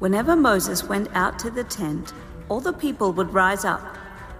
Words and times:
Whenever 0.00 0.34
Moses 0.34 0.82
went 0.82 1.08
out 1.14 1.38
to 1.38 1.50
the 1.50 1.62
tent, 1.62 2.14
all 2.48 2.60
the 2.60 2.72
people 2.72 3.12
would 3.12 3.34
rise 3.34 3.66
up, 3.66 3.98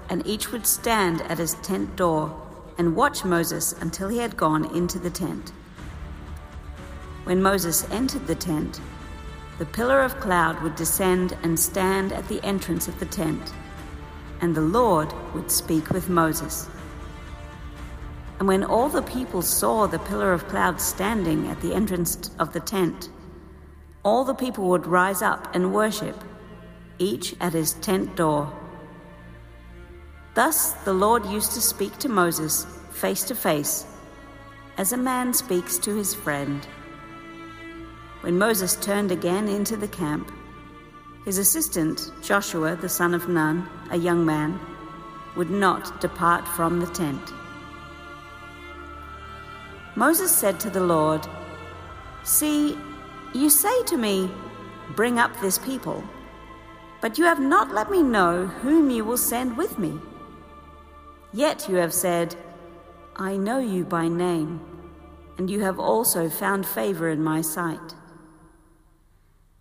and 0.08 0.26
each 0.26 0.50
would 0.52 0.66
stand 0.66 1.20
at 1.20 1.36
his 1.36 1.52
tent 1.56 1.96
door 1.96 2.34
and 2.78 2.96
watch 2.96 3.26
Moses 3.26 3.74
until 3.74 4.08
he 4.08 4.16
had 4.16 4.38
gone 4.38 4.74
into 4.74 4.98
the 4.98 5.10
tent. 5.10 5.52
When 7.24 7.42
Moses 7.42 7.86
entered 7.90 8.26
the 8.26 8.34
tent, 8.34 8.80
the 9.58 9.66
pillar 9.66 10.00
of 10.00 10.18
cloud 10.18 10.62
would 10.62 10.76
descend 10.76 11.36
and 11.42 11.60
stand 11.60 12.10
at 12.10 12.26
the 12.28 12.42
entrance 12.42 12.88
of 12.88 12.98
the 12.98 13.04
tent, 13.04 13.52
and 14.40 14.54
the 14.54 14.62
Lord 14.62 15.12
would 15.34 15.50
speak 15.50 15.90
with 15.90 16.08
Moses. 16.08 16.70
And 18.38 18.48
when 18.48 18.64
all 18.64 18.88
the 18.88 19.02
people 19.02 19.42
saw 19.42 19.86
the 19.86 19.98
pillar 19.98 20.32
of 20.32 20.48
cloud 20.48 20.80
standing 20.80 21.48
at 21.48 21.60
the 21.60 21.74
entrance 21.74 22.30
of 22.38 22.54
the 22.54 22.60
tent, 22.60 23.10
all 24.02 24.24
the 24.24 24.34
people 24.34 24.68
would 24.68 24.86
rise 24.86 25.22
up 25.22 25.54
and 25.54 25.74
worship, 25.74 26.16
each 26.98 27.34
at 27.40 27.52
his 27.52 27.74
tent 27.74 28.16
door. 28.16 28.52
Thus 30.34 30.72
the 30.84 30.92
Lord 30.92 31.26
used 31.26 31.52
to 31.52 31.60
speak 31.60 31.98
to 31.98 32.08
Moses 32.08 32.66
face 32.90 33.24
to 33.24 33.34
face, 33.34 33.86
as 34.78 34.92
a 34.92 34.96
man 34.96 35.34
speaks 35.34 35.78
to 35.78 35.94
his 35.94 36.14
friend. 36.14 36.66
When 38.22 38.38
Moses 38.38 38.76
turned 38.76 39.10
again 39.10 39.48
into 39.48 39.76
the 39.76 39.88
camp, 39.88 40.30
his 41.24 41.38
assistant, 41.38 42.10
Joshua 42.22 42.76
the 42.76 42.88
son 42.88 43.14
of 43.14 43.28
Nun, 43.28 43.68
a 43.90 43.96
young 43.96 44.24
man, 44.24 44.58
would 45.36 45.50
not 45.50 46.00
depart 46.00 46.46
from 46.48 46.80
the 46.80 46.86
tent. 46.86 47.32
Moses 49.96 50.34
said 50.34 50.58
to 50.60 50.70
the 50.70 50.82
Lord, 50.82 51.26
See, 52.22 52.78
you 53.34 53.50
say 53.50 53.82
to 53.84 53.96
me, 53.96 54.30
Bring 54.96 55.18
up 55.18 55.38
this 55.40 55.56
people, 55.58 56.02
but 57.00 57.16
you 57.16 57.24
have 57.24 57.40
not 57.40 57.72
let 57.72 57.90
me 57.90 58.02
know 58.02 58.46
whom 58.46 58.90
you 58.90 59.04
will 59.04 59.16
send 59.16 59.56
with 59.56 59.78
me. 59.78 60.00
Yet 61.32 61.68
you 61.68 61.76
have 61.76 61.94
said, 61.94 62.34
I 63.14 63.36
know 63.36 63.60
you 63.60 63.84
by 63.84 64.08
name, 64.08 64.60
and 65.38 65.48
you 65.48 65.60
have 65.60 65.78
also 65.78 66.28
found 66.28 66.66
favor 66.66 67.08
in 67.08 67.22
my 67.22 67.40
sight. 67.40 67.94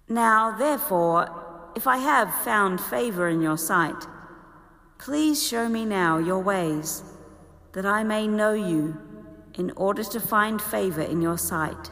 Now, 0.07 0.57
therefore, 0.57 1.29
if 1.75 1.85
I 1.85 1.97
have 1.97 2.33
found 2.43 2.81
favor 2.81 3.29
in 3.29 3.41
your 3.41 3.57
sight, 3.57 4.07
please 4.97 5.45
show 5.45 5.69
me 5.69 5.85
now 5.85 6.17
your 6.17 6.39
ways, 6.39 7.03
that 7.73 7.85
I 7.85 8.03
may 8.03 8.27
know 8.27 8.53
you, 8.53 8.97
in 9.53 9.71
order 9.71 10.03
to 10.03 10.19
find 10.19 10.59
favor 10.59 11.01
in 11.01 11.21
your 11.21 11.37
sight. 11.37 11.91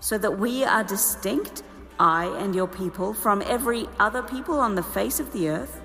So 0.00 0.18
that 0.18 0.38
we 0.38 0.64
are 0.64 0.84
distinct, 0.84 1.62
I 1.98 2.26
and 2.38 2.54
your 2.54 2.68
people, 2.68 3.14
from 3.14 3.42
every 3.42 3.88
other 3.98 4.22
people 4.22 4.60
on 4.60 4.74
the 4.74 4.82
face 4.82 5.20
of 5.20 5.32
the 5.32 5.48
earth? 5.48 5.80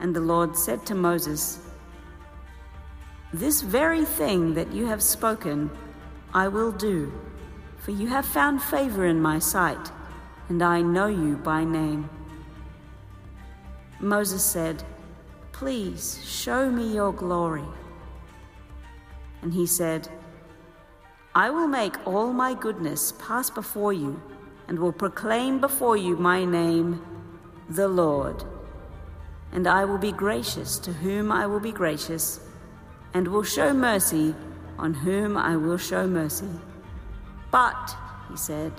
And 0.00 0.14
the 0.14 0.20
Lord 0.20 0.56
said 0.56 0.84
to 0.86 0.94
Moses, 0.94 1.60
This 3.32 3.62
very 3.62 4.04
thing 4.04 4.54
that 4.54 4.72
you 4.72 4.86
have 4.86 5.02
spoken, 5.02 5.70
I 6.34 6.48
will 6.48 6.72
do, 6.72 7.12
for 7.78 7.92
you 7.92 8.08
have 8.08 8.26
found 8.26 8.62
favor 8.62 9.06
in 9.06 9.20
my 9.20 9.38
sight, 9.38 9.90
and 10.48 10.62
I 10.62 10.82
know 10.82 11.06
you 11.06 11.36
by 11.36 11.64
name. 11.64 12.10
Moses 14.00 14.44
said, 14.44 14.84
Please 15.52 16.20
show 16.22 16.70
me 16.70 16.92
your 16.92 17.12
glory. 17.12 17.64
And 19.40 19.54
he 19.54 19.66
said, 19.66 20.08
I 21.36 21.50
will 21.50 21.68
make 21.68 22.06
all 22.06 22.32
my 22.32 22.54
goodness 22.54 23.12
pass 23.18 23.50
before 23.50 23.92
you, 23.92 24.22
and 24.68 24.78
will 24.78 24.90
proclaim 24.90 25.60
before 25.60 25.94
you 25.94 26.16
my 26.16 26.46
name, 26.46 27.04
the 27.68 27.88
Lord. 27.88 28.42
And 29.52 29.66
I 29.66 29.84
will 29.84 29.98
be 29.98 30.12
gracious 30.12 30.78
to 30.78 30.94
whom 30.94 31.30
I 31.30 31.46
will 31.46 31.60
be 31.60 31.72
gracious, 31.72 32.40
and 33.12 33.28
will 33.28 33.42
show 33.42 33.74
mercy 33.74 34.34
on 34.78 34.94
whom 34.94 35.36
I 35.36 35.58
will 35.58 35.76
show 35.76 36.06
mercy. 36.06 36.48
But, 37.50 37.94
he 38.30 38.36
said, 38.38 38.72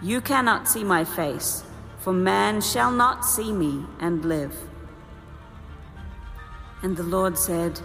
you 0.00 0.22
cannot 0.22 0.66
see 0.66 0.82
my 0.82 1.04
face, 1.04 1.62
for 1.98 2.14
man 2.14 2.62
shall 2.62 2.90
not 2.90 3.22
see 3.22 3.52
me 3.52 3.84
and 4.00 4.24
live. 4.24 4.56
And 6.82 6.96
the 6.96 7.02
Lord 7.02 7.36
said, 7.36 7.78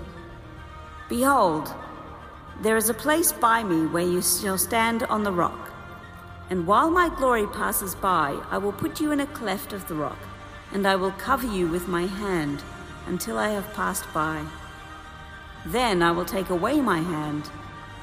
Behold, 1.09 1.73
there 2.59 2.77
is 2.77 2.89
a 2.89 2.93
place 2.93 3.31
by 3.31 3.63
me 3.63 3.85
where 3.85 4.03
you 4.03 4.21
shall 4.21 4.57
stand 4.57 5.03
on 5.03 5.23
the 5.23 5.31
rock. 5.31 5.71
And 6.49 6.67
while 6.67 6.91
my 6.91 7.07
glory 7.07 7.47
passes 7.47 7.95
by, 7.95 8.37
I 8.51 8.57
will 8.57 8.73
put 8.73 8.99
you 8.99 9.11
in 9.11 9.19
a 9.21 9.25
cleft 9.27 9.71
of 9.71 9.87
the 9.87 9.95
rock, 9.95 10.19
and 10.73 10.85
I 10.85 10.95
will 10.95 11.11
cover 11.11 11.47
you 11.47 11.67
with 11.67 11.87
my 11.87 12.05
hand 12.05 12.61
until 13.07 13.37
I 13.37 13.49
have 13.49 13.73
passed 13.73 14.05
by. 14.13 14.45
Then 15.65 16.03
I 16.03 16.11
will 16.11 16.25
take 16.25 16.49
away 16.49 16.81
my 16.81 16.99
hand, 16.99 17.49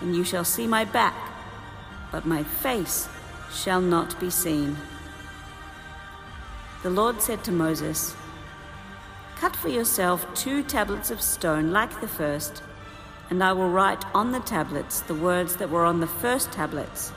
and 0.01 0.17
you 0.17 0.25
shall 0.25 0.45
see 0.45 0.67
my 0.67 0.85
back, 0.85 1.17
but 2.11 2.25
my 2.25 2.43
face 2.43 3.09
shall 3.53 3.81
not 3.81 4.19
be 4.19 4.31
seen. 4.31 4.77
The 6.83 6.91
Lord 6.91 7.21
said 7.21 7.45
to 7.45 7.53
Moses, 7.53 8.15
Cut 9.37 9.55
for 9.55 9.69
yourself 9.69 10.27
two 10.35 10.63
tablets 10.63 11.11
of 11.11 11.21
stone 11.21 11.71
like 11.71 12.01
the 12.01 12.09
first 12.09 12.63
and 13.31 13.45
I 13.45 13.53
will 13.53 13.69
write 13.69 14.05
on 14.15 14.33
the 14.33 14.41
tablets 14.41 15.01
the 15.01 15.15
words 15.15 15.57
that 15.57 15.71
were 15.71 15.85
on 15.85 16.01
the 16.01 16.07
first 16.07 16.51
tablets, 16.53 17.11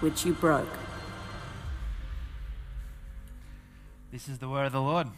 which 0.00 0.24
you 0.24 0.32
broke. 0.32 0.68
This 4.10 4.28
is 4.28 4.38
the 4.38 4.48
word 4.48 4.66
of 4.66 4.72
the 4.72 4.80
Lord. 4.80 5.08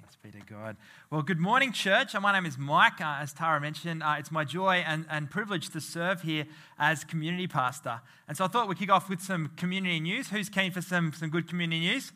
Thanks 0.00 0.16
be 0.22 0.30
to 0.30 0.46
God. 0.46 0.76
Well, 1.10 1.22
good 1.22 1.40
morning, 1.40 1.72
church. 1.72 2.14
My 2.14 2.32
name 2.32 2.46
is 2.46 2.56
Mike. 2.58 3.00
Uh, 3.00 3.18
as 3.20 3.32
Tara 3.32 3.60
mentioned, 3.60 4.02
uh, 4.02 4.16
it's 4.18 4.30
my 4.30 4.44
joy 4.44 4.84
and, 4.86 5.04
and 5.10 5.30
privilege 5.30 5.70
to 5.70 5.80
serve 5.80 6.22
here 6.22 6.46
as 6.78 7.02
community 7.04 7.46
pastor. 7.46 8.00
And 8.28 8.36
so 8.36 8.44
I 8.44 8.48
thought 8.48 8.68
we'd 8.68 8.78
kick 8.78 8.90
off 8.90 9.08
with 9.08 9.20
some 9.20 9.50
community 9.56 9.98
news. 9.98 10.28
Who's 10.28 10.48
keen 10.48 10.70
for 10.70 10.80
some, 10.80 11.12
some 11.12 11.30
good 11.30 11.48
community 11.48 11.80
news? 11.80 12.12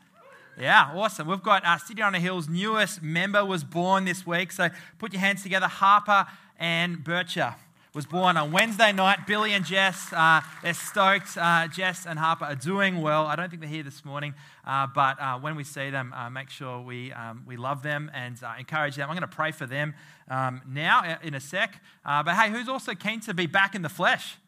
Yeah, 0.61 0.93
awesome. 0.95 1.27
We've 1.27 1.43
got 1.43 1.65
uh, 1.65 1.79
City 1.79 2.01
on 2.01 2.15
a 2.15 2.21
Hill's 2.21 2.49
newest 2.49 3.03
member 3.03 3.45
was 3.45 3.65
born 3.65 4.05
this 4.05 4.25
week. 4.25 4.53
So 4.53 4.69
put 4.99 5.13
your 5.13 5.21
hands 5.21 5.43
together. 5.43 5.67
Harper 5.67 6.27
and 6.59 6.99
Bircher 6.99 7.55
was 7.95 8.07
born 8.07 8.37
on 8.37 8.51
Wednesday 8.51 8.91
night. 8.91 9.25
Billy 9.25 9.53
and 9.53 9.65
Jess, 9.65 10.13
uh, 10.13 10.41
they're 10.65 10.75
stoked. 10.75 11.39
Uh, 11.39 11.69
Jess 11.69 12.07
and 12.07 12.19
Harper 12.19 12.45
are 12.45 12.57
doing 12.57 13.01
well. 13.01 13.27
I 13.27 13.37
don't 13.37 13.49
think 13.49 13.61
they're 13.61 13.71
here 13.71 13.85
this 13.85 14.05
morning, 14.05 14.35
uh, 14.67 14.89
but 14.93 15.21
uh, 15.21 15.39
when 15.39 15.55
we 15.55 15.63
see 15.63 15.91
them, 15.91 16.13
uh, 16.13 16.29
make 16.29 16.51
sure 16.51 16.81
we, 16.81 17.13
um, 17.13 17.45
we 17.47 17.57
love 17.57 17.85
them 17.85 18.11
and 18.13 18.37
uh, 18.43 18.55
encourage 18.59 18.97
them. 18.97 19.09
I'm 19.09 19.15
going 19.15 19.29
to 19.29 19.37
pray 19.37 19.53
for 19.53 19.67
them 19.67 19.95
um, 20.29 20.61
now 20.69 21.19
in 21.23 21.35
a 21.35 21.41
sec. 21.41 21.81
but 22.05 22.35
hey, 22.35 22.51
who's 22.51 22.69
also 22.69 22.95
keen 22.95 23.21
to 23.21 23.35
be 23.35 23.47
back 23.47 23.77
in 23.77 23.83
the 23.83 23.89
flesh? 23.89 24.39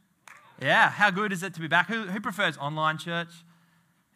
Yeah, 0.61 0.91
how 0.91 1.11
good 1.11 1.33
is 1.33 1.43
it 1.43 1.55
to 1.55 1.61
be 1.61 1.69
back? 1.69 1.87
Who, 1.89 2.03
who 2.05 2.19
prefers 2.19 2.57
online 2.57 2.99
church? 2.99 3.29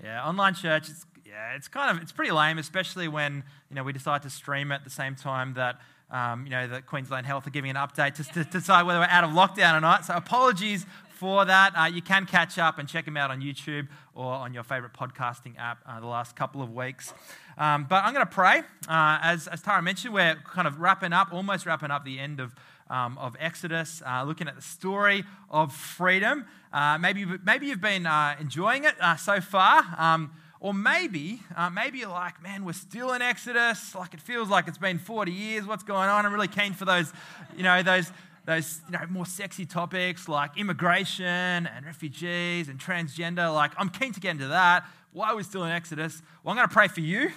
Yeah, 0.02 0.26
online 0.26 0.54
church. 0.54 0.88
Yeah, 1.24 1.54
it's 1.54 1.68
kind 1.68 1.96
of 1.96 2.02
it's 2.02 2.12
pretty 2.12 2.32
lame, 2.32 2.58
especially 2.58 3.06
when 3.06 3.44
you 3.68 3.76
know 3.76 3.84
we 3.84 3.92
decide 3.92 4.22
to 4.22 4.30
stream 4.30 4.72
at 4.72 4.82
the 4.82 4.90
same 4.90 5.14
time 5.14 5.54
that 5.54 5.78
um, 6.10 6.44
you 6.44 6.50
know, 6.50 6.66
the 6.66 6.82
Queensland 6.82 7.26
Health 7.26 7.46
are 7.46 7.50
giving 7.50 7.70
an 7.70 7.76
update 7.76 8.14
to, 8.14 8.24
to, 8.24 8.44
decide 8.44 8.84
whether 8.84 8.98
we're 8.98 9.06
out 9.06 9.24
of 9.24 9.30
lockdown 9.30 9.76
or 9.76 9.80
not. 9.80 10.04
So 10.04 10.14
apologies 10.14 10.84
for 11.20 11.44
that. 11.44 11.72
Uh, 11.76 11.84
you 11.84 12.02
can 12.02 12.26
catch 12.26 12.58
up 12.58 12.78
and 12.78 12.88
check 12.88 13.04
them 13.04 13.16
out 13.16 13.30
on 13.30 13.40
YouTube 13.40 13.86
or 14.14 14.32
on 14.32 14.52
your 14.54 14.62
favorite 14.62 14.92
podcasting 14.92 15.56
app 15.58 15.78
uh, 15.86 16.00
the 16.00 16.06
last 16.06 16.34
couple 16.34 16.62
of 16.62 16.72
weeks. 16.72 17.12
Um, 17.58 17.86
but 17.88 18.04
I'm 18.04 18.12
going 18.14 18.26
to 18.26 18.32
pray. 18.32 18.60
Uh, 18.88 19.18
as, 19.22 19.46
as 19.46 19.60
Tara 19.60 19.82
mentioned, 19.82 20.14
we're 20.14 20.36
kind 20.36 20.66
of 20.66 20.80
wrapping 20.80 21.12
up, 21.12 21.32
almost 21.32 21.66
wrapping 21.66 21.90
up 21.90 22.04
the 22.04 22.18
end 22.18 22.40
of, 22.40 22.54
um, 22.88 23.18
of 23.18 23.36
Exodus, 23.38 24.02
uh, 24.06 24.24
looking 24.24 24.48
at 24.48 24.56
the 24.56 24.62
story 24.62 25.24
of 25.50 25.74
freedom. 25.74 26.46
Uh, 26.72 26.98
maybe, 26.98 27.26
maybe 27.44 27.66
you've 27.66 27.80
been 27.80 28.06
uh, 28.06 28.34
enjoying 28.40 28.84
it 28.84 28.94
so 29.18 29.40
far. 29.40 29.84
Um, 29.98 30.32
or 30.60 30.74
maybe, 30.74 31.40
uh, 31.56 31.70
maybe 31.70 31.98
you're 32.00 32.10
like, 32.10 32.42
man, 32.42 32.66
we're 32.66 32.74
still 32.74 33.14
in 33.14 33.22
Exodus. 33.22 33.94
Like 33.94 34.12
it 34.12 34.20
feels 34.20 34.50
like 34.50 34.68
it's 34.68 34.78
been 34.78 34.98
40 34.98 35.32
years. 35.32 35.66
What's 35.66 35.82
going 35.82 36.08
on? 36.08 36.26
I'm 36.26 36.32
really 36.32 36.48
keen 36.48 36.74
for 36.74 36.84
those, 36.84 37.12
you 37.56 37.62
know, 37.62 37.82
those, 37.82 38.12
those 38.44 38.82
you 38.86 38.92
know, 38.92 39.06
more 39.08 39.24
sexy 39.24 39.64
topics 39.64 40.28
like 40.28 40.58
immigration 40.58 41.24
and 41.66 41.86
refugees 41.86 42.68
and 42.68 42.78
transgender. 42.78 43.52
Like 43.52 43.72
I'm 43.78 43.88
keen 43.88 44.12
to 44.12 44.20
get 44.20 44.32
into 44.32 44.48
that. 44.48 44.84
Why 45.12 45.30
are 45.30 45.36
we 45.36 45.42
still 45.42 45.64
in 45.64 45.70
Exodus? 45.70 46.20
Well, 46.44 46.52
I'm 46.52 46.56
going 46.56 46.68
to 46.68 46.72
pray 46.72 46.88
for 46.88 47.00
you. 47.00 47.30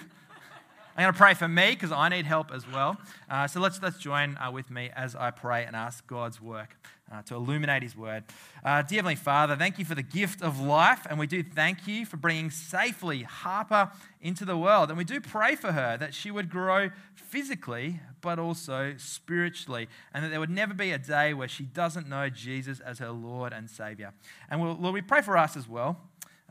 I'm 0.96 1.02
going 1.02 1.12
to 1.12 1.18
pray 1.18 1.34
for 1.34 1.48
me 1.48 1.70
because 1.70 1.90
I 1.90 2.08
need 2.08 2.24
help 2.24 2.52
as 2.52 2.70
well. 2.70 2.96
Uh, 3.28 3.48
so 3.48 3.58
let's, 3.58 3.82
let's 3.82 3.98
join 3.98 4.36
uh, 4.36 4.52
with 4.52 4.70
me 4.70 4.90
as 4.94 5.16
I 5.16 5.32
pray 5.32 5.64
and 5.64 5.74
ask 5.74 6.06
God's 6.06 6.40
work 6.40 6.76
uh, 7.10 7.22
to 7.22 7.34
illuminate 7.34 7.82
His 7.82 7.96
word. 7.96 8.22
Uh, 8.64 8.82
dear 8.82 8.98
Heavenly 8.98 9.16
Father, 9.16 9.56
thank 9.56 9.80
you 9.80 9.84
for 9.84 9.96
the 9.96 10.04
gift 10.04 10.40
of 10.40 10.60
life, 10.60 11.04
and 11.10 11.18
we 11.18 11.26
do 11.26 11.42
thank 11.42 11.88
you 11.88 12.06
for 12.06 12.16
bringing 12.16 12.48
safely 12.48 13.24
Harper 13.24 13.90
into 14.20 14.44
the 14.44 14.56
world. 14.56 14.88
And 14.88 14.96
we 14.96 15.02
do 15.02 15.20
pray 15.20 15.56
for 15.56 15.72
her 15.72 15.96
that 15.96 16.14
she 16.14 16.30
would 16.30 16.48
grow 16.48 16.90
physically, 17.16 17.98
but 18.20 18.38
also 18.38 18.94
spiritually, 18.96 19.88
and 20.12 20.24
that 20.24 20.28
there 20.28 20.38
would 20.38 20.48
never 20.48 20.74
be 20.74 20.92
a 20.92 20.98
day 20.98 21.34
where 21.34 21.48
she 21.48 21.64
doesn't 21.64 22.08
know 22.08 22.28
Jesus 22.28 22.78
as 22.78 23.00
her 23.00 23.10
Lord 23.10 23.52
and 23.52 23.68
Savior. 23.68 24.12
And 24.48 24.60
we'll, 24.60 24.76
Lord, 24.76 24.94
we 24.94 25.02
pray 25.02 25.22
for 25.22 25.36
us 25.36 25.56
as 25.56 25.68
well. 25.68 26.00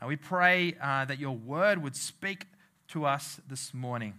Uh, 0.02 0.06
we 0.06 0.16
pray 0.16 0.74
uh, 0.82 1.06
that 1.06 1.18
your 1.18 1.34
word 1.34 1.82
would 1.82 1.96
speak 1.96 2.44
to 2.88 3.06
us 3.06 3.40
this 3.48 3.72
morning. 3.72 4.12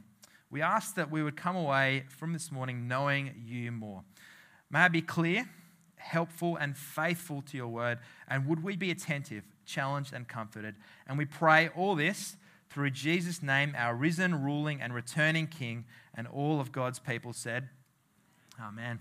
We 0.50 0.62
ask 0.62 0.96
that 0.96 1.12
we 1.12 1.24
would 1.24 1.36
come 1.36 1.56
away 1.56 2.06
from 2.10 2.34
this 2.34 2.52
morning 2.52 2.88
knowing 2.88 3.44
you 3.46 3.72
more. 3.72 4.04
May 4.70 4.80
I 4.80 4.88
be 4.88 5.02
clear, 5.02 5.50
helpful, 5.96 6.56
and 6.56 6.78
faithful 6.78 7.42
to 7.44 7.58
your 7.58 7.68
word, 7.68 8.00
and 8.28 8.48
would 8.48 8.64
we 8.64 8.76
be 8.76 8.92
attentive, 8.92 9.44
challenged, 9.66 10.14
and 10.14 10.28
comforted? 10.28 10.76
And 11.08 11.18
we 11.18 11.26
pray 11.26 11.70
all 11.70 11.96
this 11.96 12.38
through 12.70 12.92
Jesus' 12.92 13.42
name, 13.42 13.74
our 13.78 13.96
risen, 13.96 14.44
ruling, 14.44 14.82
and 14.82 14.94
returning 14.94 15.48
King, 15.48 15.86
and 16.14 16.28
all 16.28 16.60
of 16.60 16.72
God's 16.72 17.00
people 17.00 17.34
said, 17.34 17.70
Amen. 18.62 19.00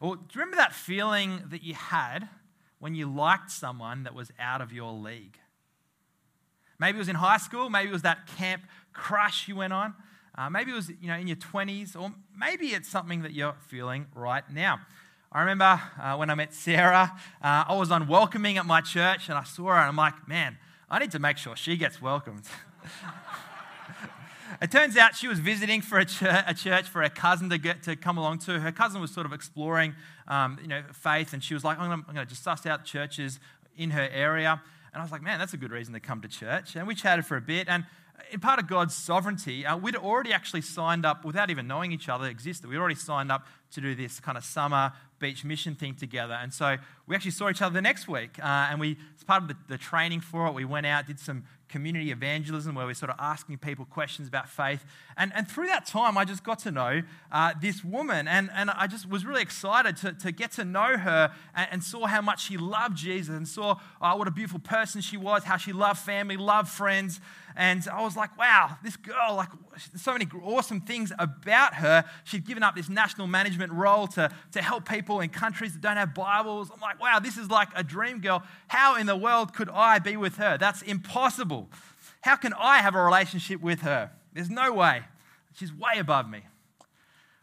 Well, 0.00 0.14
do 0.14 0.20
you 0.32 0.40
remember 0.40 0.56
that 0.56 0.74
feeling 0.74 1.42
that 1.48 1.62
you 1.62 1.74
had 1.74 2.28
when 2.78 2.94
you 2.94 3.10
liked 3.10 3.50
someone 3.50 4.02
that 4.02 4.14
was 4.14 4.30
out 4.38 4.60
of 4.60 4.72
your 4.72 4.92
league? 4.92 5.38
Maybe 6.78 6.96
it 6.96 6.98
was 6.98 7.08
in 7.08 7.16
high 7.16 7.38
school, 7.38 7.70
maybe 7.70 7.88
it 7.88 7.92
was 7.92 8.02
that 8.02 8.26
camp 8.26 8.62
crush 8.92 9.48
you 9.48 9.56
went 9.56 9.72
on. 9.72 9.94
Uh, 10.38 10.50
maybe 10.50 10.70
it 10.70 10.74
was 10.74 10.90
you 11.00 11.08
know 11.08 11.16
in 11.16 11.26
your 11.26 11.36
20s, 11.36 11.98
or 11.98 12.12
maybe 12.36 12.68
it's 12.68 12.88
something 12.88 13.22
that 13.22 13.32
you're 13.32 13.54
feeling 13.68 14.06
right 14.14 14.44
now. 14.52 14.80
I 15.32 15.40
remember 15.40 15.80
uh, 16.00 16.16
when 16.16 16.30
I 16.30 16.34
met 16.34 16.54
Sarah, 16.54 17.12
uh, 17.42 17.64
I 17.68 17.74
was 17.76 17.90
unwelcoming 17.90 18.58
at 18.58 18.66
my 18.66 18.80
church, 18.80 19.28
and 19.28 19.36
I 19.36 19.44
saw 19.44 19.68
her, 19.68 19.72
and 19.74 19.88
I'm 19.88 19.96
like, 19.96 20.28
man, 20.28 20.58
I 20.88 20.98
need 20.98 21.10
to 21.12 21.18
make 21.18 21.36
sure 21.36 21.56
she 21.56 21.76
gets 21.76 22.00
welcomed. 22.00 22.44
it 24.62 24.70
turns 24.70 24.96
out 24.96 25.16
she 25.16 25.26
was 25.26 25.38
visiting 25.38 25.80
for 25.80 25.98
a, 25.98 26.06
a, 26.46 26.54
church 26.54 26.88
for 26.88 27.02
her 27.02 27.08
cousin 27.08 27.50
to 27.50 27.58
get 27.58 27.82
to 27.84 27.96
come 27.96 28.18
along 28.18 28.38
to. 28.40 28.60
Her 28.60 28.72
cousin 28.72 29.00
was 29.00 29.10
sort 29.10 29.26
of 29.26 29.32
exploring, 29.32 29.94
um, 30.28 30.58
you 30.60 30.68
know, 30.68 30.82
faith, 30.92 31.32
and 31.32 31.42
she 31.42 31.54
was 31.54 31.64
like, 31.64 31.78
I'm 31.78 32.02
going 32.02 32.16
to 32.16 32.26
just 32.26 32.42
suss 32.42 32.66
out 32.66 32.84
churches 32.84 33.40
in 33.76 33.90
her 33.90 34.08
area. 34.12 34.60
And 34.92 35.00
I 35.00 35.04
was 35.04 35.12
like, 35.12 35.22
man, 35.22 35.38
that's 35.38 35.52
a 35.52 35.58
good 35.58 35.72
reason 35.72 35.92
to 35.94 36.00
come 36.00 36.22
to 36.22 36.28
church. 36.28 36.76
And 36.76 36.86
we 36.86 36.94
chatted 36.94 37.26
for 37.26 37.36
a 37.36 37.42
bit, 37.42 37.68
and 37.68 37.84
in 38.30 38.40
part 38.40 38.58
of 38.58 38.66
God's 38.66 38.94
sovereignty, 38.94 39.64
uh, 39.64 39.76
we'd 39.76 39.96
already 39.96 40.32
actually 40.32 40.62
signed 40.62 41.06
up 41.06 41.24
without 41.24 41.50
even 41.50 41.66
knowing 41.66 41.92
each 41.92 42.08
other 42.08 42.26
existed. 42.26 42.68
We'd 42.68 42.78
already 42.78 42.94
signed 42.94 43.30
up 43.30 43.46
to 43.72 43.80
do 43.80 43.94
this 43.94 44.20
kind 44.20 44.38
of 44.38 44.44
summer 44.44 44.92
beach 45.18 45.44
mission 45.44 45.74
thing 45.74 45.94
together. 45.94 46.34
And 46.34 46.52
so 46.52 46.76
we 47.06 47.14
actually 47.14 47.30
saw 47.30 47.48
each 47.48 47.62
other 47.62 47.72
the 47.72 47.82
next 47.82 48.06
week. 48.06 48.38
Uh, 48.38 48.68
and 48.70 48.78
we, 48.78 48.98
as 49.16 49.24
part 49.24 49.42
of 49.42 49.48
the, 49.48 49.56
the, 49.68 49.78
training 49.78 50.20
for 50.20 50.46
it, 50.46 50.52
we 50.52 50.64
went 50.64 50.86
out, 50.86 51.06
did 51.06 51.18
some 51.18 51.44
community 51.68 52.10
evangelism 52.10 52.74
where 52.74 52.86
we're 52.86 52.94
sort 52.94 53.10
of 53.10 53.16
asking 53.18 53.58
people 53.58 53.84
questions 53.86 54.28
about 54.28 54.48
faith. 54.48 54.84
And, 55.16 55.32
and 55.34 55.48
through 55.48 55.66
that 55.66 55.86
time, 55.86 56.16
I 56.16 56.24
just 56.24 56.44
got 56.44 56.58
to 56.60 56.70
know 56.70 57.02
uh, 57.32 57.54
this 57.60 57.82
woman. 57.82 58.28
And, 58.28 58.50
and 58.54 58.70
I 58.70 58.86
just 58.86 59.08
was 59.08 59.24
really 59.24 59.42
excited 59.42 59.96
to, 59.98 60.12
to 60.12 60.32
get 60.32 60.52
to 60.52 60.64
know 60.64 60.96
her 60.98 61.32
and, 61.54 61.68
and 61.72 61.84
saw 61.84 62.06
how 62.06 62.20
much 62.20 62.44
she 62.44 62.56
loved 62.56 62.96
Jesus 62.96 63.34
and 63.34 63.48
saw 63.48 63.76
uh, 64.00 64.14
what 64.14 64.28
a 64.28 64.30
beautiful 64.30 64.60
person 64.60 65.00
she 65.00 65.16
was, 65.16 65.44
how 65.44 65.56
she 65.56 65.72
loved 65.72 65.98
family, 65.98 66.36
loved 66.36 66.68
friends. 66.68 67.20
And 67.58 67.88
I 67.90 68.02
was 68.02 68.16
like, 68.16 68.36
wow, 68.38 68.76
this 68.84 68.96
girl, 68.96 69.34
like, 69.34 69.48
so 69.96 70.12
many 70.12 70.26
awesome 70.44 70.82
things 70.82 71.10
about 71.18 71.74
her. 71.74 72.04
She'd 72.24 72.44
given 72.44 72.62
up 72.62 72.76
this 72.76 72.90
national 72.90 73.28
management 73.28 73.72
role 73.72 74.06
to, 74.08 74.30
to 74.52 74.60
help 74.60 74.86
people 74.86 75.20
in 75.20 75.30
countries 75.30 75.72
that 75.72 75.80
don't 75.80 75.96
have 75.96 76.14
Bibles. 76.14 76.70
I'm 76.72 76.80
like, 76.80 77.00
wow, 77.00 77.18
this 77.18 77.38
is 77.38 77.50
like 77.50 77.68
a 77.74 77.82
dream 77.82 78.20
girl. 78.20 78.42
How 78.68 78.96
in 78.96 79.06
the 79.06 79.16
world 79.16 79.54
could 79.54 79.70
I 79.70 79.98
be 79.98 80.18
with 80.18 80.36
her? 80.36 80.58
That's 80.58 80.82
impossible. 80.82 81.70
How 82.20 82.36
can 82.36 82.52
I 82.52 82.78
have 82.78 82.94
a 82.94 83.02
relationship 83.02 83.62
with 83.62 83.80
her? 83.80 84.10
There's 84.34 84.50
no 84.50 84.72
way. 84.74 85.04
She's 85.54 85.72
way 85.72 85.98
above 85.98 86.28
me. 86.28 86.42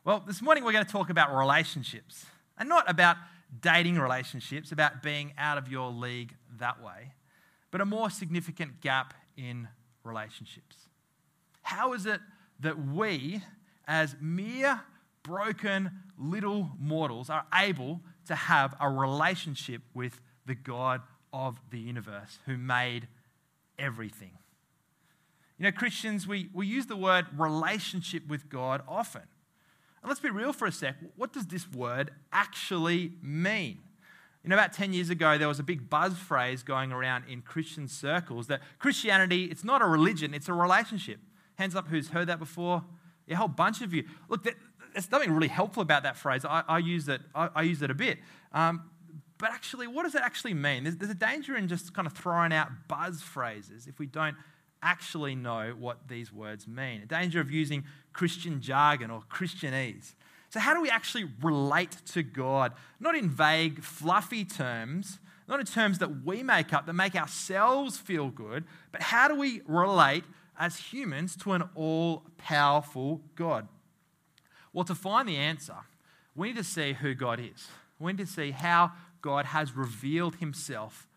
Well, 0.05 0.23
this 0.27 0.43
morning 0.43 0.63
we're 0.63 0.73
going 0.73 0.85
to 0.85 0.91
talk 0.91 1.09
about 1.09 1.35
relationships 1.35 2.27
and 2.59 2.69
not 2.69 2.87
about 2.87 3.17
dating 3.61 3.97
relationships, 3.97 4.71
about 4.71 5.01
being 5.01 5.33
out 5.39 5.57
of 5.57 5.69
your 5.69 5.89
league 5.89 6.35
that 6.59 6.83
way, 6.83 7.13
but 7.71 7.81
a 7.81 7.85
more 7.85 8.11
significant 8.11 8.79
gap 8.81 9.15
in 9.37 9.67
relationships. 10.03 10.77
How 11.61 11.93
is 11.93 12.05
it 12.05 12.19
that 12.59 12.87
we, 12.87 13.41
as 13.87 14.15
mere 14.21 14.81
broken 15.23 15.91
little 16.17 16.71
mortals, 16.79 17.29
are 17.29 17.45
able 17.53 18.01
to 18.27 18.35
have 18.35 18.75
a 18.79 18.89
relationship 18.89 19.81
with 19.93 20.21
the 20.45 20.55
God 20.55 21.01
of 21.31 21.59
the 21.71 21.79
universe 21.79 22.39
who 22.45 22.57
made 22.57 23.07
everything? 23.79 24.37
You 25.57 25.65
know, 25.65 25.71
Christians, 25.71 26.27
we, 26.27 26.49
we 26.53 26.67
use 26.67 26.87
the 26.87 26.97
word 26.97 27.27
relationship 27.37 28.27
with 28.27 28.49
God 28.49 28.81
often. 28.87 29.21
And 30.01 30.09
let's 30.09 30.19
be 30.19 30.29
real 30.29 30.51
for 30.51 30.65
a 30.65 30.71
sec. 30.71 30.95
What 31.15 31.31
does 31.31 31.47
this 31.47 31.71
word 31.71 32.11
actually 32.33 33.13
mean? 33.21 33.79
You 34.43 34.49
know, 34.49 34.55
about 34.55 34.73
10 34.73 34.91
years 34.91 35.09
ago, 35.09 35.37
there 35.37 35.47
was 35.47 35.59
a 35.59 35.63
big 35.63 35.89
buzz 35.89 36.17
phrase 36.17 36.63
going 36.63 36.91
around 36.91 37.25
in 37.29 37.41
Christian 37.41 37.87
circles 37.87 38.47
that 38.47 38.61
Christianity, 38.77 39.45
it's 39.45 39.63
not 39.63 39.81
a 39.81 39.85
religion, 39.85 40.33
it's 40.33 40.49
a 40.49 40.53
relationship. 40.53 41.19
Hands 41.55 41.73
up 41.75 41.87
who's 41.87 42.09
heard 42.09 42.27
that 42.27 42.39
before? 42.39 42.83
Yeah, 43.25 43.35
a 43.35 43.37
whole 43.37 43.47
bunch 43.47 43.81
of 43.81 43.93
you. 43.93 44.03
Look, 44.27 44.43
there's 44.43 45.11
nothing 45.11 45.31
really 45.31 45.47
helpful 45.47 45.81
about 45.81 46.03
that 46.03 46.17
phrase. 46.17 46.43
I, 46.43 46.63
I 46.67 46.79
use, 46.79 47.07
it, 47.07 47.21
I, 47.33 47.49
I, 47.55 47.61
use 47.61 47.81
it 47.81 47.89
a 47.89 47.93
bit. 47.93 48.19
Um, 48.51 48.89
but 49.37 49.51
actually, 49.51 49.87
what 49.87 50.03
does 50.03 50.15
it 50.15 50.21
actually 50.21 50.53
mean? 50.53 50.83
There's, 50.83 50.97
there's 50.97 51.11
a 51.11 51.15
danger 51.15 51.55
in 51.55 51.69
just 51.69 51.93
kind 51.93 52.05
of 52.05 52.13
throwing 52.13 52.51
out 52.51 52.69
buzz 52.89 53.21
phrases 53.21 53.87
if 53.87 53.97
we 53.97 54.07
don't 54.07 54.35
actually 54.81 55.35
know 55.35 55.73
what 55.79 56.09
these 56.09 56.33
words 56.33 56.67
mean. 56.67 57.01
A 57.01 57.05
danger 57.05 57.39
of 57.39 57.49
using 57.49 57.85
Christian 58.11 58.61
jargon 58.61 59.09
or 59.09 59.21
Christianese. 59.31 60.15
So, 60.53 60.59
how 60.59 60.75
do 60.75 60.83
we 60.83 60.91
actually 60.91 61.25
relate 61.41 61.97
to 62.11 62.21
God? 62.21 62.73
Not 62.99 63.15
in 63.15 63.27
vague, 63.27 63.83
fluffy 63.83 64.45
terms, 64.45 65.17
not 65.47 65.59
in 65.59 65.65
terms 65.65 65.97
that 65.97 66.23
we 66.23 66.43
make 66.43 66.73
up 66.73 66.85
that 66.85 66.93
make 66.93 67.15
ourselves 67.15 67.97
feel 67.97 68.29
good, 68.29 68.63
but 68.91 69.01
how 69.01 69.27
do 69.27 69.33
we 69.33 69.61
relate 69.65 70.25
as 70.59 70.77
humans 70.77 71.35
to 71.37 71.53
an 71.53 71.63
all 71.73 72.21
powerful 72.37 73.21
God? 73.33 73.67
Well, 74.73 74.85
to 74.85 74.93
find 74.93 75.27
the 75.27 75.37
answer, 75.37 75.77
we 76.35 76.49
need 76.49 76.57
to 76.57 76.63
see 76.63 76.93
who 76.93 77.15
God 77.15 77.39
is. 77.39 77.67
We 77.97 78.13
need 78.13 78.23
to 78.23 78.31
see 78.31 78.51
how 78.51 78.91
God 79.23 79.45
has 79.45 79.75
revealed 79.75 80.35
himself 80.35 81.07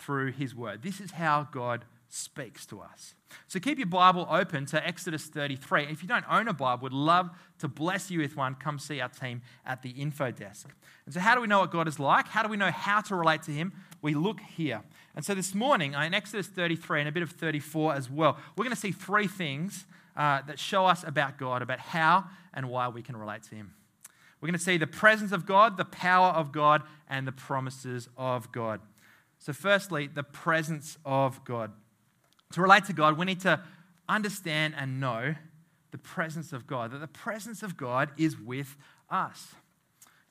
through 0.00 0.32
his 0.32 0.56
word. 0.56 0.82
This 0.82 1.00
is 1.00 1.12
how 1.12 1.46
God 1.52 1.84
speaks 2.14 2.66
to 2.66 2.78
us. 2.78 3.14
So 3.48 3.58
keep 3.58 3.78
your 3.78 3.86
Bible 3.86 4.26
open 4.30 4.66
to 4.66 4.86
Exodus 4.86 5.24
33. 5.24 5.84
If 5.84 6.02
you 6.02 6.08
don't 6.08 6.26
own 6.30 6.46
a 6.46 6.52
Bible, 6.52 6.82
would 6.82 6.92
love 6.92 7.30
to 7.60 7.68
bless 7.68 8.10
you 8.10 8.20
with 8.20 8.36
one. 8.36 8.54
Come 8.54 8.78
see 8.78 9.00
our 9.00 9.08
team 9.08 9.40
at 9.64 9.80
the 9.80 9.90
info 9.90 10.30
desk. 10.30 10.68
And 11.06 11.14
so, 11.14 11.20
how 11.20 11.34
do 11.34 11.40
we 11.40 11.46
know 11.46 11.60
what 11.60 11.70
God 11.70 11.88
is 11.88 11.98
like? 11.98 12.28
How 12.28 12.42
do 12.42 12.50
we 12.50 12.58
know 12.58 12.70
how 12.70 13.00
to 13.00 13.16
relate 13.16 13.42
to 13.44 13.50
Him? 13.50 13.72
We 14.02 14.12
look 14.12 14.40
here. 14.40 14.82
And 15.16 15.24
so, 15.24 15.34
this 15.34 15.54
morning 15.54 15.94
in 15.94 16.12
Exodus 16.12 16.48
33 16.48 17.00
and 17.00 17.08
a 17.08 17.12
bit 17.12 17.22
of 17.22 17.30
34 17.30 17.94
as 17.94 18.10
well, 18.10 18.36
we're 18.56 18.64
going 18.64 18.74
to 18.74 18.80
see 18.80 18.92
three 18.92 19.26
things 19.26 19.86
uh, 20.14 20.42
that 20.46 20.58
show 20.58 20.84
us 20.84 21.04
about 21.04 21.38
God, 21.38 21.62
about 21.62 21.78
how 21.80 22.24
and 22.52 22.68
why 22.68 22.88
we 22.88 23.00
can 23.00 23.16
relate 23.16 23.42
to 23.44 23.54
Him. 23.54 23.72
We're 24.40 24.48
going 24.48 24.58
to 24.58 24.64
see 24.64 24.76
the 24.76 24.86
presence 24.86 25.32
of 25.32 25.46
God, 25.46 25.78
the 25.78 25.86
power 25.86 26.28
of 26.28 26.52
God, 26.52 26.82
and 27.08 27.26
the 27.26 27.32
promises 27.32 28.10
of 28.18 28.52
God. 28.52 28.80
So, 29.38 29.54
firstly, 29.54 30.08
the 30.08 30.22
presence 30.22 30.98
of 31.06 31.42
God. 31.44 31.72
To 32.52 32.62
relate 32.62 32.84
to 32.86 32.92
God, 32.92 33.18
we 33.18 33.26
need 33.26 33.40
to 33.40 33.60
understand 34.08 34.74
and 34.76 35.00
know 35.00 35.34
the 35.90 35.98
presence 35.98 36.52
of 36.52 36.66
God, 36.66 36.90
that 36.92 36.98
the 36.98 37.06
presence 37.06 37.62
of 37.62 37.76
God 37.76 38.10
is 38.16 38.38
with 38.38 38.76
us. 39.10 39.54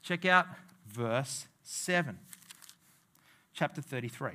Check 0.01 0.25
out 0.25 0.47
verse 0.87 1.47
7, 1.63 2.17
chapter 3.53 3.81
33. 3.81 4.31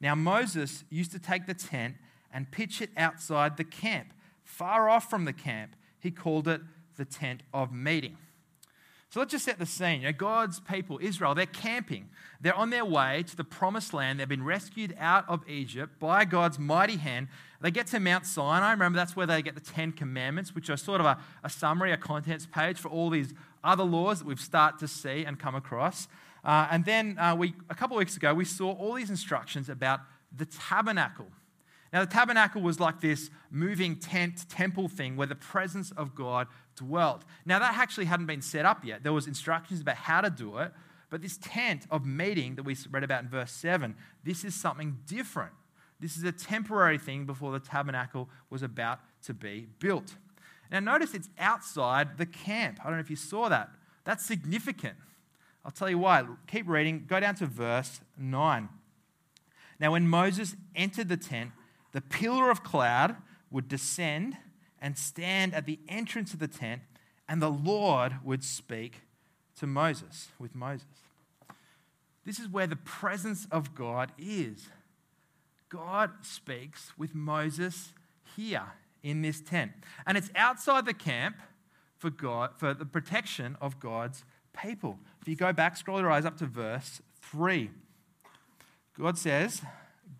Now, 0.00 0.14
Moses 0.14 0.84
used 0.90 1.12
to 1.12 1.18
take 1.18 1.46
the 1.46 1.54
tent 1.54 1.96
and 2.32 2.50
pitch 2.50 2.80
it 2.80 2.90
outside 2.96 3.56
the 3.56 3.64
camp, 3.64 4.12
far 4.44 4.88
off 4.88 5.10
from 5.10 5.24
the 5.24 5.32
camp. 5.32 5.76
He 6.00 6.10
called 6.10 6.48
it 6.48 6.60
the 6.96 7.04
tent 7.04 7.42
of 7.52 7.72
meeting. 7.72 8.16
So 9.12 9.20
let's 9.20 9.32
just 9.32 9.44
set 9.44 9.58
the 9.58 9.66
scene. 9.66 10.00
You 10.00 10.06
know, 10.06 10.14
God's 10.14 10.58
people, 10.58 10.98
Israel, 11.02 11.34
they're 11.34 11.44
camping. 11.44 12.08
They're 12.40 12.54
on 12.54 12.70
their 12.70 12.86
way 12.86 13.22
to 13.24 13.36
the 13.36 13.44
promised 13.44 13.92
land. 13.92 14.18
They've 14.18 14.26
been 14.26 14.42
rescued 14.42 14.96
out 14.98 15.28
of 15.28 15.46
Egypt 15.46 15.98
by 15.98 16.24
God's 16.24 16.58
mighty 16.58 16.96
hand. 16.96 17.28
They 17.60 17.70
get 17.70 17.88
to 17.88 18.00
Mount 18.00 18.24
Sinai. 18.24 18.70
Remember, 18.70 18.96
that's 18.96 19.14
where 19.14 19.26
they 19.26 19.42
get 19.42 19.54
the 19.54 19.60
Ten 19.60 19.92
Commandments, 19.92 20.54
which 20.54 20.70
are 20.70 20.78
sort 20.78 21.02
of 21.02 21.06
a, 21.06 21.18
a 21.44 21.50
summary, 21.50 21.92
a 21.92 21.98
contents 21.98 22.46
page 22.46 22.78
for 22.78 22.88
all 22.88 23.10
these 23.10 23.34
other 23.62 23.84
laws 23.84 24.20
that 24.20 24.24
we've 24.26 24.40
started 24.40 24.80
to 24.80 24.88
see 24.88 25.26
and 25.26 25.38
come 25.38 25.54
across. 25.54 26.08
Uh, 26.42 26.68
and 26.70 26.86
then 26.86 27.18
uh, 27.18 27.34
we, 27.36 27.52
a 27.68 27.74
couple 27.74 27.98
of 27.98 27.98
weeks 27.98 28.16
ago, 28.16 28.32
we 28.32 28.46
saw 28.46 28.72
all 28.72 28.94
these 28.94 29.10
instructions 29.10 29.68
about 29.68 30.00
the 30.34 30.46
tabernacle. 30.46 31.26
Now, 31.92 32.00
the 32.00 32.10
tabernacle 32.10 32.62
was 32.62 32.80
like 32.80 33.02
this 33.02 33.28
moving 33.50 33.96
tent 33.96 34.48
temple 34.48 34.88
thing 34.88 35.16
where 35.16 35.26
the 35.26 35.34
presence 35.34 35.90
of 35.90 36.14
God 36.14 36.46
dwelt. 36.76 37.24
Now, 37.44 37.58
that 37.58 37.74
actually 37.76 38.06
hadn't 38.06 38.26
been 38.26 38.42
set 38.42 38.64
up 38.64 38.84
yet. 38.84 39.02
There 39.02 39.12
was 39.12 39.26
instructions 39.26 39.80
about 39.80 39.96
how 39.96 40.20
to 40.20 40.30
do 40.30 40.58
it, 40.58 40.72
but 41.10 41.22
this 41.22 41.38
tent 41.42 41.86
of 41.90 42.06
meeting 42.06 42.54
that 42.54 42.62
we 42.62 42.76
read 42.90 43.04
about 43.04 43.22
in 43.22 43.28
verse 43.28 43.52
7, 43.52 43.94
this 44.24 44.44
is 44.44 44.54
something 44.54 44.98
different. 45.06 45.52
This 46.00 46.16
is 46.16 46.24
a 46.24 46.32
temporary 46.32 46.98
thing 46.98 47.26
before 47.26 47.52
the 47.52 47.60
tabernacle 47.60 48.28
was 48.50 48.62
about 48.62 49.00
to 49.24 49.34
be 49.34 49.68
built. 49.78 50.16
Now, 50.70 50.80
notice 50.80 51.14
it's 51.14 51.28
outside 51.38 52.16
the 52.16 52.26
camp. 52.26 52.80
I 52.80 52.84
don't 52.84 52.94
know 52.94 53.00
if 53.00 53.10
you 53.10 53.16
saw 53.16 53.48
that. 53.50 53.70
That's 54.04 54.24
significant. 54.24 54.96
I'll 55.64 55.70
tell 55.70 55.90
you 55.90 55.98
why. 55.98 56.24
Keep 56.46 56.68
reading. 56.68 57.04
Go 57.06 57.20
down 57.20 57.34
to 57.36 57.46
verse 57.46 58.00
9. 58.18 58.68
Now, 59.78 59.92
when 59.92 60.08
Moses 60.08 60.56
entered 60.74 61.08
the 61.08 61.16
tent, 61.16 61.52
the 61.92 62.00
pillar 62.00 62.50
of 62.50 62.64
cloud 62.64 63.16
would 63.50 63.68
descend 63.68 64.36
and 64.82 64.98
stand 64.98 65.54
at 65.54 65.64
the 65.64 65.78
entrance 65.88 66.34
of 66.34 66.40
the 66.40 66.48
tent, 66.48 66.82
and 67.28 67.40
the 67.40 67.48
Lord 67.48 68.16
would 68.22 68.44
speak 68.44 69.02
to 69.56 69.66
Moses, 69.66 70.28
with 70.38 70.54
Moses. 70.54 70.86
This 72.26 72.38
is 72.38 72.48
where 72.48 72.66
the 72.66 72.76
presence 72.76 73.46
of 73.50 73.74
God 73.74 74.12
is. 74.18 74.68
God 75.68 76.10
speaks 76.20 76.92
with 76.98 77.14
Moses 77.14 77.94
here 78.36 78.72
in 79.02 79.22
this 79.22 79.40
tent. 79.40 79.72
And 80.06 80.18
it's 80.18 80.30
outside 80.36 80.84
the 80.84 80.94
camp 80.94 81.36
for 81.96 82.10
God 82.10 82.50
for 82.56 82.74
the 82.74 82.84
protection 82.84 83.56
of 83.60 83.80
God's 83.80 84.24
people. 84.52 84.98
If 85.22 85.28
you 85.28 85.36
go 85.36 85.52
back, 85.52 85.76
scroll 85.76 86.00
your 86.00 86.10
eyes 86.10 86.26
up 86.26 86.36
to 86.38 86.46
verse 86.46 87.00
3. 87.22 87.70
God 88.98 89.16
says, 89.16 89.62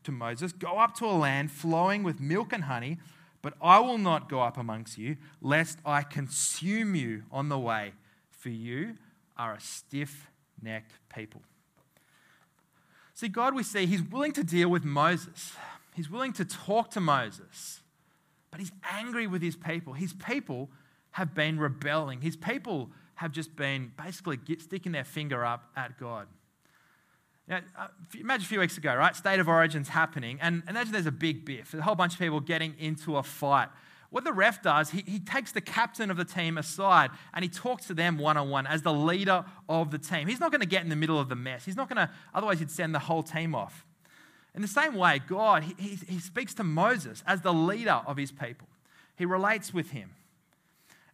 to 0.05 0.13
Moses, 0.13 0.53
Go 0.53 0.79
up 0.79 0.95
to 0.97 1.07
a 1.07 1.13
land 1.13 1.51
flowing 1.51 2.03
with 2.03 2.21
milk 2.21 2.53
and 2.53 2.65
honey, 2.65 2.99
but 3.43 3.55
I 3.61 3.81
will 3.81 3.99
not 3.99 4.29
go 4.29 4.41
up 4.41 4.57
amongst 4.57 4.97
you, 4.97 5.17
lest 5.41 5.79
I 5.85 6.03
consume 6.03 6.95
you 6.95 7.25
on 7.31 7.49
the 7.49 7.59
way, 7.59 7.93
for 8.31 8.49
you 8.49 8.95
are 9.37 9.55
a 9.55 9.61
stiff 9.61 10.31
necked 10.63 10.93
people. 11.15 11.43
See, 13.15 13.29
God, 13.29 13.55
we 13.55 13.63
see, 13.63 13.87
He's 13.87 14.03
willing 14.03 14.33
to 14.33 14.45
deal 14.45 14.69
with 14.69 14.85
Moses. 14.85 15.53
He's 15.95 16.09
willing 16.09 16.33
to 16.35 16.45
talk 16.45 16.91
to 16.93 17.01
Moses, 17.01 17.81
but 18.51 18.61
He's 18.61 18.73
angry 18.91 19.27
with 19.27 19.43
His 19.43 19.57
people. 19.57 19.93
His 19.93 20.13
people 20.13 20.71
have 21.13 21.35
been 21.35 21.59
rebelling, 21.59 22.21
His 22.21 22.37
people 22.37 22.91
have 23.17 23.33
just 23.33 23.55
been 23.55 23.93
basically 24.03 24.39
sticking 24.59 24.93
their 24.93 25.05
finger 25.05 25.45
up 25.45 25.71
at 25.77 25.99
God. 25.99 26.27
Know, 27.49 27.61
uh, 27.79 27.89
imagine 28.19 28.45
a 28.45 28.49
few 28.49 28.61
weeks 28.61 28.79
ago, 28.79 28.95
right? 28.95 29.15
State 29.17 29.41
of 29.41 29.49
Origin's 29.49 29.89
happening, 29.89 30.39
and 30.41 30.63
imagine 30.69 30.93
there's 30.93 31.07
a 31.07 31.13
big 31.13 31.45
biff. 31.45 31.75
A 31.75 31.83
whole 31.83 31.95
bunch 31.95 32.15
of 32.15 32.19
people 32.19 32.41
getting 32.41 32.75
into 32.79 33.17
a 33.17 33.23
fight. 33.23 33.69
What 34.11 34.25
the 34.25 34.33
ref 34.33 34.63
does, 34.63 34.91
he, 34.91 35.03
he 35.07 35.19
takes 35.19 35.53
the 35.53 35.63
captain 35.63 36.11
of 36.11 36.19
the 36.19 36.25
team 36.27 36.59
aside 36.59 37.11
and 37.33 37.43
he 37.43 37.49
talks 37.49 37.87
to 37.87 37.95
them 37.95 38.19
one 38.19 38.37
on 38.37 38.51
one 38.51 38.67
as 38.67 38.83
the 38.83 38.93
leader 38.93 39.43
of 39.71 39.91
the 39.91 39.97
team. 39.97 40.29
He's 40.29 40.39
not 40.39 40.51
going 40.51 40.61
to 40.61 40.67
get 40.67 40.83
in 40.83 40.91
the 40.91 40.97
middle 40.97 41.19
of 41.19 41.31
the 41.31 41.35
mess. 41.35 41.65
He's 41.65 41.77
not 41.77 41.89
going 41.89 41.97
to, 41.97 42.13
otherwise, 42.35 42.59
he'd 42.59 42.71
send 42.71 42.95
the 42.95 42.99
whole 42.99 43.23
team 43.23 43.55
off. 43.55 43.87
In 44.55 44.61
the 44.61 44.69
same 44.69 44.97
way, 44.97 45.19
God, 45.27 45.63
he, 45.63 45.75
he, 45.79 45.99
he 46.07 46.19
speaks 46.19 46.53
to 46.55 46.65
Moses 46.65 47.25
as 47.27 47.41
the 47.41 47.55
leader 47.55 48.03
of 48.07 48.19
his 48.19 48.31
people, 48.31 48.69
he 49.17 49.25
relates 49.25 49.73
with 49.73 49.93
him. 49.93 50.11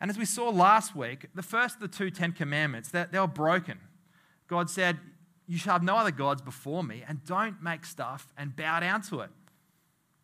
And 0.01 0.11
as 0.11 0.19
we 0.19 0.25
saw 0.25 0.49
last 0.49 0.97
week, 0.97 1.27
the 1.37 1.43
first 1.43 1.77
of 1.77 1.81
the 1.81 1.89
two 1.89 2.11
Ten 2.11 2.33
Commandments, 2.33 2.89
they, 2.89 3.05
they 3.13 3.21
were 3.21 3.29
broken. 3.29 3.79
God 4.49 4.71
said, 4.71 4.99
you 5.49 5.59
shall 5.59 5.73
have 5.73 5.83
no 5.83 5.97
other 5.97 6.11
gods 6.11 6.43
before 6.43 6.85
me, 6.85 7.03
and 7.09 7.25
don't 7.25 7.63
make 7.63 7.85
stuff 7.85 8.33
and 8.37 8.55
bow 8.55 8.81
down 8.81 9.03
to 9.03 9.21
it. 9.21 9.31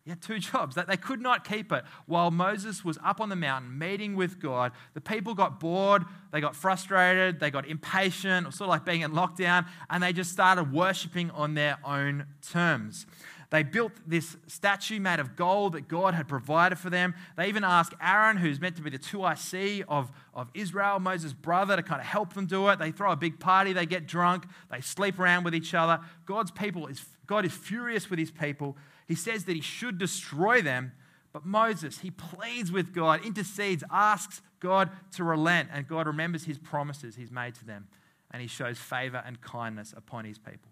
Had 0.07 0.21
two 0.21 0.37
jobs. 0.51 0.75
That 0.75 0.87
they 0.87 0.97
could 0.97 1.19
not 1.19 1.47
keep 1.47 1.71
it. 1.71 1.83
While 2.05 2.29
Moses 2.29 2.85
was 2.85 2.99
up 3.03 3.19
on 3.19 3.29
the 3.29 3.35
mountain 3.35 3.77
meeting 3.77 4.15
with 4.15 4.39
God, 4.39 4.71
the 4.93 5.01
people 5.01 5.33
got 5.33 5.59
bored, 5.59 6.03
they 6.31 6.41
got 6.41 6.55
frustrated, 6.55 7.39
they 7.39 7.49
got 7.49 7.67
impatient, 7.67 8.53
sort 8.53 8.67
of 8.67 8.69
like 8.69 8.85
being 8.85 9.01
in 9.01 9.11
lockdown, 9.13 9.65
and 9.89 10.03
they 10.03 10.13
just 10.13 10.31
started 10.31 10.71
worshiping 10.71 11.31
on 11.31 11.55
their 11.55 11.79
own 11.83 12.27
terms. 12.47 13.07
They 13.49 13.63
built 13.63 13.91
this 14.07 14.37
statue 14.47 14.99
made 14.99 15.19
of 15.19 15.35
gold 15.35 15.73
that 15.73 15.87
God 15.87 16.13
had 16.13 16.27
provided 16.27 16.77
for 16.77 16.89
them. 16.89 17.13
They 17.37 17.47
even 17.47 17.63
asked 17.63 17.93
Aaron, 18.01 18.37
who's 18.37 18.59
meant 18.59 18.75
to 18.77 18.81
be 18.81 18.89
the 18.89 18.99
2IC 18.99 19.83
of, 19.87 20.11
of 20.33 20.49
Israel, 20.53 20.99
Moses' 20.99 21.33
brother, 21.33 21.75
to 21.75 21.83
kind 21.83 22.01
of 22.01 22.07
help 22.07 22.33
them 22.33 22.47
do 22.47 22.67
it. 22.69 22.79
They 22.79 22.91
throw 22.91 23.11
a 23.11 23.15
big 23.15 23.39
party, 23.39 23.73
they 23.73 23.85
get 23.85 24.07
drunk, 24.07 24.45
they 24.71 24.81
sleep 24.81 25.19
around 25.19 25.43
with 25.43 25.55
each 25.55 25.73
other. 25.73 25.99
God's 26.25 26.51
people 26.51 26.87
is, 26.87 27.05
God 27.27 27.45
is 27.45 27.53
furious 27.53 28.09
with 28.09 28.19
his 28.19 28.31
people. 28.31 28.77
He 29.07 29.15
says 29.15 29.45
that 29.45 29.55
he 29.55 29.61
should 29.61 29.97
destroy 29.97 30.61
them. 30.61 30.93
But 31.31 31.45
Moses, 31.45 31.99
he 31.99 32.11
pleads 32.11 32.71
with 32.71 32.93
God, 32.93 33.25
intercedes, 33.25 33.83
asks 33.91 34.41
God 34.61 34.89
to 35.15 35.23
relent, 35.23 35.69
and 35.71 35.85
God 35.85 36.07
remembers 36.07 36.45
his 36.45 36.57
promises 36.57 37.17
he's 37.17 37.29
made 37.29 37.55
to 37.55 37.65
them, 37.65 37.89
and 38.31 38.41
he 38.41 38.47
shows 38.47 38.77
favor 38.77 39.21
and 39.25 39.41
kindness 39.41 39.93
upon 39.95 40.23
his 40.23 40.37
people. 40.37 40.71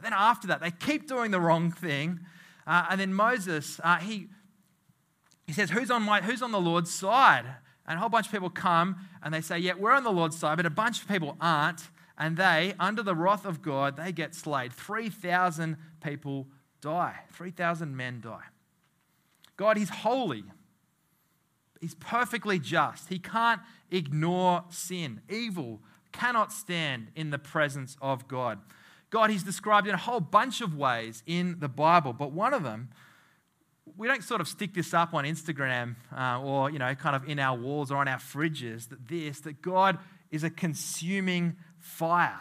But 0.00 0.04
then 0.04 0.18
after 0.18 0.48
that, 0.48 0.62
they 0.62 0.70
keep 0.70 1.06
doing 1.06 1.30
the 1.30 1.38
wrong 1.38 1.70
thing. 1.70 2.20
Uh, 2.66 2.86
and 2.88 2.98
then 2.98 3.12
Moses, 3.12 3.78
uh, 3.84 3.98
he, 3.98 4.28
he 5.46 5.52
says, 5.52 5.68
who's 5.68 5.90
on, 5.90 6.04
my, 6.04 6.22
who's 6.22 6.40
on 6.40 6.52
the 6.52 6.60
Lord's 6.60 6.90
side? 6.90 7.44
And 7.86 7.98
a 7.98 8.00
whole 8.00 8.08
bunch 8.08 8.24
of 8.24 8.32
people 8.32 8.48
come 8.48 8.96
and 9.22 9.34
they 9.34 9.42
say, 9.42 9.58
Yeah, 9.58 9.74
we're 9.78 9.92
on 9.92 10.04
the 10.04 10.10
Lord's 10.10 10.38
side, 10.38 10.56
but 10.56 10.64
a 10.64 10.70
bunch 10.70 11.02
of 11.02 11.08
people 11.08 11.36
aren't. 11.38 11.82
And 12.16 12.38
they, 12.38 12.72
under 12.80 13.02
the 13.02 13.14
wrath 13.14 13.44
of 13.44 13.60
God, 13.60 13.98
they 13.98 14.10
get 14.10 14.34
slayed. 14.34 14.72
3,000 14.72 15.76
people 16.02 16.46
die. 16.80 17.16
3,000 17.32 17.94
men 17.94 18.22
die. 18.22 18.44
God, 19.58 19.76
He's 19.76 19.90
holy. 19.90 20.44
He's 21.78 21.94
perfectly 21.96 22.58
just. 22.58 23.10
He 23.10 23.18
can't 23.18 23.60
ignore 23.90 24.64
sin. 24.70 25.20
Evil 25.28 25.80
cannot 26.10 26.54
stand 26.54 27.08
in 27.14 27.28
the 27.28 27.38
presence 27.38 27.98
of 28.00 28.28
God. 28.28 28.60
God, 29.10 29.30
He's 29.30 29.42
described 29.42 29.86
in 29.86 29.94
a 29.94 29.98
whole 29.98 30.20
bunch 30.20 30.60
of 30.60 30.76
ways 30.76 31.22
in 31.26 31.56
the 31.58 31.68
Bible, 31.68 32.12
but 32.12 32.32
one 32.32 32.54
of 32.54 32.62
them, 32.62 32.90
we 33.96 34.06
don't 34.06 34.22
sort 34.22 34.40
of 34.40 34.48
stick 34.48 34.72
this 34.72 34.94
up 34.94 35.14
on 35.14 35.24
Instagram 35.24 35.96
uh, 36.16 36.40
or, 36.40 36.70
you 36.70 36.78
know, 36.78 36.94
kind 36.94 37.16
of 37.16 37.28
in 37.28 37.38
our 37.38 37.58
walls 37.58 37.90
or 37.90 37.96
on 37.96 38.08
our 38.08 38.18
fridges, 38.18 38.88
that 38.88 39.08
this, 39.08 39.40
that 39.40 39.60
God 39.60 39.98
is 40.30 40.44
a 40.44 40.50
consuming 40.50 41.56
fire. 41.78 42.38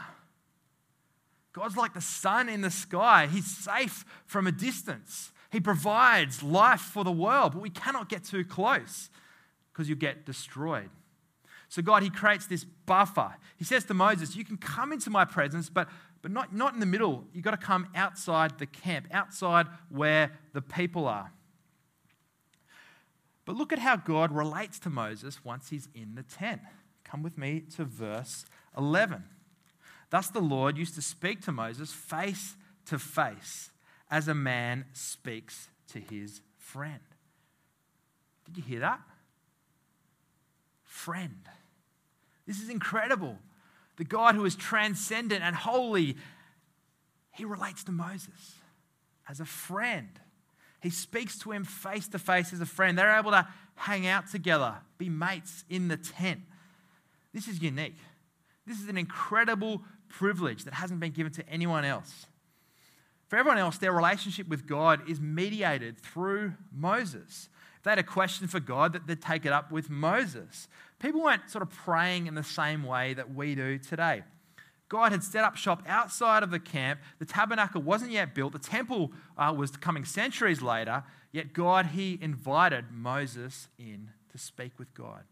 God's 1.54 1.76
like 1.76 1.94
the 1.94 2.02
sun 2.02 2.48
in 2.48 2.62
the 2.62 2.70
sky. 2.70 3.28
He's 3.28 3.48
safe 3.48 4.06
from 4.26 4.46
a 4.46 4.52
distance. 4.52 5.32
He 5.52 5.60
provides 5.60 6.44
life 6.44 6.82
for 6.82 7.04
the 7.04 7.12
world, 7.12 7.54
but 7.54 7.62
we 7.62 7.72
cannot 7.72 8.08
get 8.08 8.24
too 8.24 8.46
close 8.46 9.10
because 9.74 9.90
you 9.90 9.96
get 9.96 10.26
destroyed. 10.26 10.90
So, 11.70 11.82
God, 11.82 12.04
He 12.04 12.10
creates 12.10 12.48
this 12.48 12.64
buffer. 12.64 13.36
He 13.58 13.64
says 13.64 13.84
to 13.86 13.94
Moses, 13.94 14.36
You 14.36 14.46
can 14.46 14.58
come 14.58 14.92
into 14.92 15.10
my 15.10 15.26
presence, 15.26 15.70
but 15.70 15.88
but 16.22 16.32
not, 16.32 16.54
not 16.54 16.74
in 16.74 16.80
the 16.80 16.86
middle. 16.86 17.24
You've 17.34 17.44
got 17.44 17.52
to 17.52 17.58
come 17.58 17.88
outside 17.96 18.60
the 18.60 18.66
camp, 18.66 19.08
outside 19.12 19.68
where 19.90 20.32
the 20.54 20.62
people 20.62 21.08
are. 21.08 21.32
But 23.46 23.56
look 23.56 23.74
at 23.74 23.80
how 23.80 23.96
God 23.96 24.32
relates 24.32 24.78
to 24.80 24.90
Moses 24.90 25.44
once 25.44 25.70
he's 25.70 25.88
in 25.96 26.16
the 26.16 26.24
tent. 26.24 26.62
Come 27.04 27.24
with 27.24 27.38
me 27.38 27.62
to 27.76 27.86
verse 27.86 28.46
11. 28.78 29.24
Thus 30.10 30.28
the 30.28 30.42
Lord 30.42 30.78
used 30.78 30.96
to 30.96 31.02
speak 31.02 31.42
to 31.42 31.52
Moses 31.52 31.92
face 31.92 32.56
to 32.86 33.00
face 33.00 33.72
as 34.12 34.28
a 34.28 34.34
man 34.34 34.86
speaks 34.94 35.70
to 35.94 36.00
his 36.00 36.42
friend. 36.58 37.00
Did 38.46 38.58
you 38.58 38.64
hear 38.64 38.80
that? 38.82 39.02
Friend. 40.84 41.42
This 42.46 42.62
is 42.62 42.70
incredible 42.70 43.38
the 44.00 44.06
God 44.06 44.36
who 44.36 44.46
is 44.46 44.56
transcendent 44.56 45.44
and 45.44 45.54
holy, 45.54 46.16
he 47.34 47.44
relates 47.44 47.84
to 47.84 47.92
Moses 47.92 48.56
as 49.28 49.42
a 49.42 49.46
friend. 49.46 50.08
He 50.82 50.90
speaks 50.90 51.38
to 51.40 51.52
him 51.52 51.66
face 51.66 52.08
to 52.08 52.18
face 52.18 52.54
as 52.54 52.62
a 52.62 52.66
friend. 52.66 52.98
They're 52.98 53.20
able 53.20 53.32
to 53.32 53.46
hang 53.76 54.08
out 54.08 54.32
together, 54.32 54.76
be 54.98 55.10
mates 55.10 55.66
in 55.70 55.90
the 55.90 55.98
tent. 55.98 56.40
This 57.34 57.50
is 57.50 57.62
unique. 57.62 57.98
This 58.66 58.80
is 58.80 58.88
an 58.88 58.98
incredible 58.98 59.82
privilege 60.08 60.64
that 60.64 60.76
hasn't 60.76 61.02
been 61.02 61.12
given 61.12 61.34
to 61.34 61.50
anyone 61.50 61.84
else. 61.84 62.26
For 63.28 63.36
everyone 63.36 63.58
else, 63.58 63.78
their 63.80 63.92
relationship 63.92 64.48
with 64.48 64.66
God 64.66 65.10
is 65.10 65.20
mediated 65.20 66.00
through 66.00 66.54
Moses. 66.72 67.50
If 67.76 67.84
they 67.84 67.92
had 67.92 68.00
a 68.00 68.04
question 68.04 68.48
for 68.48 68.62
God, 68.62 69.02
they'd 69.06 69.22
take 69.22 69.46
it 69.46 69.52
up 69.52 69.74
with 69.74 69.90
Moses. 69.90 70.70
People 71.00 71.24
weren't 71.24 71.50
sort 71.50 71.62
of 71.62 71.70
praying 71.70 72.28
in 72.28 72.36
the 72.36 72.44
same 72.44 72.84
way 72.84 73.14
that 73.14 73.34
we 73.34 73.56
do 73.56 73.78
today. 73.78 74.24
God 74.90 75.12
had 75.12 75.24
set 75.24 75.44
up 75.44 75.56
shop 75.56 75.84
outside 75.88 76.44
of 76.44 76.52
the 76.52 76.60
camp. 76.60 77.00
The 77.20 77.26
tabernacle 77.26 77.82
wasn't 77.82 78.12
yet 78.12 78.34
built. 78.34 78.54
The 78.54 78.60
temple 78.60 79.12
uh, 79.38 79.54
was 79.56 79.72
coming 79.72 80.04
centuries 80.04 80.62
later. 80.62 81.04
Yet 81.32 81.54
God, 81.54 81.88
He 81.88 82.18
invited 82.22 82.86
Moses 82.92 83.68
in 83.78 84.10
to 84.32 84.38
speak 84.38 84.74
with 84.80 84.94
God. 84.96 85.24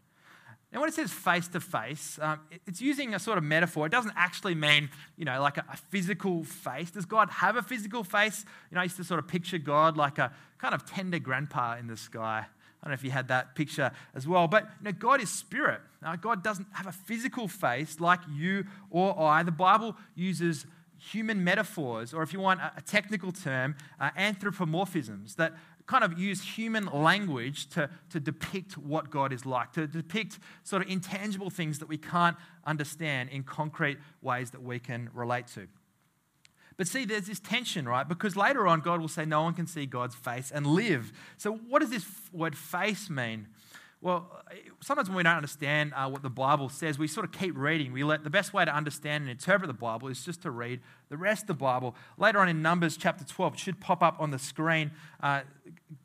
Now, 0.72 0.80
when 0.80 0.88
it 0.90 0.94
says 0.94 1.10
face 1.10 1.48
to 1.48 1.60
face, 1.60 2.18
it's 2.66 2.80
using 2.80 3.14
a 3.14 3.18
sort 3.18 3.38
of 3.38 3.44
metaphor. 3.44 3.86
It 3.86 3.92
doesn't 3.92 4.12
actually 4.16 4.54
mean, 4.54 4.90
you 5.16 5.24
know, 5.24 5.40
like 5.40 5.56
a, 5.56 5.64
a, 5.72 5.76
physical 5.76 6.44
face. 6.44 6.90
Does 6.90 7.06
God 7.06 7.30
have 7.30 7.56
a 7.56 7.62
physical 7.62 8.04
face? 8.04 8.44
You 8.70 8.74
know, 8.74 8.82
I 8.82 8.84
used 8.84 8.98
to 8.98 9.04
sort 9.04 9.18
of 9.18 9.26
picture 9.26 9.56
God 9.56 9.96
like 9.96 10.18
a 10.18 10.30
kind 10.58 10.74
of 10.74 10.84
tender 10.84 11.18
grandpa 11.18 11.76
in 11.78 11.86
the 11.86 11.96
sky. 11.96 12.46
I 12.82 12.86
don't 12.86 12.90
know 12.92 12.94
if 12.94 13.04
you 13.04 13.10
had 13.10 13.28
that 13.28 13.54
picture 13.54 13.90
as 14.14 14.26
well. 14.26 14.46
But 14.46 14.64
you 14.64 14.84
know, 14.84 14.92
God 14.92 15.20
is 15.20 15.30
spirit. 15.30 15.80
Now, 16.02 16.14
God 16.16 16.44
doesn't 16.44 16.66
have 16.72 16.86
a 16.86 16.92
physical 16.92 17.48
face 17.48 17.98
like 18.00 18.20
you 18.32 18.66
or 18.90 19.18
I. 19.20 19.42
The 19.42 19.50
Bible 19.50 19.96
uses 20.14 20.64
human 20.98 21.42
metaphors, 21.42 22.12
or 22.12 22.22
if 22.22 22.32
you 22.32 22.40
want 22.40 22.60
a 22.60 22.80
technical 22.82 23.32
term, 23.32 23.76
uh, 24.00 24.10
anthropomorphisms, 24.18 25.36
that 25.36 25.54
kind 25.86 26.04
of 26.04 26.18
use 26.18 26.42
human 26.42 26.86
language 26.86 27.68
to, 27.70 27.88
to 28.10 28.20
depict 28.20 28.76
what 28.76 29.10
God 29.10 29.32
is 29.32 29.46
like, 29.46 29.72
to 29.72 29.86
depict 29.86 30.38
sort 30.62 30.82
of 30.82 30.88
intangible 30.88 31.50
things 31.50 31.78
that 31.78 31.88
we 31.88 31.96
can't 31.96 32.36
understand 32.66 33.30
in 33.30 33.42
concrete 33.42 33.98
ways 34.20 34.50
that 34.50 34.62
we 34.62 34.78
can 34.78 35.08
relate 35.14 35.46
to. 35.48 35.66
But 36.78 36.86
see, 36.86 37.04
there's 37.04 37.26
this 37.26 37.40
tension, 37.40 37.86
right? 37.86 38.08
Because 38.08 38.36
later 38.36 38.68
on, 38.68 38.80
God 38.80 39.00
will 39.00 39.08
say, 39.08 39.24
No 39.24 39.42
one 39.42 39.52
can 39.52 39.66
see 39.66 39.84
God's 39.84 40.14
face 40.14 40.50
and 40.54 40.66
live. 40.66 41.12
So, 41.36 41.52
what 41.68 41.80
does 41.80 41.90
this 41.90 42.06
word 42.32 42.56
face 42.56 43.10
mean? 43.10 43.48
Well, 44.00 44.30
sometimes 44.80 45.08
when 45.08 45.16
we 45.16 45.22
don't 45.24 45.34
understand 45.34 45.92
uh, 45.96 46.08
what 46.08 46.22
the 46.22 46.30
Bible 46.30 46.68
says, 46.68 47.00
we 47.00 47.08
sort 47.08 47.26
of 47.26 47.32
keep 47.32 47.58
reading. 47.58 47.92
We 47.92 48.04
let 48.04 48.22
the 48.22 48.30
best 48.30 48.54
way 48.54 48.64
to 48.64 48.72
understand 48.72 49.22
and 49.22 49.30
interpret 49.30 49.66
the 49.66 49.74
Bible 49.74 50.06
is 50.06 50.24
just 50.24 50.42
to 50.42 50.52
read 50.52 50.80
the 51.08 51.16
rest 51.16 51.42
of 51.42 51.46
the 51.48 51.54
Bible. 51.54 51.96
Later 52.16 52.38
on 52.38 52.48
in 52.48 52.62
Numbers 52.62 52.96
chapter 52.96 53.24
12, 53.24 53.54
it 53.54 53.58
should 53.58 53.80
pop 53.80 54.00
up 54.00 54.20
on 54.20 54.30
the 54.30 54.38
screen. 54.38 54.92
Uh, 55.20 55.40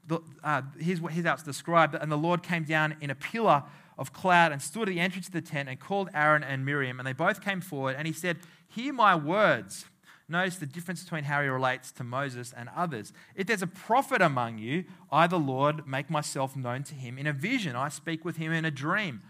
the, 0.08 0.22
uh, 0.44 0.64
here's, 0.80 1.00
here's 1.12 1.26
how 1.28 1.36
it's 1.36 1.44
described. 1.44 1.94
And 1.94 2.12
the 2.12 2.18
Lord 2.18 2.42
came 2.42 2.64
down 2.64 2.96
in 3.00 3.12
a 3.12 3.16
pillar 3.16 3.62
of 4.00 4.12
cloud 4.12 4.52
and 4.52 4.60
stood 4.60 4.90
at 4.90 4.96
the 4.96 5.00
entrance 5.00 5.28
of 5.28 5.34
the 5.34 5.42
tent 5.42 5.70
and 5.70 5.80
called 5.80 6.10
Aaron 6.16 6.44
and 6.44 6.66
Miriam. 6.66 7.00
And 7.00 7.06
they 7.06 7.14
both 7.14 7.42
came 7.42 7.62
forward. 7.62 7.96
And 7.96 8.08
he 8.08 8.14
said, 8.14 8.40
Hear 8.70 8.92
my 8.92 9.16
words. 9.16 9.86
Notice 10.30 10.58
the 10.58 10.66
difference 10.66 11.04
between 11.04 11.26
how 11.26 11.42
he 11.42 11.48
relates 11.48 11.92
to 11.94 12.04
Moses 12.04 12.54
and 12.56 12.70
others. 12.76 13.12
If 13.36 13.48
there's 13.48 13.62
a 13.62 13.68
prophet 13.68 14.22
among 14.22 14.58
you, 14.58 14.86
I, 15.12 15.28
the 15.28 15.40
Lord, 15.40 15.86
make 15.86 16.10
myself 16.10 16.56
known 16.56 16.84
to 16.84 16.96
him 16.96 17.18
in 17.18 17.28
a 17.28 17.34
vision. 17.34 17.76
I 17.76 17.90
speak 17.90 18.24
with 18.24 18.38
him 18.38 18.52
in 18.52 18.66
a 18.66 18.72
dream. 18.72 19.22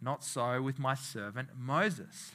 Not 0.00 0.22
so 0.22 0.62
with 0.62 0.78
my 0.78 0.94
servant 0.94 1.50
Moses. 1.58 2.32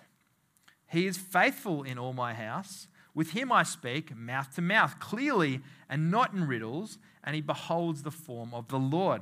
He 0.87 1.07
is 1.07 1.17
faithful 1.17 1.83
in 1.83 1.97
all 1.97 2.13
my 2.13 2.33
house. 2.33 2.87
With 3.15 3.31
him 3.31 3.51
I 3.51 3.63
speak 3.63 4.15
mouth 4.15 4.53
to 4.55 4.61
mouth, 4.61 4.99
clearly 4.99 5.61
and 5.89 6.11
not 6.11 6.33
in 6.33 6.47
riddles, 6.47 6.97
and 7.23 7.35
he 7.35 7.41
beholds 7.41 8.03
the 8.03 8.11
form 8.11 8.53
of 8.53 8.67
the 8.67 8.79
Lord. 8.79 9.21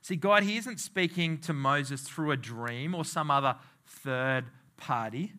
See, 0.00 0.16
God, 0.16 0.42
he 0.42 0.56
isn't 0.56 0.80
speaking 0.80 1.38
to 1.38 1.52
Moses 1.52 2.02
through 2.02 2.32
a 2.32 2.36
dream 2.36 2.92
or 2.92 3.04
some 3.04 3.30
other 3.30 3.56
third 3.86 4.46
party. 4.76 5.34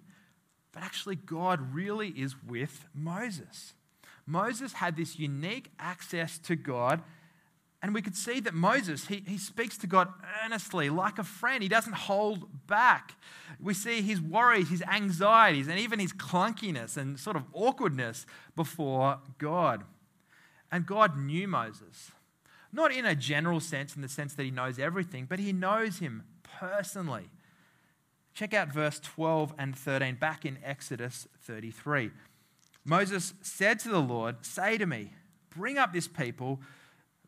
But 0.74 0.84
actually, 0.84 1.16
God 1.16 1.74
really 1.74 2.10
is 2.10 2.36
with 2.44 2.86
Moses. 2.94 3.74
Moses 4.26 4.74
had 4.74 4.98
this 4.98 5.20
unique 5.20 5.72
access 5.80 6.38
to 6.40 6.56
God. 6.56 7.02
And 7.82 7.94
we 7.94 8.02
could 8.02 8.16
see 8.16 8.40
that 8.40 8.54
Moses, 8.54 9.08
he, 9.08 9.24
he 9.28 9.38
speaks 9.38 9.78
to 9.80 9.88
God 9.88 10.08
earnestly, 10.44 10.90
like 10.90 11.20
a 11.20 11.24
friend. 11.24 11.62
He 11.62 11.68
doesn't 11.68 11.94
hold 11.94 12.66
back. 12.66 13.16
We 13.60 13.74
see 13.74 14.02
his 14.02 14.22
worries, 14.22 14.70
his 14.70 14.82
anxieties, 14.84 15.68
and 15.68 15.78
even 15.78 16.00
his 16.00 16.14
clunkiness 16.14 16.96
and 16.96 17.20
sort 17.20 17.36
of 17.36 17.44
awkwardness 17.52 18.26
before 18.56 19.20
God. 19.38 19.84
And 20.72 20.86
God 20.86 21.18
knew 21.18 21.46
Moses. 21.48 22.12
Not 22.72 22.94
in 22.94 23.06
a 23.06 23.16
general 23.16 23.60
sense, 23.60 23.98
in 23.98 24.02
the 24.02 24.10
sense 24.10 24.34
that 24.36 24.44
he 24.44 24.52
knows 24.52 24.80
everything, 24.80 25.26
but 25.26 25.40
he 25.40 25.52
knows 25.52 26.00
him 26.00 26.24
personally. 26.60 27.30
Check 28.34 28.54
out 28.54 28.74
verse 28.74 29.00
12 29.00 29.54
and 29.58 29.78
13 29.78 30.16
back 30.16 30.46
in 30.46 30.58
Exodus 30.64 31.28
33. 31.42 32.12
Moses 32.86 33.34
said 33.42 33.80
to 33.80 33.90
the 33.90 34.00
Lord, 34.00 34.46
Say 34.46 34.78
to 34.78 34.86
me, 34.86 35.12
bring 35.56 35.78
up 35.78 35.94
this 35.94 36.08
people, 36.08 36.60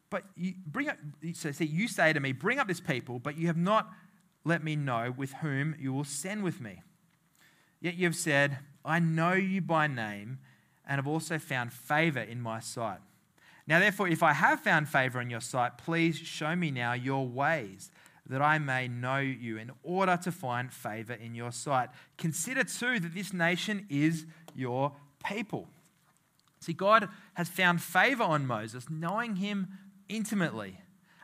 but 0.10 0.24
you 0.36 0.54
bring 0.66 0.90
up, 0.90 0.98
so 1.34 1.52
see, 1.52 1.66
you 1.66 1.88
say 1.88 2.12
to 2.12 2.20
me, 2.20 2.32
Bring 2.32 2.60
up 2.60 2.68
this 2.68 2.82
people, 2.82 3.20
but 3.20 3.38
you 3.38 3.48
have 3.48 3.58
not 3.58 3.90
let 4.44 4.64
me 4.64 4.76
know 4.76 5.14
with 5.16 5.34
whom 5.34 5.76
you 5.80 5.94
will 5.94 6.04
send 6.04 6.44
with 6.44 6.60
me. 6.60 6.82
Yet 7.82 7.96
you 7.96 8.06
have 8.06 8.16
said, 8.16 8.60
I 8.84 9.00
know 9.00 9.34
you 9.34 9.62
by 9.62 9.88
name, 9.88 10.40
and 10.88 10.98
have 10.98 11.08
also 11.08 11.40
found 11.40 11.74
favor 11.74 12.20
in 12.20 12.42
my 12.42 12.60
sight. 12.60 13.00
Now, 13.68 13.80
therefore, 13.80 14.08
if 14.08 14.22
I 14.22 14.34
have 14.34 14.60
found 14.60 14.88
favor 14.88 15.20
in 15.20 15.30
your 15.30 15.42
sight, 15.42 15.78
please 15.78 16.18
show 16.18 16.56
me 16.56 16.70
now 16.70 16.94
your 16.94 17.28
ways 17.28 17.90
that 18.28 18.42
I 18.42 18.58
may 18.58 18.88
know 18.88 19.18
you 19.18 19.58
in 19.58 19.72
order 19.84 20.18
to 20.24 20.32
find 20.32 20.72
favor 20.72 21.14
in 21.14 21.36
your 21.36 21.52
sight. 21.52 21.90
Consider 22.18 22.64
too 22.64 23.00
that 23.00 23.14
this 23.14 23.34
nation 23.34 23.86
is 23.90 24.26
your 24.56 24.94
people. 25.24 25.68
See, 26.60 26.74
God 26.74 27.08
has 27.36 27.48
found 27.48 27.82
favor 27.82 28.24
on 28.24 28.48
Moses, 28.48 28.88
knowing 28.90 29.36
him 29.36 29.68
intimately. 30.10 30.80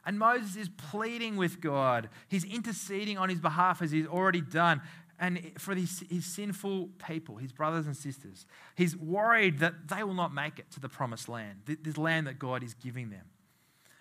And 0.06 0.20
Moses 0.20 0.56
is 0.56 0.70
pleading 0.70 1.38
with 1.38 1.62
God. 1.62 2.10
He's 2.28 2.44
interceding 2.44 3.18
on 3.18 3.30
his 3.30 3.40
behalf 3.40 3.82
as 3.82 3.92
he's 3.92 4.08
already 4.08 4.42
done. 4.42 4.82
And 5.20 5.52
for 5.58 5.76
his, 5.76 6.04
his 6.10 6.26
sinful 6.26 6.90
people, 7.08 7.38
his 7.38 7.52
brothers 7.52 7.86
and 7.86 7.96
sisters, 7.96 8.46
he's 8.76 8.98
worried 8.98 9.60
that 9.60 9.88
they 9.88 10.04
will 10.04 10.16
not 10.16 10.34
make 10.34 10.58
it 10.58 10.72
to 10.72 10.80
the 10.80 10.90
promised 10.90 11.30
land, 11.30 11.60
this 11.66 11.98
land 11.98 12.26
that 12.26 12.40
God 12.40 12.64
is 12.64 12.74
giving 12.74 13.12
them. 13.12 13.26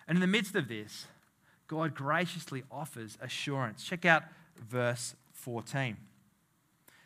And 0.07 0.17
in 0.17 0.21
the 0.21 0.27
midst 0.27 0.55
of 0.55 0.67
this, 0.67 1.05
God 1.71 1.95
graciously 1.95 2.63
offers 2.69 3.17
assurance. 3.21 3.85
Check 3.85 4.03
out 4.03 4.23
verse 4.69 5.15
14. 5.31 5.95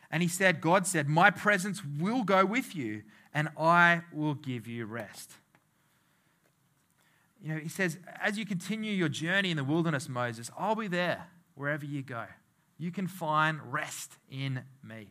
And 0.10 0.24
he 0.24 0.28
said, 0.28 0.60
God 0.60 0.88
said, 0.88 1.08
My 1.08 1.30
presence 1.30 1.84
will 2.00 2.24
go 2.24 2.44
with 2.48 2.76
you, 2.76 3.04
and 3.32 3.50
I 3.60 4.02
will 4.12 4.34
give 4.34 4.66
you 4.66 4.88
rest. 4.88 5.34
You 7.44 7.54
know, 7.54 7.60
he 7.60 7.70
says, 7.70 8.00
As 8.20 8.40
you 8.40 8.46
continue 8.48 8.92
your 8.92 9.08
journey 9.08 9.52
in 9.52 9.58
the 9.58 9.64
wilderness, 9.64 10.10
Moses, 10.10 10.50
I'll 10.58 10.74
be 10.74 10.88
there 10.88 11.28
wherever 11.54 11.86
you 11.86 12.02
go. 12.02 12.26
You 12.80 12.90
can 12.90 13.06
find 13.06 13.72
rest 13.72 14.14
in 14.32 14.64
me. 14.84 15.10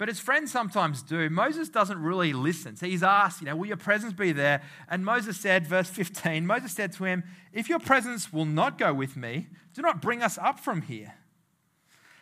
But 0.00 0.08
as 0.08 0.18
friends 0.18 0.50
sometimes 0.50 1.02
do, 1.02 1.28
Moses 1.28 1.68
doesn't 1.68 2.02
really 2.02 2.32
listen. 2.32 2.74
So 2.74 2.86
he's 2.86 3.02
asked, 3.02 3.42
you 3.42 3.46
know, 3.46 3.54
will 3.54 3.66
your 3.66 3.76
presence 3.76 4.14
be 4.14 4.32
there? 4.32 4.62
And 4.88 5.04
Moses 5.04 5.38
said, 5.38 5.66
verse 5.66 5.90
15, 5.90 6.46
Moses 6.46 6.72
said 6.72 6.92
to 6.92 7.04
him, 7.04 7.22
If 7.52 7.68
your 7.68 7.80
presence 7.80 8.32
will 8.32 8.46
not 8.46 8.78
go 8.78 8.94
with 8.94 9.14
me, 9.14 9.48
do 9.74 9.82
not 9.82 10.00
bring 10.00 10.22
us 10.22 10.38
up 10.38 10.58
from 10.58 10.80
here. 10.80 11.16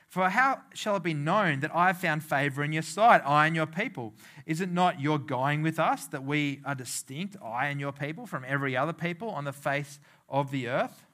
For 0.09 0.29
how 0.29 0.63
shall 0.75 0.97
it 0.97 1.05
be 1.05 1.15
known 1.15 1.61
that 1.61 1.73
I 1.73 1.87
have 1.87 1.99
found 1.99 2.25
favor 2.25 2.65
in 2.65 2.73
your 2.73 2.83
sight, 2.83 3.23
I 3.25 3.47
and 3.47 3.55
your 3.55 3.67
people? 3.67 4.13
Is 4.45 4.61
it 4.61 4.73
not 4.73 5.01
your 5.01 5.21
going 5.21 5.63
with 5.63 5.79
us 5.79 6.07
that 6.07 6.25
we 6.25 6.61
are 6.65 6.75
distinct, 6.75 7.37
I 7.41 7.69
and 7.69 7.79
your 7.79 7.93
people, 7.93 8.27
from 8.27 8.45
every 8.45 8.77
other 8.77 8.93
people 8.93 9.31
on 9.31 9.45
the 9.45 9.53
face 9.53 10.01
of 10.29 10.51
the 10.51 10.67
earth? 10.67 11.05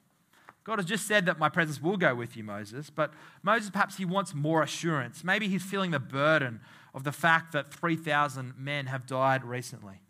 God 0.65 0.79
has 0.79 0.85
just 0.85 1.07
said 1.07 1.27
that 1.27 1.37
my 1.37 1.47
presence 1.47 1.81
will 1.81 1.95
go 1.95 2.15
with 2.15 2.35
you, 2.35 2.43
Moses. 2.43 2.89
But 2.89 3.13
Moses, 3.43 3.69
perhaps 3.69 3.97
he 3.97 4.03
wants 4.03 4.33
more 4.33 4.63
assurance. 4.63 5.23
Maybe 5.23 5.47
he's 5.47 5.63
feeling 5.63 5.91
the 5.91 5.99
burden 5.99 6.59
of 6.93 7.03
the 7.03 7.11
fact 7.11 7.53
that 7.53 7.71
3,000 7.71 8.55
men 8.57 8.87
have 8.87 9.05
died 9.05 9.45
recently. 9.45 10.01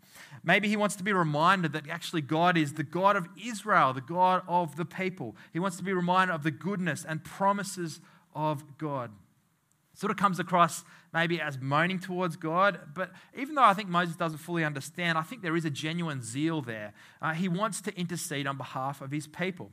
Maybe 0.42 0.68
he 0.68 0.76
wants 0.76 0.96
to 0.96 1.02
be 1.04 1.12
reminded 1.12 1.72
that 1.74 1.88
actually 1.90 2.22
God 2.22 2.56
is 2.56 2.74
the 2.74 2.84
God 2.84 3.16
of 3.16 3.28
Israel, 3.40 3.92
the 3.92 4.00
God 4.00 4.42
of 4.48 4.76
the 4.76 4.86
people. 4.86 5.36
He 5.52 5.58
wants 5.58 5.76
to 5.76 5.82
be 5.82 5.92
reminded 5.92 6.32
of 6.32 6.42
the 6.42 6.50
goodness 6.50 7.04
and 7.06 7.22
promises 7.22 8.00
of 8.34 8.78
God. 8.78 9.10
Sort 9.92 10.10
of 10.10 10.16
comes 10.16 10.38
across 10.38 10.84
maybe 11.12 11.40
as 11.40 11.58
moaning 11.58 11.98
towards 11.98 12.36
God, 12.36 12.78
but 12.94 13.10
even 13.36 13.54
though 13.54 13.64
I 13.64 13.74
think 13.74 13.88
Moses 13.88 14.14
doesn't 14.16 14.38
fully 14.38 14.64
understand, 14.64 15.18
I 15.18 15.22
think 15.22 15.42
there 15.42 15.56
is 15.56 15.64
a 15.64 15.70
genuine 15.70 16.22
zeal 16.22 16.62
there. 16.62 16.92
Uh, 17.20 17.32
he 17.32 17.48
wants 17.48 17.80
to 17.82 17.98
intercede 17.98 18.46
on 18.46 18.56
behalf 18.56 19.00
of 19.00 19.10
his 19.10 19.26
people. 19.26 19.70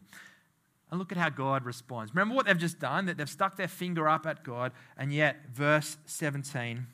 And 0.93 0.99
look 0.99 1.12
at 1.12 1.17
how 1.17 1.29
God 1.29 1.65
responds. 1.65 2.13
Remember 2.13 2.36
what 2.36 2.45
they've 2.45 2.56
just 2.56 2.77
done? 2.77 3.08
That 3.08 3.17
they've 3.17 3.27
stuck 3.27 3.58
their 3.58 3.67
finger 3.67 4.08
up 4.08 4.27
at 4.27 4.43
God. 4.43 4.73
And 4.95 5.12
yet, 5.12 5.38
verse 5.51 5.97
17, 6.06 6.86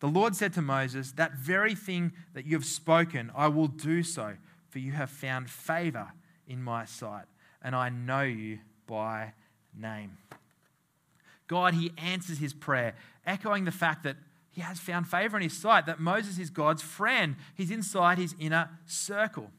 the 0.00 0.06
Lord 0.06 0.36
said 0.36 0.52
to 0.52 0.60
Moses, 0.60 1.12
That 1.12 1.38
very 1.38 1.74
thing 1.74 2.12
that 2.34 2.44
you 2.44 2.54
have 2.56 2.66
spoken, 2.66 3.32
I 3.34 3.48
will 3.48 3.68
do 3.68 4.02
so, 4.02 4.34
for 4.68 4.80
you 4.80 4.92
have 4.92 5.08
found 5.08 5.48
favor 5.48 6.08
in 6.46 6.62
my 6.62 6.84
sight, 6.84 7.24
and 7.62 7.74
I 7.74 7.88
know 7.88 8.20
you 8.20 8.58
by 8.86 9.32
name. 9.74 10.18
God, 11.46 11.72
he 11.72 11.90
answers 11.96 12.36
his 12.36 12.52
prayer, 12.52 12.94
echoing 13.24 13.64
the 13.64 13.72
fact 13.72 14.02
that 14.02 14.18
he 14.50 14.60
has 14.60 14.78
found 14.78 15.08
favor 15.08 15.38
in 15.38 15.42
his 15.42 15.56
sight, 15.56 15.86
that 15.86 15.98
Moses 15.98 16.38
is 16.38 16.50
God's 16.50 16.82
friend. 16.82 17.36
He's 17.54 17.70
inside 17.70 18.18
his 18.18 18.34
inner 18.38 18.68
circle. 18.84 19.50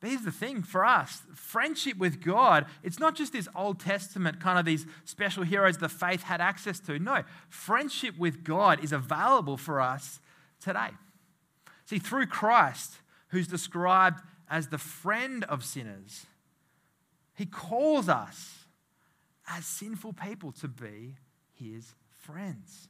But 0.00 0.10
here's 0.10 0.22
the 0.22 0.32
thing 0.32 0.62
for 0.62 0.84
us 0.84 1.22
friendship 1.34 1.96
with 1.96 2.22
God, 2.22 2.66
it's 2.82 2.98
not 2.98 3.14
just 3.14 3.32
this 3.32 3.48
Old 3.54 3.80
Testament 3.80 4.40
kind 4.40 4.58
of 4.58 4.64
these 4.64 4.86
special 5.04 5.42
heroes 5.42 5.78
the 5.78 5.88
faith 5.88 6.22
had 6.22 6.40
access 6.40 6.80
to. 6.80 6.98
No, 6.98 7.22
friendship 7.48 8.18
with 8.18 8.44
God 8.44 8.84
is 8.84 8.92
available 8.92 9.56
for 9.56 9.80
us 9.80 10.20
today. 10.60 10.90
See, 11.86 11.98
through 11.98 12.26
Christ, 12.26 12.98
who's 13.28 13.46
described 13.46 14.20
as 14.50 14.68
the 14.68 14.78
friend 14.78 15.44
of 15.44 15.64
sinners, 15.64 16.26
he 17.34 17.46
calls 17.46 18.08
us 18.08 18.66
as 19.48 19.64
sinful 19.64 20.14
people 20.14 20.52
to 20.52 20.68
be 20.68 21.14
his 21.54 21.94
friends. 22.10 22.88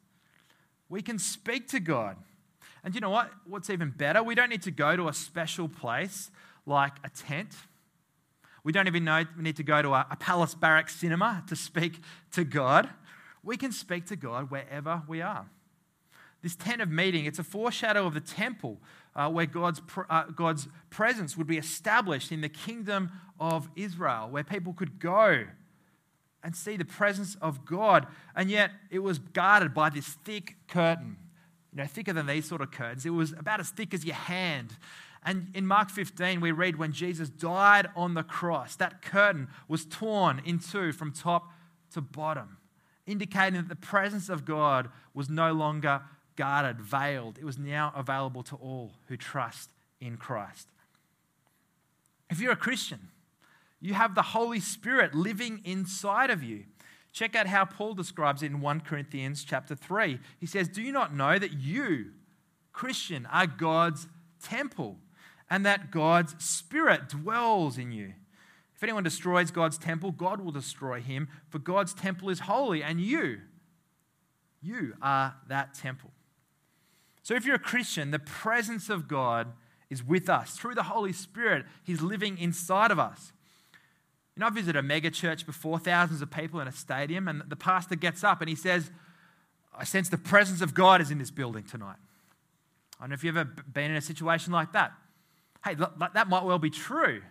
We 0.88 1.02
can 1.02 1.18
speak 1.18 1.68
to 1.68 1.80
God. 1.80 2.16
And 2.84 2.94
you 2.94 3.00
know 3.00 3.10
what? 3.10 3.30
What's 3.44 3.70
even 3.70 3.90
better? 3.90 4.22
We 4.22 4.34
don't 4.34 4.48
need 4.48 4.62
to 4.62 4.70
go 4.70 4.96
to 4.96 5.08
a 5.08 5.12
special 5.12 5.68
place 5.68 6.30
like 6.66 6.92
a 7.04 7.08
tent. 7.08 7.54
We 8.64 8.72
don't 8.72 8.88
even 8.88 9.04
know 9.04 9.24
we 9.36 9.42
need 9.42 9.56
to 9.56 9.62
go 9.62 9.80
to 9.80 9.94
a, 9.94 10.06
a 10.10 10.16
palace 10.16 10.54
barrack 10.54 10.90
cinema 10.90 11.44
to 11.48 11.56
speak 11.56 12.00
to 12.32 12.44
God. 12.44 12.90
We 13.42 13.56
can 13.56 13.70
speak 13.70 14.06
to 14.06 14.16
God 14.16 14.50
wherever 14.50 15.02
we 15.06 15.22
are. 15.22 15.46
This 16.42 16.56
tent 16.56 16.82
of 16.82 16.90
meeting, 16.90 17.24
it's 17.24 17.38
a 17.38 17.44
foreshadow 17.44 18.06
of 18.06 18.14
the 18.14 18.20
temple 18.20 18.78
uh, 19.14 19.30
where 19.30 19.46
God's, 19.46 19.80
uh, 20.10 20.24
God's 20.24 20.68
presence 20.90 21.36
would 21.36 21.46
be 21.46 21.58
established 21.58 22.30
in 22.30 22.40
the 22.40 22.48
kingdom 22.48 23.10
of 23.40 23.68
Israel, 23.76 24.28
where 24.30 24.44
people 24.44 24.72
could 24.72 24.98
go 24.98 25.44
and 26.42 26.54
see 26.54 26.76
the 26.76 26.84
presence 26.84 27.36
of 27.40 27.64
God. 27.64 28.06
And 28.34 28.50
yet 28.50 28.70
it 28.90 28.98
was 29.00 29.18
guarded 29.18 29.74
by 29.74 29.90
this 29.90 30.06
thick 30.24 30.56
curtain, 30.68 31.16
you 31.72 31.78
know, 31.78 31.86
thicker 31.86 32.12
than 32.12 32.26
these 32.26 32.48
sort 32.48 32.60
of 32.60 32.70
curtains. 32.70 33.06
It 33.06 33.10
was 33.10 33.32
about 33.32 33.58
as 33.58 33.70
thick 33.70 33.94
as 33.94 34.04
your 34.04 34.14
hand. 34.14 34.76
And 35.26 35.50
in 35.54 35.66
Mark 35.66 35.90
15, 35.90 36.40
we 36.40 36.52
read 36.52 36.76
when 36.76 36.92
Jesus 36.92 37.28
died 37.28 37.88
on 37.96 38.14
the 38.14 38.22
cross, 38.22 38.76
that 38.76 39.02
curtain 39.02 39.48
was 39.66 39.84
torn 39.84 40.40
in 40.44 40.60
two 40.60 40.92
from 40.92 41.12
top 41.12 41.50
to 41.90 42.00
bottom, 42.00 42.58
indicating 43.08 43.54
that 43.54 43.68
the 43.68 43.74
presence 43.74 44.28
of 44.28 44.44
God 44.44 44.88
was 45.14 45.28
no 45.28 45.52
longer 45.52 46.02
guarded, 46.36 46.80
veiled. 46.80 47.38
It 47.38 47.44
was 47.44 47.58
now 47.58 47.92
available 47.96 48.44
to 48.44 48.54
all 48.54 48.92
who 49.06 49.16
trust 49.16 49.70
in 50.00 50.16
Christ. 50.16 50.68
If 52.30 52.40
you're 52.40 52.52
a 52.52 52.56
Christian, 52.56 53.08
you 53.80 53.94
have 53.94 54.14
the 54.14 54.22
Holy 54.22 54.60
Spirit 54.60 55.12
living 55.12 55.60
inside 55.64 56.30
of 56.30 56.44
you. 56.44 56.64
Check 57.12 57.34
out 57.34 57.48
how 57.48 57.64
Paul 57.64 57.94
describes 57.94 58.44
it 58.44 58.46
in 58.46 58.60
1 58.60 58.80
Corinthians 58.80 59.42
chapter 59.42 59.74
3. 59.74 60.20
He 60.38 60.46
says, 60.46 60.68
Do 60.68 60.82
you 60.82 60.92
not 60.92 61.16
know 61.16 61.36
that 61.36 61.54
you, 61.54 62.12
Christian, 62.72 63.26
are 63.26 63.48
God's 63.48 64.06
temple 64.40 64.98
and 65.48 65.64
that 65.64 65.90
God's 65.90 66.34
Spirit 66.42 67.08
dwells 67.08 67.78
in 67.78 67.92
you? 67.92 68.14
If 68.74 68.82
anyone 68.82 69.04
destroys 69.04 69.50
God's 69.50 69.78
temple, 69.78 70.12
God 70.12 70.40
will 70.40 70.52
destroy 70.52 71.00
him, 71.00 71.28
for 71.48 71.58
God's 71.58 71.94
temple 71.94 72.28
is 72.28 72.40
holy, 72.40 72.82
and 72.82 73.00
you, 73.00 73.40
you 74.60 74.94
are 75.00 75.34
that 75.48 75.74
temple. 75.74 76.10
So 77.22 77.34
if 77.34 77.46
you're 77.46 77.56
a 77.56 77.60
Christian, 77.60 78.10
the 78.10 78.18
presence 78.18 78.90
of 78.90 79.08
God 79.08 79.48
is 79.88 80.04
with 80.04 80.28
us. 80.28 80.56
Through 80.56 80.74
the 80.74 80.84
Holy 80.84 81.12
Spirit, 81.12 81.64
He's 81.84 82.02
living 82.02 82.38
inside 82.38 82.90
of 82.90 82.98
us. 82.98 83.32
You 84.36 84.40
know, 84.40 84.46
I 84.46 84.50
visited 84.50 84.76
a 84.76 84.82
mega 84.82 85.10
church 85.10 85.46
before, 85.46 85.78
thousands 85.78 86.20
of 86.20 86.30
people 86.30 86.60
in 86.60 86.68
a 86.68 86.72
stadium, 86.72 87.26
and 87.26 87.42
the 87.48 87.56
pastor 87.56 87.96
gets 87.96 88.22
up 88.22 88.42
and 88.42 88.50
he 88.50 88.54
says, 88.54 88.90
I 89.74 89.84
sense 89.84 90.08
the 90.08 90.18
presence 90.18 90.60
of 90.60 90.74
God 90.74 91.00
is 91.00 91.10
in 91.10 91.18
this 91.18 91.30
building 91.30 91.64
tonight. 91.64 91.96
I 92.98 93.04
don't 93.04 93.10
know 93.10 93.14
if 93.14 93.24
you've 93.24 93.36
ever 93.36 93.50
been 93.72 93.90
in 93.90 93.96
a 93.96 94.02
situation 94.02 94.52
like 94.52 94.72
that. 94.72 94.92
Hey, 95.66 95.74
that 95.74 96.28
might 96.28 96.44
well 96.44 96.58
be 96.60 96.70
true. 96.70 97.22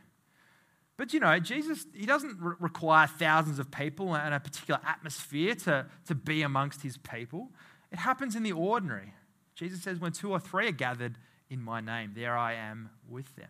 But 0.97 1.13
you 1.13 1.19
know, 1.19 1.39
Jesus, 1.39 1.85
he 1.93 2.05
doesn't 2.05 2.37
re- 2.39 2.55
require 2.59 3.07
thousands 3.07 3.59
of 3.59 3.71
people 3.71 4.15
and 4.15 4.33
a 4.33 4.39
particular 4.39 4.79
atmosphere 4.85 5.55
to, 5.55 5.85
to 6.07 6.15
be 6.15 6.41
amongst 6.41 6.81
his 6.81 6.97
people. 6.97 7.49
It 7.91 7.99
happens 7.99 8.35
in 8.35 8.43
the 8.43 8.51
ordinary. 8.51 9.13
Jesus 9.55 9.81
says, 9.81 9.99
When 9.99 10.11
two 10.11 10.31
or 10.31 10.39
three 10.39 10.67
are 10.67 10.73
gathered 10.73 11.17
in 11.49 11.61
my 11.61 11.79
name, 11.79 12.11
there 12.13 12.37
I 12.37 12.53
am 12.53 12.89
with 13.09 13.33
them. 13.37 13.49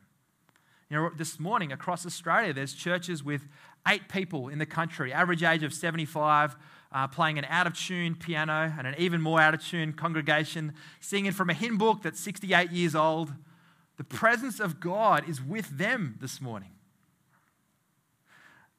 You 0.90 0.98
know, 0.98 1.10
this 1.16 1.40
morning 1.40 1.72
across 1.72 2.06
Australia, 2.06 2.54
there's 2.54 2.74
churches 2.74 3.24
with 3.24 3.48
eight 3.88 4.08
people 4.08 4.50
in 4.50 4.60
the 4.60 4.68
country, 4.68 5.12
average 5.12 5.42
age 5.42 5.64
of 5.64 5.74
75, 5.74 6.56
uh, 6.92 7.08
playing 7.08 7.40
an 7.40 7.46
out 7.46 7.66
of 7.66 7.74
tune 7.74 8.14
piano 8.14 8.72
and 8.78 8.86
an 8.86 8.94
even 9.00 9.20
more 9.20 9.40
out 9.42 9.56
of 9.56 9.66
tune 9.66 9.94
congregation, 9.94 10.74
singing 11.00 11.32
from 11.32 11.50
a 11.50 11.56
hymn 11.56 11.80
book 11.80 12.04
that's 12.04 12.20
68 12.20 12.72
years 12.72 12.94
old. 12.94 13.34
The 13.98 14.04
presence 14.04 14.60
of 14.60 14.80
God 14.80 15.28
is 15.30 15.42
with 15.42 15.78
them 15.78 16.18
this 16.20 16.42
morning. 16.42 16.72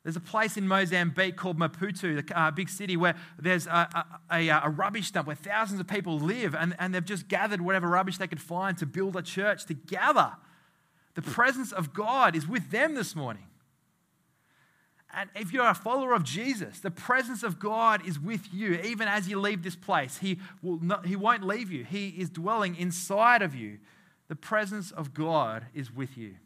There's 0.07 0.17
a 0.17 0.21
place 0.21 0.57
in 0.57 0.69
Mozambique 0.69 1.37
called 1.37 1.59
Maputo, 1.59 2.25
the 2.25 2.39
uh, 2.41 2.53
big 2.53 2.69
city, 2.69 2.97
where 2.97 3.17
there's 3.41 3.67
a, 3.67 4.07
a, 4.31 4.37
a, 4.37 4.49
a, 4.65 4.69
rubbish 4.69 5.11
dump 5.11 5.27
where 5.27 5.35
thousands 5.35 5.81
of 5.81 5.89
people 5.89 6.21
live, 6.21 6.55
and, 6.55 6.77
and 6.79 6.95
they've 6.95 7.05
just 7.05 7.27
gathered 7.27 7.61
whatever 7.61 7.89
rubbish 7.89 8.17
they 8.19 8.29
could 8.29 8.41
find 8.41 8.79
to 8.79 8.87
build 8.87 9.17
a 9.17 9.23
church 9.23 9.65
together. 9.65 10.35
The 11.15 11.23
presence 11.23 11.73
of 11.73 11.93
God 11.93 12.37
is 12.37 12.47
with 12.47 12.71
them 12.71 12.95
this 12.95 13.17
morning. 13.17 13.47
And 15.13 15.31
if 15.35 15.53
you're 15.53 15.67
a 15.67 15.75
follower 15.75 16.13
of 16.13 16.23
Jesus, 16.23 16.79
the 16.79 16.91
presence 16.93 17.43
of 17.43 17.59
God 17.59 18.07
is 18.07 18.21
with 18.21 18.53
you 18.53 18.75
even 18.85 19.09
as 19.09 19.29
you 19.29 19.41
leave 19.41 19.65
this 19.65 19.75
place. 19.75 20.19
He, 20.19 20.39
will 20.63 20.79
not, 20.79 21.07
he 21.07 21.17
won't 21.17 21.43
leave 21.43 21.73
you, 21.73 21.83
He 21.83 22.11
is 22.11 22.31
dwelling 22.31 22.77
inside 22.77 23.43
of 23.43 23.57
you. 23.57 23.79
The 24.29 24.37
presence 24.37 24.91
of 24.91 25.15
God 25.15 25.67
is 25.75 25.93
with 25.93 26.17
you. 26.17 26.37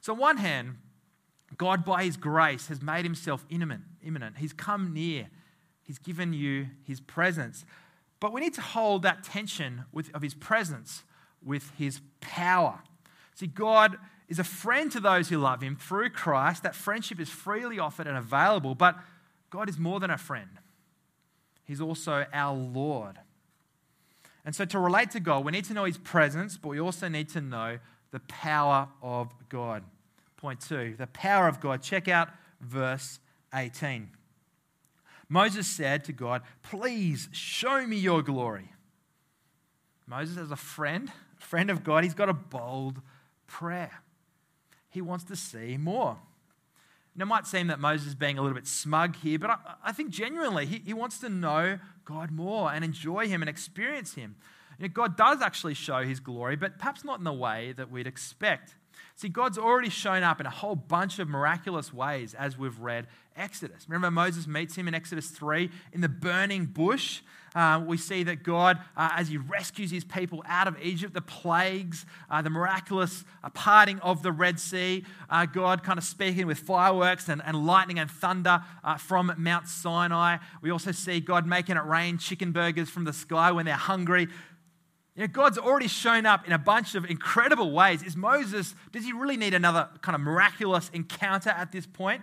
So, 0.00 0.12
on 0.12 0.18
one 0.18 0.36
hand, 0.36 0.76
God, 1.56 1.84
by 1.84 2.04
His 2.04 2.16
grace, 2.16 2.68
has 2.68 2.82
made 2.82 3.04
Himself 3.04 3.44
immanent. 3.50 4.36
He's 4.38 4.52
come 4.52 4.92
near. 4.92 5.28
He's 5.82 5.98
given 5.98 6.32
you 6.32 6.68
His 6.84 7.00
presence. 7.00 7.64
But 8.20 8.32
we 8.32 8.40
need 8.40 8.54
to 8.54 8.60
hold 8.60 9.02
that 9.02 9.24
tension 9.24 9.84
with, 9.92 10.14
of 10.14 10.22
His 10.22 10.34
presence 10.34 11.02
with 11.44 11.70
His 11.76 12.00
power. 12.20 12.80
See, 13.34 13.46
God 13.46 13.96
is 14.28 14.38
a 14.38 14.44
friend 14.44 14.90
to 14.92 15.00
those 15.00 15.28
who 15.28 15.38
love 15.38 15.62
Him 15.62 15.76
through 15.76 16.10
Christ. 16.10 16.62
That 16.62 16.74
friendship 16.74 17.20
is 17.20 17.28
freely 17.28 17.78
offered 17.78 18.06
and 18.06 18.16
available. 18.16 18.74
But 18.74 18.96
God 19.50 19.68
is 19.68 19.78
more 19.78 20.00
than 20.00 20.10
a 20.10 20.18
friend, 20.18 20.48
He's 21.64 21.80
also 21.80 22.26
our 22.32 22.56
Lord. 22.56 23.18
And 24.44 24.54
so, 24.54 24.64
to 24.64 24.78
relate 24.78 25.10
to 25.12 25.20
God, 25.20 25.44
we 25.44 25.52
need 25.52 25.64
to 25.66 25.74
know 25.74 25.84
His 25.84 25.98
presence, 25.98 26.56
but 26.56 26.70
we 26.70 26.80
also 26.80 27.08
need 27.08 27.28
to 27.30 27.40
know 27.40 27.78
the 28.10 28.20
power 28.20 28.88
of 29.00 29.32
God. 29.48 29.84
Point 30.36 30.60
two, 30.60 30.94
the 30.98 31.06
power 31.06 31.46
of 31.46 31.60
God. 31.60 31.82
Check 31.82 32.08
out 32.08 32.28
verse 32.60 33.20
18. 33.54 34.10
Moses 35.28 35.66
said 35.66 36.04
to 36.04 36.12
God, 36.12 36.42
Please 36.62 37.28
show 37.32 37.86
me 37.86 37.96
your 37.96 38.22
glory. 38.22 38.72
Moses, 40.06 40.36
as 40.36 40.50
a 40.50 40.56
friend, 40.56 41.10
friend 41.38 41.70
of 41.70 41.84
God, 41.84 42.04
he's 42.04 42.14
got 42.14 42.28
a 42.28 42.34
bold 42.34 43.00
prayer. 43.46 44.02
He 44.90 45.00
wants 45.00 45.24
to 45.24 45.36
see 45.36 45.76
more. 45.76 46.18
And 47.14 47.22
it 47.22 47.26
might 47.26 47.46
seem 47.46 47.66
that 47.66 47.78
Moses 47.78 48.08
is 48.08 48.14
being 48.14 48.38
a 48.38 48.42
little 48.42 48.54
bit 48.54 48.66
smug 48.66 49.16
here, 49.16 49.38
but 49.38 49.50
I, 49.50 49.56
I 49.84 49.92
think 49.92 50.10
genuinely 50.10 50.64
he, 50.64 50.82
he, 50.84 50.94
wants 50.94 51.18
to 51.18 51.28
know 51.28 51.78
God 52.04 52.30
more 52.30 52.72
and 52.72 52.84
enjoy 52.84 53.28
Him 53.28 53.42
and 53.42 53.48
experience 53.48 54.14
Him. 54.14 54.36
You 54.78 54.88
know, 54.88 54.92
God 54.92 55.16
does 55.16 55.42
actually 55.42 55.74
show 55.74 56.04
His 56.04 56.20
glory, 56.20 56.56
but 56.56 56.78
perhaps 56.78 57.04
not 57.04 57.18
in 57.18 57.24
the 57.24 57.32
way 57.32 57.72
that 57.76 57.90
we'd 57.90 58.06
expect. 58.06 58.74
See, 59.14 59.28
God's 59.28 59.58
already 59.58 59.90
shown 59.90 60.22
up 60.22 60.40
in 60.40 60.46
a 60.46 60.50
whole 60.50 60.74
bunch 60.74 61.18
of 61.18 61.28
miraculous 61.28 61.92
ways 61.92 62.34
as 62.34 62.56
we've 62.56 62.78
read 62.78 63.06
Exodus. 63.36 63.84
Remember, 63.88 64.10
Moses 64.10 64.46
meets 64.46 64.74
him 64.74 64.88
in 64.88 64.94
Exodus 64.94 65.28
3 65.28 65.70
in 65.92 66.00
the 66.00 66.08
burning 66.08 66.66
bush. 66.66 67.20
Uh, 67.54 67.82
we 67.86 67.96
see 67.96 68.22
that 68.22 68.42
God, 68.42 68.78
uh, 68.96 69.10
as 69.16 69.28
he 69.28 69.36
rescues 69.36 69.90
his 69.90 70.04
people 70.04 70.42
out 70.46 70.66
of 70.66 70.76
Egypt, 70.82 71.12
the 71.12 71.20
plagues, 71.20 72.06
uh, 72.30 72.40
the 72.40 72.50
miraculous 72.50 73.24
uh, 73.44 73.50
parting 73.50 73.98
of 74.00 74.22
the 74.22 74.32
Red 74.32 74.58
Sea, 74.58 75.04
uh, 75.28 75.44
God 75.46 75.82
kind 75.82 75.98
of 75.98 76.04
speaking 76.04 76.46
with 76.46 76.58
fireworks 76.58 77.28
and, 77.28 77.42
and 77.44 77.66
lightning 77.66 77.98
and 77.98 78.10
thunder 78.10 78.62
from 78.98 79.32
Mount 79.36 79.68
Sinai. 79.68 80.38
We 80.62 80.70
also 80.70 80.92
see 80.92 81.20
God 81.20 81.46
making 81.46 81.76
it 81.76 81.84
rain 81.84 82.18
chicken 82.18 82.52
burgers 82.52 82.88
from 82.88 83.04
the 83.04 83.12
sky 83.12 83.52
when 83.52 83.66
they're 83.66 83.74
hungry. 83.74 84.28
You 85.14 85.22
know, 85.22 85.26
God's 85.26 85.58
already 85.58 85.88
shown 85.88 86.24
up 86.24 86.46
in 86.46 86.54
a 86.54 86.58
bunch 86.58 86.94
of 86.94 87.04
incredible 87.04 87.70
ways. 87.72 88.02
Is 88.02 88.16
Moses, 88.16 88.74
does 88.92 89.04
he 89.04 89.12
really 89.12 89.36
need 89.36 89.52
another 89.52 89.88
kind 90.00 90.14
of 90.14 90.22
miraculous 90.22 90.90
encounter 90.94 91.50
at 91.50 91.70
this 91.70 91.86
point? 91.86 92.22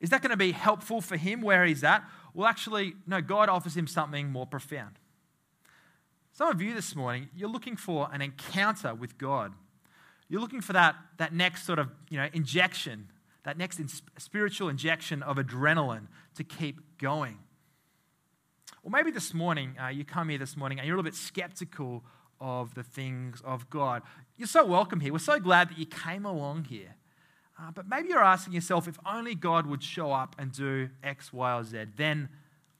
Is 0.00 0.10
that 0.10 0.22
going 0.22 0.30
to 0.30 0.36
be 0.36 0.52
helpful 0.52 1.00
for 1.00 1.16
him 1.16 1.42
where 1.42 1.64
he's 1.64 1.82
at? 1.82 2.04
Well, 2.34 2.46
actually, 2.46 2.94
no, 3.06 3.20
God 3.20 3.48
offers 3.48 3.76
him 3.76 3.86
something 3.86 4.30
more 4.30 4.46
profound. 4.46 4.98
Some 6.32 6.48
of 6.48 6.62
you 6.62 6.74
this 6.74 6.96
morning, 6.96 7.28
you're 7.36 7.48
looking 7.48 7.76
for 7.76 8.08
an 8.12 8.22
encounter 8.22 8.94
with 8.94 9.18
God. 9.18 9.52
You're 10.28 10.40
looking 10.40 10.62
for 10.62 10.72
that, 10.72 10.96
that 11.18 11.34
next 11.34 11.66
sort 11.66 11.78
of 11.78 11.90
you 12.08 12.16
know, 12.16 12.28
injection, 12.32 13.08
that 13.44 13.58
next 13.58 13.78
in 13.78 13.88
spiritual 14.16 14.70
injection 14.70 15.22
of 15.22 15.36
adrenaline 15.36 16.06
to 16.36 16.44
keep 16.44 16.98
going. 16.98 17.38
Or 18.82 18.90
maybe 18.90 19.10
this 19.10 19.34
morning, 19.34 19.76
uh, 19.80 19.88
you 19.88 20.04
come 20.04 20.30
here 20.30 20.38
this 20.38 20.56
morning 20.56 20.78
and 20.78 20.86
you're 20.86 20.96
a 20.96 20.98
little 20.98 21.10
bit 21.10 21.18
skeptical 21.18 22.02
of 22.40 22.74
the 22.74 22.82
things 22.82 23.42
of 23.44 23.68
God. 23.68 24.02
You're 24.36 24.48
so 24.48 24.64
welcome 24.64 25.00
here. 25.00 25.12
We're 25.12 25.18
so 25.18 25.38
glad 25.38 25.68
that 25.68 25.78
you 25.78 25.86
came 25.86 26.24
along 26.24 26.64
here. 26.64 26.96
Uh, 27.62 27.70
but 27.70 27.88
maybe 27.88 28.08
you're 28.08 28.24
asking 28.24 28.54
yourself, 28.54 28.88
if 28.88 28.98
only 29.06 29.34
God 29.34 29.66
would 29.66 29.82
show 29.82 30.10
up 30.10 30.34
and 30.38 30.50
do 30.50 30.88
X, 31.02 31.32
Y, 31.32 31.54
or 31.54 31.62
Z, 31.62 31.84
then 31.96 32.28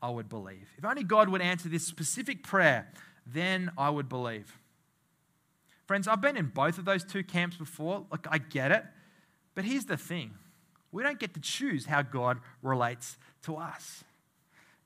I 0.03 0.11
would 0.11 0.29
believe. 0.29 0.69
If 0.77 0.85
only 0.85 1.05
God 1.05 1.29
would 1.29 1.41
answer 1.41 1.69
this 1.69 1.87
specific 1.87 2.43
prayer, 2.43 2.89
then 3.25 3.71
I 3.79 3.91
would 3.91 4.09
believe. 4.09 4.59
Friends, 5.87 6.09
I've 6.09 6.21
been 6.21 6.37
in 6.37 6.47
both 6.47 6.79
of 6.79 6.85
those 6.85 7.05
two 7.05 7.23
camps 7.23 7.57
before. 7.57 8.07
Look, 8.11 8.27
I 8.29 8.39
get 8.39 8.73
it. 8.73 8.85
But 9.55 9.65
here's 9.65 9.85
the 9.85 9.97
thing 9.97 10.33
we 10.91 11.03
don't 11.03 11.21
get 11.21 11.35
to 11.35 11.41
choose 11.41 11.87
how 11.87 12.03
God 12.03 12.41
relates 12.61 13.17
to 13.45 13.57
us. 13.57 14.03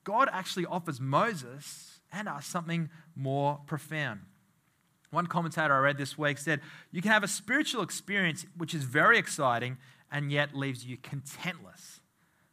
God 0.03 0.29
actually 0.31 0.65
offers 0.65 1.01
Moses 1.01 1.99
and 2.11 2.27
us 2.27 2.45
something 2.45 2.89
more 3.15 3.59
profound. 3.65 4.21
One 5.09 5.27
commentator 5.27 5.73
I 5.73 5.79
read 5.79 5.97
this 5.97 6.17
week 6.17 6.37
said, 6.37 6.61
You 6.91 7.01
can 7.01 7.11
have 7.11 7.23
a 7.23 7.27
spiritual 7.27 7.81
experience 7.81 8.45
which 8.57 8.73
is 8.73 8.83
very 8.83 9.17
exciting 9.17 9.77
and 10.11 10.31
yet 10.31 10.55
leaves 10.55 10.85
you 10.85 10.97
contentless. 10.97 11.99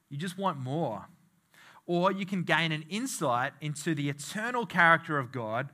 You 0.09 0.17
just 0.17 0.39
want 0.39 0.59
more. 0.59 1.09
Or 1.87 2.13
you 2.13 2.25
can 2.25 2.45
gain 2.45 2.73
an 2.73 2.85
insight 2.89 3.53
into 3.61 3.95
the 3.95 4.09
eternal 4.09 4.67
character 4.67 5.19
of 5.19 5.33
God 5.33 5.69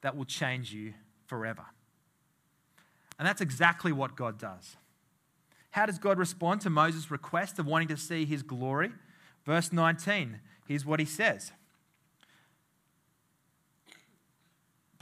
that 0.00 0.16
will 0.16 0.24
change 0.24 0.72
you 0.72 0.94
forever. 1.26 1.64
And 3.18 3.26
that's 3.26 3.40
exactly 3.40 3.92
what 3.92 4.16
God 4.16 4.38
does. 4.38 4.76
How 5.70 5.86
does 5.86 5.98
God 5.98 6.18
respond 6.18 6.60
to 6.62 6.70
Moses' 6.70 7.10
request 7.10 7.58
of 7.58 7.66
wanting 7.66 7.88
to 7.88 7.96
see 7.96 8.24
his 8.24 8.42
glory? 8.42 8.92
Verse 9.44 9.72
19, 9.72 10.40
here's 10.66 10.86
what 10.86 11.00
he 11.00 11.06
says 11.06 11.52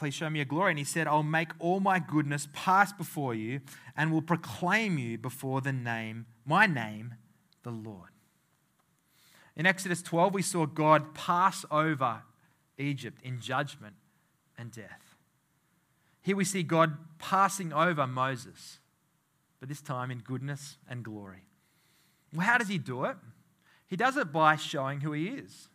Please 0.02 0.14
show 0.14 0.28
me 0.28 0.40
your 0.40 0.46
glory. 0.46 0.72
And 0.72 0.80
he 0.80 0.84
said, 0.84 1.06
I'll 1.06 1.22
make 1.22 1.52
all 1.60 1.78
my 1.78 2.00
goodness 2.00 2.48
pass 2.52 2.92
before 2.92 3.36
you 3.36 3.60
and 3.96 4.10
will 4.10 4.20
proclaim 4.20 4.98
you 4.98 5.16
before 5.16 5.60
the 5.60 5.72
name, 5.72 6.26
my 6.44 6.66
name, 6.66 7.14
the 7.62 7.70
Lord. 7.70 8.08
In 9.54 9.64
Exodus 9.64 10.02
12, 10.02 10.34
we 10.34 10.42
saw 10.42 10.66
God 10.66 11.14
pass 11.14 11.64
over 11.70 12.22
Egypt 12.78 13.22
in 13.22 13.40
judgment 13.40 13.94
and 14.58 14.72
death. 14.72 15.14
Here 16.20 16.34
we 16.34 16.44
see 16.44 16.64
God 16.64 16.98
passing 17.20 17.72
over 17.72 18.04
Moses, 18.04 18.80
but 19.60 19.68
this 19.68 19.80
time 19.80 20.10
in 20.10 20.18
goodness 20.18 20.78
and 20.90 21.04
glory. 21.04 21.44
Well, 22.34 22.44
how 22.44 22.58
does 22.58 22.66
he 22.66 22.78
do 22.78 23.04
it? 23.04 23.14
He 23.86 23.94
does 23.94 24.16
it 24.16 24.32
by 24.32 24.56
showing 24.56 25.02
who 25.02 25.12
he 25.12 25.28
is, 25.28 25.68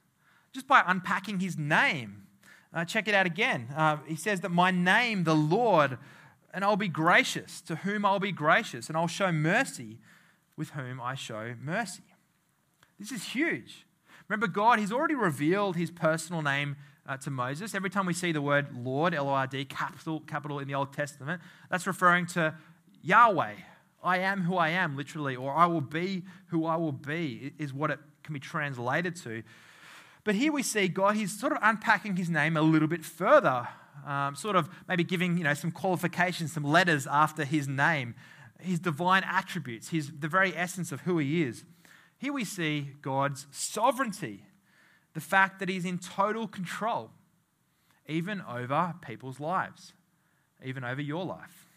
just 0.52 0.68
by 0.68 0.84
unpacking 0.86 1.40
his 1.40 1.58
name 1.58 2.27
uh, 2.78 2.86
check 2.86 3.08
it 3.08 3.16
out 3.16 3.26
again. 3.26 3.68
Uh, 3.76 3.98
he 4.06 4.16
says 4.16 4.42
that 4.42 4.52
my 4.52 4.70
name, 4.70 5.24
the 5.24 5.36
Lord, 5.36 5.98
and 6.54 6.64
I'll 6.64 6.78
be 6.78 6.88
gracious 6.88 7.60
to 7.62 7.78
whom 7.78 8.06
I'll 8.06 8.20
be 8.20 8.32
gracious, 8.32 8.88
and 8.88 8.96
I'll 8.96 9.08
show 9.08 9.32
mercy 9.32 9.98
with 10.56 10.70
whom 10.70 11.02
I 11.02 11.16
show 11.16 11.56
mercy. 11.60 12.04
This 13.00 13.12
is 13.12 13.24
huge. 13.24 13.88
Remember, 14.28 14.46
God, 14.46 14.78
He's 14.78 14.92
already 14.92 15.16
revealed 15.16 15.76
His 15.76 15.90
personal 15.90 16.44
name 16.44 16.76
uh, 17.08 17.18
to 17.18 17.32
Moses. 17.32 17.74
Every 17.74 17.90
time 17.90 18.06
we 18.06 18.14
see 18.14 18.32
the 18.32 18.44
word 18.44 18.68
Lord, 18.78 19.16
L 19.16 19.28
O 19.28 19.32
R 19.32 19.48
D, 19.48 19.66
capital, 19.66 20.20
capital 20.20 20.60
in 20.60 20.68
the 20.68 20.76
Old 20.76 20.94
Testament, 20.94 21.42
that's 21.72 21.88
referring 21.88 22.28
to 22.28 22.54
Yahweh. 23.02 23.56
I 24.04 24.20
am 24.20 24.44
who 24.44 24.56
I 24.56 24.70
am, 24.70 24.96
literally, 24.96 25.36
or 25.36 25.52
I 25.52 25.66
will 25.66 25.82
be 25.82 26.26
who 26.50 26.68
I 26.68 26.76
will 26.76 26.92
be, 26.92 27.54
is 27.58 27.74
what 27.74 27.90
it 27.90 28.00
can 28.24 28.34
be 28.34 28.40
translated 28.40 29.16
to. 29.24 29.42
But 30.28 30.36
here 30.36 30.52
we 30.52 30.62
see 30.62 30.90
God, 30.90 31.16
he's 31.16 31.40
sort 31.40 31.54
of 31.54 31.60
unpacking 31.62 32.18
his 32.18 32.30
name 32.30 32.58
a 32.58 32.62
little 32.62 32.90
bit 32.90 33.06
further, 33.06 33.66
um, 34.06 34.36
sort 34.36 34.58
of 34.58 34.70
maybe 34.86 35.06
giving 35.06 35.38
you 35.38 35.46
know, 35.46 35.54
some 35.54 35.72
qualifications, 35.72 36.52
some 36.52 36.66
letters 36.66 37.08
after 37.08 37.46
his 37.46 37.70
name, 37.70 38.14
his 38.60 38.78
divine 38.78 39.24
attributes, 39.24 39.88
his, 39.88 40.12
the 40.20 40.28
very 40.28 40.54
essence 40.54 40.92
of 40.92 41.00
who 41.00 41.18
he 41.18 41.44
is. 41.44 41.64
Here 42.18 42.34
we 42.34 42.44
see 42.44 42.90
God's 43.02 43.48
sovereignty, 43.52 44.44
the 45.14 45.22
fact 45.22 45.60
that 45.60 45.70
he's 45.70 45.86
in 45.86 45.98
total 45.98 46.46
control, 46.46 47.12
even 48.06 48.42
over 48.42 48.96
people's 49.02 49.40
lives, 49.40 49.94
even 50.62 50.84
over 50.84 51.02
your 51.02 51.24
life. 51.24 51.68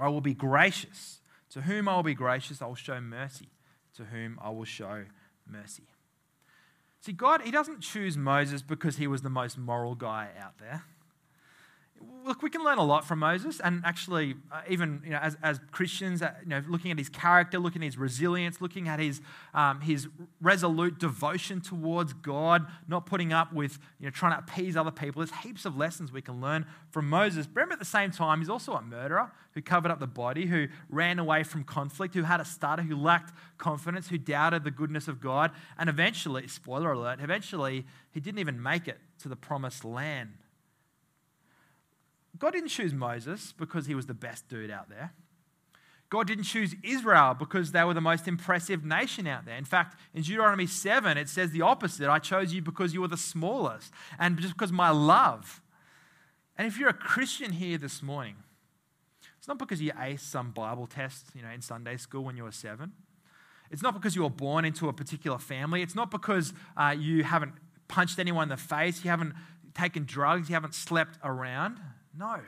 I 0.00 0.08
will 0.08 0.22
be 0.22 0.32
gracious. 0.32 1.20
To 1.50 1.60
whom 1.60 1.90
I 1.90 1.96
will 1.96 2.04
be 2.04 2.14
gracious, 2.14 2.62
I 2.62 2.66
will 2.68 2.74
show 2.74 3.02
mercy. 3.02 3.50
To 3.96 4.06
whom 4.06 4.38
I 4.40 4.48
will 4.48 4.64
show 4.64 5.04
mercy. 5.46 5.88
See, 7.00 7.12
God, 7.12 7.42
He 7.42 7.50
doesn't 7.50 7.80
choose 7.80 8.16
Moses 8.16 8.62
because 8.62 8.96
he 8.96 9.06
was 9.06 9.22
the 9.22 9.30
most 9.30 9.56
moral 9.56 9.94
guy 9.94 10.28
out 10.38 10.58
there. 10.58 10.84
Look, 12.24 12.42
we 12.42 12.50
can 12.50 12.62
learn 12.62 12.78
a 12.78 12.84
lot 12.84 13.04
from 13.04 13.18
Moses, 13.18 13.60
and 13.60 13.82
actually, 13.84 14.34
uh, 14.52 14.60
even 14.68 15.02
you 15.04 15.10
know, 15.10 15.18
as, 15.18 15.36
as 15.42 15.58
Christians, 15.72 16.22
uh, 16.22 16.32
you 16.42 16.50
know, 16.50 16.62
looking 16.68 16.90
at 16.90 16.98
his 16.98 17.08
character, 17.08 17.58
looking 17.58 17.82
at 17.82 17.86
his 17.86 17.98
resilience, 17.98 18.60
looking 18.60 18.88
at 18.88 19.00
his, 19.00 19.20
um, 19.54 19.80
his 19.80 20.06
resolute 20.40 20.98
devotion 20.98 21.60
towards 21.60 22.12
God, 22.12 22.66
not 22.86 23.06
putting 23.06 23.32
up 23.32 23.52
with 23.52 23.78
you 23.98 24.06
know, 24.06 24.10
trying 24.10 24.32
to 24.32 24.38
appease 24.38 24.76
other 24.76 24.90
people. 24.90 25.20
There's 25.20 25.40
heaps 25.40 25.64
of 25.64 25.76
lessons 25.76 26.12
we 26.12 26.22
can 26.22 26.40
learn 26.40 26.66
from 26.90 27.08
Moses. 27.08 27.48
Remember, 27.52 27.72
at 27.72 27.78
the 27.78 27.84
same 27.84 28.10
time, 28.10 28.40
he's 28.40 28.50
also 28.50 28.74
a 28.74 28.82
murderer 28.82 29.32
who 29.52 29.62
covered 29.62 29.90
up 29.90 29.98
the 29.98 30.06
body, 30.06 30.46
who 30.46 30.68
ran 30.88 31.18
away 31.18 31.42
from 31.42 31.64
conflict, 31.64 32.14
who 32.14 32.22
had 32.22 32.40
a 32.40 32.44
stutter, 32.44 32.82
who 32.82 32.96
lacked 32.96 33.32
confidence, 33.58 34.08
who 34.08 34.18
doubted 34.18 34.64
the 34.64 34.70
goodness 34.70 35.08
of 35.08 35.20
God, 35.20 35.50
and 35.78 35.88
eventually, 35.88 36.46
spoiler 36.48 36.92
alert, 36.92 37.18
eventually, 37.20 37.86
he 38.12 38.20
didn't 38.20 38.38
even 38.38 38.62
make 38.62 38.88
it 38.88 38.98
to 39.20 39.28
the 39.28 39.36
promised 39.36 39.84
land. 39.84 40.30
God 42.40 42.52
didn't 42.52 42.70
choose 42.70 42.92
Moses 42.92 43.54
because 43.56 43.86
he 43.86 43.94
was 43.94 44.06
the 44.06 44.14
best 44.14 44.48
dude 44.48 44.70
out 44.70 44.88
there. 44.88 45.12
God 46.08 46.26
didn't 46.26 46.44
choose 46.44 46.74
Israel 46.82 47.34
because 47.38 47.70
they 47.70 47.84
were 47.84 47.94
the 47.94 48.00
most 48.00 48.26
impressive 48.26 48.84
nation 48.84 49.28
out 49.28 49.44
there. 49.44 49.56
In 49.56 49.64
fact, 49.64 49.96
in 50.12 50.22
Deuteronomy 50.22 50.66
7, 50.66 51.16
it 51.16 51.28
says 51.28 51.52
the 51.52 51.62
opposite 51.62 52.08
I 52.08 52.18
chose 52.18 52.52
you 52.52 52.62
because 52.62 52.92
you 52.92 53.00
were 53.00 53.08
the 53.08 53.16
smallest 53.16 53.92
and 54.18 54.36
just 54.38 54.54
because 54.54 54.72
my 54.72 54.90
love. 54.90 55.62
And 56.58 56.66
if 56.66 56.78
you're 56.78 56.88
a 56.88 56.94
Christian 56.94 57.52
here 57.52 57.78
this 57.78 58.02
morning, 58.02 58.36
it's 59.38 59.46
not 59.46 59.58
because 59.58 59.80
you 59.80 59.92
aced 59.92 60.20
some 60.20 60.50
Bible 60.50 60.88
test 60.88 61.26
you 61.34 61.42
know, 61.42 61.50
in 61.50 61.62
Sunday 61.62 61.96
school 61.96 62.24
when 62.24 62.36
you 62.36 62.42
were 62.42 62.52
seven. 62.52 62.92
It's 63.70 63.82
not 63.82 63.94
because 63.94 64.16
you 64.16 64.22
were 64.22 64.30
born 64.30 64.64
into 64.64 64.88
a 64.88 64.92
particular 64.92 65.38
family. 65.38 65.80
It's 65.80 65.94
not 65.94 66.10
because 66.10 66.52
uh, 66.76 66.94
you 66.98 67.22
haven't 67.22 67.52
punched 67.86 68.18
anyone 68.18 68.44
in 68.44 68.48
the 68.48 68.56
face, 68.56 69.04
you 69.04 69.10
haven't 69.10 69.34
taken 69.74 70.04
drugs, 70.04 70.48
you 70.48 70.54
haven't 70.54 70.74
slept 70.74 71.18
around. 71.22 71.78
No. 72.16 72.40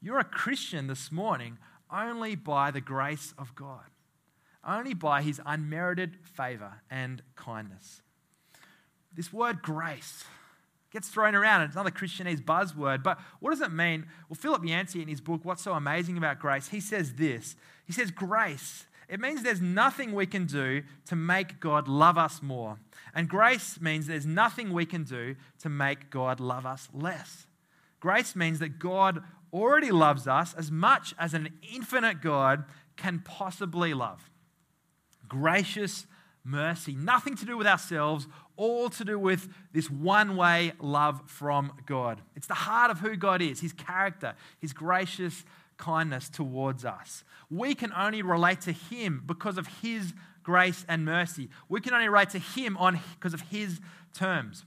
You're 0.00 0.18
a 0.18 0.24
Christian 0.24 0.86
this 0.88 1.12
morning 1.12 1.58
only 1.90 2.34
by 2.34 2.70
the 2.70 2.80
grace 2.80 3.34
of 3.38 3.54
God, 3.54 3.84
only 4.66 4.94
by 4.94 5.22
his 5.22 5.40
unmerited 5.46 6.16
favor 6.22 6.80
and 6.90 7.22
kindness. 7.36 8.02
This 9.14 9.32
word 9.32 9.62
grace 9.62 10.24
gets 10.90 11.08
thrown 11.08 11.34
around. 11.34 11.62
It's 11.62 11.74
another 11.74 11.90
Christianese 11.90 12.42
buzzword. 12.42 13.02
But 13.02 13.18
what 13.40 13.50
does 13.50 13.60
it 13.60 13.72
mean? 13.72 14.06
Well, 14.28 14.36
Philip 14.36 14.64
Yancey, 14.64 15.02
in 15.02 15.08
his 15.08 15.20
book, 15.20 15.40
What's 15.44 15.62
So 15.62 15.72
Amazing 15.72 16.16
About 16.18 16.38
Grace, 16.38 16.68
he 16.68 16.80
says 16.80 17.14
this. 17.14 17.56
He 17.86 17.92
says, 17.92 18.10
Grace, 18.10 18.86
it 19.08 19.20
means 19.20 19.42
there's 19.42 19.60
nothing 19.60 20.14
we 20.14 20.26
can 20.26 20.46
do 20.46 20.82
to 21.06 21.16
make 21.16 21.60
God 21.60 21.88
love 21.88 22.18
us 22.18 22.42
more. 22.42 22.78
And 23.14 23.28
grace 23.28 23.80
means 23.80 24.06
there's 24.06 24.26
nothing 24.26 24.72
we 24.72 24.86
can 24.86 25.04
do 25.04 25.36
to 25.60 25.68
make 25.68 26.08
God 26.10 26.40
love 26.40 26.64
us 26.64 26.88
less. 26.94 27.46
Grace 28.02 28.34
means 28.34 28.58
that 28.58 28.80
God 28.80 29.22
already 29.52 29.92
loves 29.92 30.26
us 30.26 30.54
as 30.54 30.72
much 30.72 31.14
as 31.20 31.34
an 31.34 31.50
infinite 31.72 32.20
God 32.20 32.64
can 32.96 33.20
possibly 33.20 33.94
love. 33.94 34.28
Gracious 35.28 36.08
mercy, 36.42 36.96
nothing 36.96 37.36
to 37.36 37.46
do 37.46 37.56
with 37.56 37.68
ourselves, 37.68 38.26
all 38.56 38.90
to 38.90 39.04
do 39.04 39.16
with 39.20 39.48
this 39.72 39.88
one 39.88 40.34
way 40.34 40.72
love 40.80 41.22
from 41.26 41.74
God. 41.86 42.20
It's 42.34 42.48
the 42.48 42.54
heart 42.54 42.90
of 42.90 42.98
who 42.98 43.14
God 43.14 43.40
is, 43.40 43.60
His 43.60 43.72
character, 43.72 44.34
His 44.58 44.72
gracious 44.72 45.44
kindness 45.76 46.28
towards 46.28 46.84
us. 46.84 47.22
We 47.50 47.76
can 47.76 47.92
only 47.92 48.22
relate 48.22 48.62
to 48.62 48.72
Him 48.72 49.22
because 49.24 49.58
of 49.58 49.68
His 49.80 50.12
grace 50.42 50.84
and 50.88 51.04
mercy. 51.04 51.50
We 51.68 51.80
can 51.80 51.94
only 51.94 52.08
relate 52.08 52.30
to 52.30 52.40
Him 52.40 52.76
on 52.78 52.98
because 53.14 53.32
of 53.32 53.42
His 53.42 53.80
terms. 54.12 54.64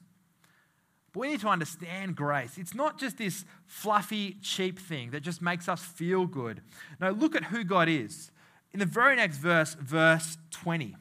But 1.16 1.22
we 1.22 1.30
need 1.30 1.40
to 1.40 1.48
understand 1.48 2.18
grace. 2.18 2.58
It's 2.58 2.76
not 2.76 3.00
just 3.00 3.18
this 3.18 3.46
fluffy, 3.68 4.36
cheap 4.42 4.78
thing 4.78 5.12
that 5.12 5.22
just 5.22 5.42
makes 5.42 5.70
us 5.70 5.82
feel 5.82 6.26
good. 6.26 6.62
No, 7.00 7.12
look 7.12 7.38
at 7.38 7.46
who 7.46 7.64
God 7.64 7.88
is. 7.88 8.32
In 8.74 8.82
the 8.82 8.86
very 8.86 9.16
next 9.16 9.38
verse, 9.38 9.76
verse 9.76 10.38
20. 10.52 10.98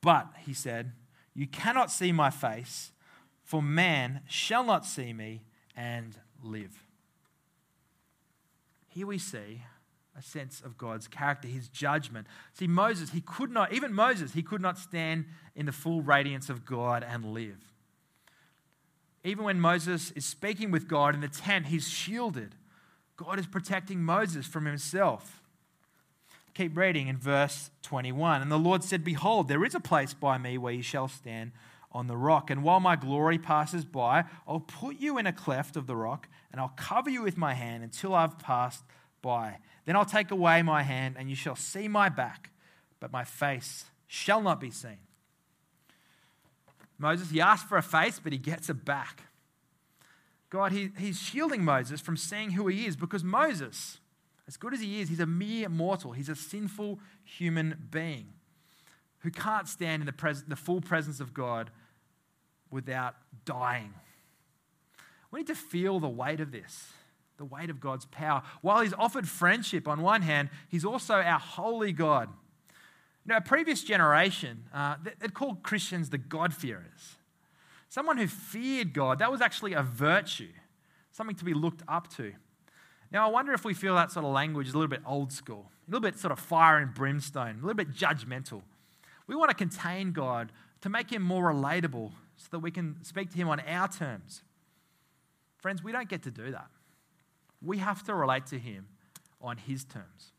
But, 0.00 0.28
he 0.46 0.54
said, 0.54 0.92
you 1.34 1.48
cannot 1.48 1.90
see 1.90 2.12
my 2.12 2.30
face, 2.30 2.92
for 3.42 3.60
man 3.60 4.20
shall 4.28 4.62
not 4.62 4.86
see 4.86 5.12
me 5.12 5.42
and 5.74 6.16
live. 6.40 6.84
Here 8.86 9.08
we 9.08 9.18
see 9.18 9.62
a 10.16 10.22
sense 10.22 10.60
of 10.60 10.78
God's 10.78 11.08
character, 11.08 11.48
his 11.48 11.68
judgment. 11.68 12.28
See, 12.52 12.68
Moses, 12.68 13.10
he 13.10 13.22
could 13.22 13.50
not, 13.50 13.72
even 13.72 13.92
Moses, 13.92 14.34
he 14.34 14.44
could 14.44 14.60
not 14.60 14.78
stand 14.78 15.24
in 15.56 15.66
the 15.66 15.72
full 15.72 16.00
radiance 16.00 16.48
of 16.48 16.64
God 16.64 17.02
and 17.02 17.24
live. 17.34 17.69
Even 19.24 19.44
when 19.44 19.60
Moses 19.60 20.10
is 20.12 20.24
speaking 20.24 20.70
with 20.70 20.88
God 20.88 21.14
in 21.14 21.20
the 21.20 21.28
tent, 21.28 21.66
he's 21.66 21.88
shielded. 21.88 22.54
God 23.16 23.38
is 23.38 23.46
protecting 23.46 24.02
Moses 24.02 24.46
from 24.46 24.64
himself. 24.64 25.42
Keep 26.54 26.76
reading 26.76 27.08
in 27.08 27.16
verse 27.16 27.70
21. 27.82 28.42
And 28.42 28.50
the 28.50 28.58
Lord 28.58 28.82
said, 28.82 29.04
Behold, 29.04 29.48
there 29.48 29.64
is 29.64 29.74
a 29.74 29.80
place 29.80 30.14
by 30.14 30.38
me 30.38 30.58
where 30.58 30.72
you 30.72 30.82
shall 30.82 31.08
stand 31.08 31.52
on 31.92 32.06
the 32.06 32.16
rock. 32.16 32.50
And 32.50 32.62
while 32.62 32.80
my 32.80 32.96
glory 32.96 33.38
passes 33.38 33.84
by, 33.84 34.24
I'll 34.48 34.60
put 34.60 34.98
you 34.98 35.18
in 35.18 35.26
a 35.26 35.32
cleft 35.32 35.76
of 35.76 35.86
the 35.86 35.96
rock, 35.96 36.28
and 36.50 36.60
I'll 36.60 36.72
cover 36.76 37.10
you 37.10 37.22
with 37.22 37.36
my 37.36 37.54
hand 37.54 37.82
until 37.82 38.14
I've 38.14 38.38
passed 38.38 38.84
by. 39.22 39.58
Then 39.84 39.96
I'll 39.96 40.04
take 40.04 40.30
away 40.30 40.62
my 40.62 40.82
hand, 40.82 41.16
and 41.18 41.28
you 41.28 41.36
shall 41.36 41.56
see 41.56 41.88
my 41.88 42.08
back, 42.08 42.50
but 43.00 43.12
my 43.12 43.24
face 43.24 43.86
shall 44.06 44.40
not 44.40 44.60
be 44.60 44.70
seen. 44.70 44.98
Moses, 47.00 47.30
he 47.30 47.40
asked 47.40 47.66
for 47.66 47.78
a 47.78 47.82
face, 47.82 48.20
but 48.22 48.32
he 48.32 48.38
gets 48.38 48.68
a 48.68 48.74
back. 48.74 49.22
God, 50.50 50.72
he, 50.72 50.90
he's 50.98 51.18
shielding 51.18 51.64
Moses 51.64 52.00
from 52.00 52.16
seeing 52.16 52.50
who 52.50 52.66
he 52.66 52.86
is 52.86 52.94
because 52.94 53.24
Moses, 53.24 53.98
as 54.46 54.56
good 54.56 54.74
as 54.74 54.80
he 54.80 55.00
is, 55.00 55.08
he's 55.08 55.20
a 55.20 55.26
mere 55.26 55.68
mortal. 55.68 56.12
He's 56.12 56.28
a 56.28 56.34
sinful 56.36 56.98
human 57.24 57.88
being 57.90 58.34
who 59.20 59.30
can't 59.30 59.66
stand 59.66 60.02
in 60.02 60.06
the, 60.06 60.12
pres- 60.12 60.44
the 60.44 60.56
full 60.56 60.80
presence 60.80 61.20
of 61.20 61.32
God 61.32 61.70
without 62.70 63.14
dying. 63.44 63.94
We 65.30 65.40
need 65.40 65.46
to 65.46 65.54
feel 65.54 66.00
the 66.00 66.08
weight 66.08 66.40
of 66.40 66.52
this, 66.52 66.92
the 67.38 67.44
weight 67.44 67.70
of 67.70 67.80
God's 67.80 68.04
power. 68.06 68.42
While 68.60 68.82
he's 68.82 68.94
offered 68.94 69.28
friendship 69.28 69.88
on 69.88 70.02
one 70.02 70.22
hand, 70.22 70.50
he's 70.68 70.84
also 70.84 71.14
our 71.14 71.38
holy 71.38 71.92
God. 71.92 72.28
You 73.24 73.30
know, 73.30 73.36
a 73.36 73.40
previous 73.40 73.82
generation, 73.82 74.64
uh, 74.72 74.96
they'd 75.18 75.34
called 75.34 75.62
Christians 75.62 76.10
the 76.10 76.18
God-fearers. 76.18 77.16
Someone 77.88 78.16
who 78.18 78.26
feared 78.26 78.92
God, 78.92 79.18
that 79.18 79.30
was 79.30 79.40
actually 79.40 79.74
a 79.74 79.82
virtue, 79.82 80.52
something 81.10 81.36
to 81.36 81.44
be 81.44 81.54
looked 81.54 81.82
up 81.88 82.10
to. 82.16 82.32
Now, 83.12 83.26
I 83.28 83.30
wonder 83.30 83.52
if 83.52 83.64
we 83.64 83.74
feel 83.74 83.94
that 83.96 84.12
sort 84.12 84.24
of 84.24 84.32
language 84.32 84.68
is 84.68 84.74
a 84.74 84.78
little 84.78 84.88
bit 84.88 85.02
old 85.04 85.32
school, 85.32 85.70
a 85.86 85.90
little 85.90 86.00
bit 86.00 86.18
sort 86.18 86.32
of 86.32 86.38
fire 86.38 86.78
and 86.78 86.94
brimstone, 86.94 87.58
a 87.60 87.66
little 87.66 87.74
bit 87.74 87.92
judgmental. 87.92 88.62
We 89.26 89.34
want 89.34 89.50
to 89.50 89.56
contain 89.56 90.12
God 90.12 90.52
to 90.80 90.88
make 90.88 91.12
him 91.12 91.22
more 91.22 91.52
relatable 91.52 92.12
so 92.36 92.48
that 92.52 92.60
we 92.60 92.70
can 92.70 92.96
speak 93.02 93.30
to 93.30 93.36
him 93.36 93.48
on 93.48 93.60
our 93.60 93.88
terms. 93.88 94.42
Friends, 95.58 95.82
we 95.82 95.92
don't 95.92 96.08
get 96.08 96.22
to 96.22 96.30
do 96.30 96.52
that. 96.52 96.68
We 97.60 97.78
have 97.78 98.02
to 98.04 98.14
relate 98.14 98.46
to 98.46 98.58
him 98.58 98.86
on 99.42 99.58
his 99.58 99.84
terms. 99.84 100.32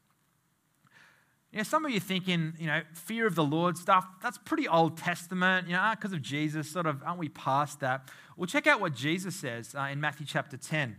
You 1.51 1.57
know, 1.57 1.63
some 1.63 1.85
of 1.85 1.91
you 1.91 1.99
thinking, 1.99 2.53
you 2.57 2.67
know, 2.67 2.81
fear 2.93 3.27
of 3.27 3.35
the 3.35 3.43
Lord 3.43 3.77
stuff, 3.77 4.05
that's 4.23 4.37
pretty 4.37 4.69
Old 4.69 4.97
Testament, 4.97 5.67
you 5.67 5.73
know, 5.73 5.91
because 5.91 6.13
of 6.13 6.21
Jesus, 6.21 6.69
sort 6.69 6.85
of, 6.85 7.03
aren't 7.03 7.19
we 7.19 7.27
past 7.27 7.81
that? 7.81 8.09
Well, 8.37 8.47
check 8.47 8.67
out 8.67 8.79
what 8.79 8.95
Jesus 8.95 9.35
says 9.35 9.75
uh, 9.75 9.81
in 9.91 9.99
Matthew 9.99 10.25
chapter 10.25 10.55
10. 10.55 10.95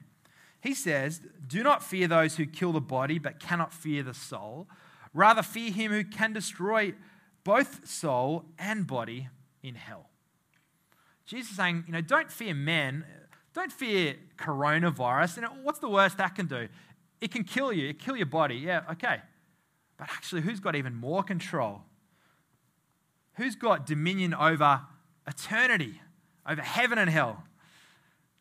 He 0.61 0.75
says, 0.75 1.23
Do 1.47 1.63
not 1.63 1.83
fear 1.83 2.07
those 2.07 2.37
who 2.37 2.45
kill 2.45 2.73
the 2.73 2.83
body 2.83 3.19
but 3.19 3.41
cannot 3.41 3.73
fear 3.73 4.03
the 4.03 4.13
soul. 4.13 4.69
Rather, 5.15 5.43
fear 5.43 5.73
him 5.73 5.91
who 5.91 6.05
can 6.05 6.35
destroy 6.35 6.93
both 7.45 7.89
soul 7.89 8.45
and 8.59 8.87
body 8.87 9.29
in 9.63 9.75
hell. 9.75 10.09
Jesus 11.25 11.51
is 11.51 11.57
saying, 11.57 11.85
you 11.87 11.93
know, 11.93 12.01
don't 12.01 12.31
fear 12.31 12.55
men, 12.55 13.05
don't 13.55 13.73
fear 13.73 14.17
coronavirus. 14.37 15.37
You 15.37 15.43
know, 15.43 15.53
what's 15.63 15.79
the 15.79 15.89
worst 15.89 16.19
that 16.19 16.35
can 16.35 16.47
do? 16.47 16.69
It 17.21 17.31
can 17.31 17.45
kill 17.45 17.73
you, 17.73 17.89
it 17.89 17.99
kill 17.99 18.17
your 18.17 18.27
body. 18.27 18.57
Yeah, 18.57 18.83
okay. 18.93 19.21
But 19.97 20.09
actually, 20.11 20.43
who's 20.43 20.61
got 20.61 20.75
even 20.75 20.95
more 20.95 21.23
control? 21.23 21.83
Who's 23.35 23.55
got 23.55 23.87
dominion 23.87 24.35
over 24.35 24.83
eternity, 25.27 26.01
over 26.47 26.61
heaven 26.61 26.99
and 26.99 27.11
hell? 27.11 27.45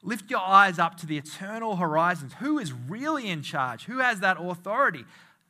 Lift 0.04 0.32
your 0.32 0.40
eyes 0.40 0.80
up 0.80 0.98
to 0.98 1.06
the 1.06 1.18
eternal 1.18 1.76
horizons. 1.76 2.34
Who 2.40 2.58
is 2.58 2.74
really 2.74 3.30
in 3.30 3.44
charge? 3.44 3.86
Who 3.86 4.00
has 4.00 4.20
that 4.22 4.38
authority? 4.40 5.06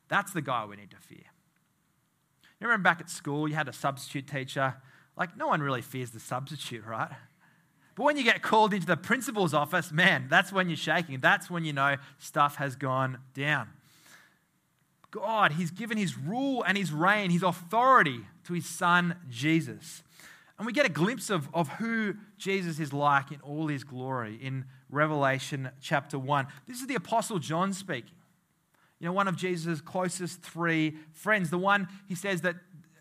That's 0.09 0.33
the 0.33 0.41
guy 0.41 0.65
we 0.65 0.75
need 0.75 0.91
to 0.91 0.97
fear. 0.97 1.23
You 2.59 2.67
remember 2.67 2.83
back 2.83 2.99
at 2.99 3.09
school, 3.09 3.47
you 3.47 3.55
had 3.55 3.69
a 3.69 3.73
substitute 3.73 4.27
teacher. 4.27 4.75
Like, 5.17 5.35
no 5.37 5.47
one 5.47 5.61
really 5.61 5.81
fears 5.81 6.11
the 6.11 6.19
substitute, 6.19 6.85
right? 6.85 7.09
But 7.95 8.03
when 8.03 8.17
you 8.17 8.23
get 8.23 8.41
called 8.41 8.73
into 8.73 8.87
the 8.87 8.97
principal's 8.97 9.53
office, 9.53 9.91
man, 9.91 10.27
that's 10.29 10.51
when 10.51 10.69
you're 10.69 10.77
shaking. 10.77 11.19
That's 11.19 11.49
when 11.49 11.65
you 11.65 11.73
know 11.73 11.95
stuff 12.19 12.57
has 12.57 12.75
gone 12.75 13.19
down. 13.33 13.69
God, 15.11 15.53
He's 15.53 15.71
given 15.71 15.97
His 15.97 16.17
rule 16.17 16.63
and 16.63 16.77
His 16.77 16.91
reign, 16.91 17.29
His 17.29 17.43
authority 17.43 18.21
to 18.45 18.53
His 18.53 18.65
Son, 18.65 19.15
Jesus. 19.29 20.03
And 20.57 20.65
we 20.65 20.73
get 20.73 20.85
a 20.85 20.89
glimpse 20.89 21.29
of, 21.29 21.49
of 21.53 21.67
who 21.69 22.15
Jesus 22.37 22.79
is 22.79 22.93
like 22.93 23.31
in 23.31 23.41
all 23.41 23.67
His 23.67 23.83
glory 23.83 24.39
in 24.41 24.65
Revelation 24.89 25.69
chapter 25.81 26.17
1. 26.17 26.47
This 26.67 26.81
is 26.81 26.87
the 26.87 26.95
Apostle 26.95 27.39
John 27.39 27.73
speaking. 27.73 28.11
You 28.99 29.07
know, 29.07 29.13
one 29.13 29.27
of 29.27 29.35
Jesus' 29.35 29.81
closest 29.81 30.41
three 30.43 30.95
friends. 31.11 31.49
The 31.49 31.57
one 31.57 31.87
he 32.07 32.13
says 32.13 32.41
that 32.41 32.55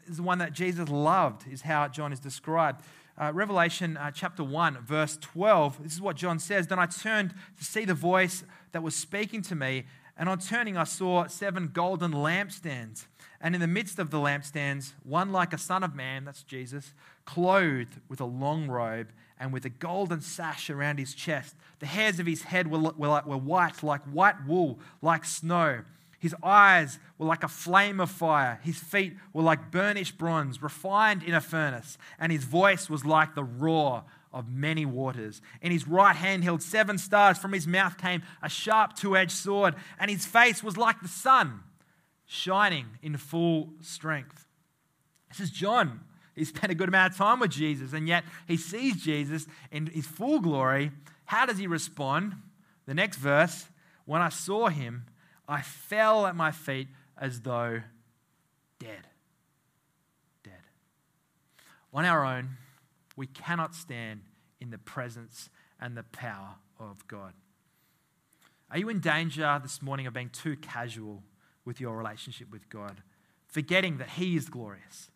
is 0.07 0.16
the 0.16 0.23
one 0.23 0.38
that 0.38 0.53
Jesus 0.53 0.88
loved, 0.88 1.44
is 1.51 1.62
how 1.62 1.88
John 1.88 2.12
is 2.12 2.18
described. 2.18 2.83
Uh, 3.18 3.31
Revelation 3.35 3.99
uh, 3.99 4.11
chapter 4.11 4.42
1, 4.42 4.79
verse 4.79 5.18
12, 5.20 5.83
this 5.83 5.92
is 5.92 6.01
what 6.01 6.16
John 6.16 6.38
says. 6.38 6.66
Then 6.66 6.79
I 6.79 6.87
turned 6.87 7.35
to 7.59 7.64
see 7.64 7.85
the 7.85 7.92
voice 7.92 8.44
that 8.73 8.83
was 8.83 8.94
speaking 8.94 9.42
to 9.42 9.55
me, 9.55 9.85
and 10.20 10.28
on 10.28 10.38
turning, 10.38 10.76
I 10.76 10.85
saw 10.85 11.26
seven 11.28 11.70
golden 11.72 12.12
lampstands. 12.12 13.06
And 13.40 13.54
in 13.54 13.61
the 13.62 13.66
midst 13.66 13.98
of 13.98 14.11
the 14.11 14.18
lampstands, 14.18 14.92
one 15.02 15.33
like 15.33 15.54
a 15.54 15.59
son 15.59 15.83
of 15.83 15.94
man, 15.94 16.26
that's 16.26 16.42
Jesus, 16.42 16.92
clothed 17.24 17.98
with 18.06 18.20
a 18.20 18.26
long 18.26 18.68
robe 18.68 19.09
and 19.38 19.50
with 19.50 19.64
a 19.64 19.70
golden 19.70 20.20
sash 20.20 20.68
around 20.68 20.98
his 20.98 21.14
chest. 21.14 21.56
The 21.78 21.87
hairs 21.87 22.20
of 22.20 22.26
his 22.26 22.42
head 22.42 22.70
were, 22.70 22.92
were, 22.98 23.22
were 23.24 23.38
white, 23.38 23.83
like 23.83 24.02
white 24.02 24.46
wool, 24.46 24.78
like 25.00 25.24
snow. 25.24 25.85
His 26.18 26.37
eyes 26.42 26.98
were 27.16 27.26
like 27.26 27.42
a 27.42 27.48
flame 27.48 27.98
of 27.98 28.11
fire. 28.11 28.61
His 28.62 28.78
feet 28.78 29.16
were 29.33 29.42
like 29.42 29.70
burnished 29.70 30.18
bronze, 30.18 30.62
refined 30.62 31.22
in 31.22 31.33
a 31.33 31.40
furnace. 31.40 31.96
And 32.18 32.30
his 32.30 32.44
voice 32.44 32.90
was 32.90 33.06
like 33.06 33.35
the 33.35 33.44
roar 33.44 34.04
of 34.33 34.49
many 34.49 34.87
waters. 34.87 35.43
In 35.61 35.73
his 35.73 35.88
right 35.88 36.14
hand 36.14 36.45
held 36.45 36.62
seven 36.62 36.99
stars. 36.99 37.38
From 37.38 37.53
his 37.53 37.66
mouth 37.66 37.99
came 37.99 38.23
a 38.43 38.49
sharp 38.49 38.95
two 38.95 39.16
edged 39.16 39.33
sword, 39.33 39.75
and 39.99 40.11
his 40.11 40.27
face 40.27 40.62
was 40.62 40.77
like 40.77 41.01
the 41.01 41.09
sun, 41.09 41.61
shining 42.27 42.87
in 43.03 43.16
full 43.16 43.71
strength. 43.81 44.47
This 45.29 45.40
is 45.40 45.51
John. 45.51 46.01
He 46.35 46.45
spent 46.45 46.73
a 46.73 46.75
good 46.75 46.88
amount 46.88 47.12
of 47.12 47.19
time 47.19 47.40
with 47.40 47.51
Jesus, 47.51 47.93
and 47.93 48.07
yet 48.07 48.25
he 48.47 48.57
sees 48.57 49.03
Jesus 49.03 49.47
in 49.71 49.87
his 49.87 50.07
full 50.07 50.40
glory. 50.40 50.93
How 51.27 51.47
does 51.47 51.59
he 51.59 51.66
respond? 51.66 52.35
The 52.87 52.95
next 52.95 53.19
verse 53.19 53.69
When 54.05 54.23
I 54.23 54.29
saw 54.29 54.69
him, 54.69 55.07
I 55.47 55.62
fell 55.62 56.27
at 56.27 56.35
my 56.35 56.51
feet 56.51 56.88
as 57.16 57.40
though 57.40 57.83
dead. 58.79 59.07
Dead. 60.43 60.62
On 61.93 62.05
our 62.05 62.25
own, 62.25 62.57
we 63.20 63.26
cannot 63.26 63.74
stand 63.74 64.22
in 64.62 64.70
the 64.70 64.78
presence 64.78 65.50
and 65.78 65.94
the 65.94 66.04
power 66.04 66.54
of 66.78 67.06
God. 67.06 67.35
Are 68.70 68.78
you 68.78 68.88
in 68.88 68.98
danger 68.98 69.61
this 69.62 69.83
morning 69.83 70.06
of 70.06 70.14
being 70.14 70.30
too 70.30 70.56
casual 70.56 71.22
with 71.66 71.83
your 71.83 71.98
relationship 71.98 72.50
with 72.50 72.70
God, 72.70 73.02
forgetting 73.46 73.98
that 73.98 74.09
He 74.09 74.37
is 74.37 74.48
glorious? 74.48 75.11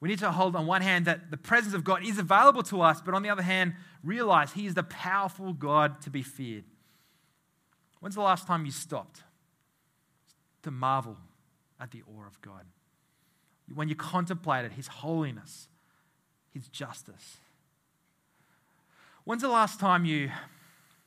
We 0.00 0.08
need 0.08 0.18
to 0.18 0.32
hold 0.32 0.56
on 0.56 0.66
one 0.66 0.82
hand 0.82 1.04
that 1.04 1.30
the 1.30 1.36
presence 1.36 1.74
of 1.74 1.84
God 1.84 2.04
is 2.04 2.18
available 2.18 2.64
to 2.64 2.80
us, 2.80 3.00
but 3.00 3.14
on 3.14 3.22
the 3.22 3.30
other 3.30 3.42
hand, 3.42 3.74
realize 4.02 4.54
He 4.54 4.66
is 4.66 4.74
the 4.74 4.82
powerful 4.82 5.52
God 5.52 6.02
to 6.02 6.10
be 6.10 6.22
feared. 6.22 6.64
When's 8.00 8.16
the 8.16 8.22
last 8.22 8.48
time 8.48 8.66
you 8.66 8.72
stopped 8.72 9.22
to 10.64 10.72
marvel 10.72 11.18
at 11.78 11.92
the 11.92 12.02
awe 12.02 12.26
of 12.26 12.40
God? 12.40 12.64
When 13.72 13.88
you 13.88 13.94
contemplated 13.94 14.72
His 14.72 14.88
holiness, 14.88 15.68
his 16.56 16.68
justice. 16.68 17.36
When's 19.24 19.42
the 19.42 19.48
last 19.48 19.78
time 19.78 20.04
you 20.04 20.30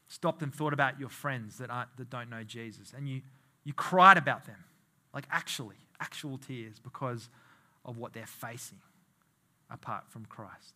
stopped 0.07 0.43
and 0.43 0.53
thought 0.53 0.73
about 0.73 0.99
your 0.99 1.09
friends 1.09 1.57
that, 1.57 1.69
aren't, 1.69 1.95
that 1.97 2.09
don't 2.09 2.29
know 2.29 2.43
Jesus 2.43 2.93
and 2.95 3.09
you, 3.09 3.21
you 3.63 3.73
cried 3.73 4.17
about 4.17 4.45
them? 4.45 4.63
Like, 5.13 5.25
actually, 5.31 5.77
actual 5.99 6.37
tears 6.37 6.79
because 6.79 7.29
of 7.83 7.97
what 7.97 8.13
they're 8.13 8.27
facing 8.27 8.77
apart 9.71 10.03
from 10.09 10.25
Christ. 10.25 10.75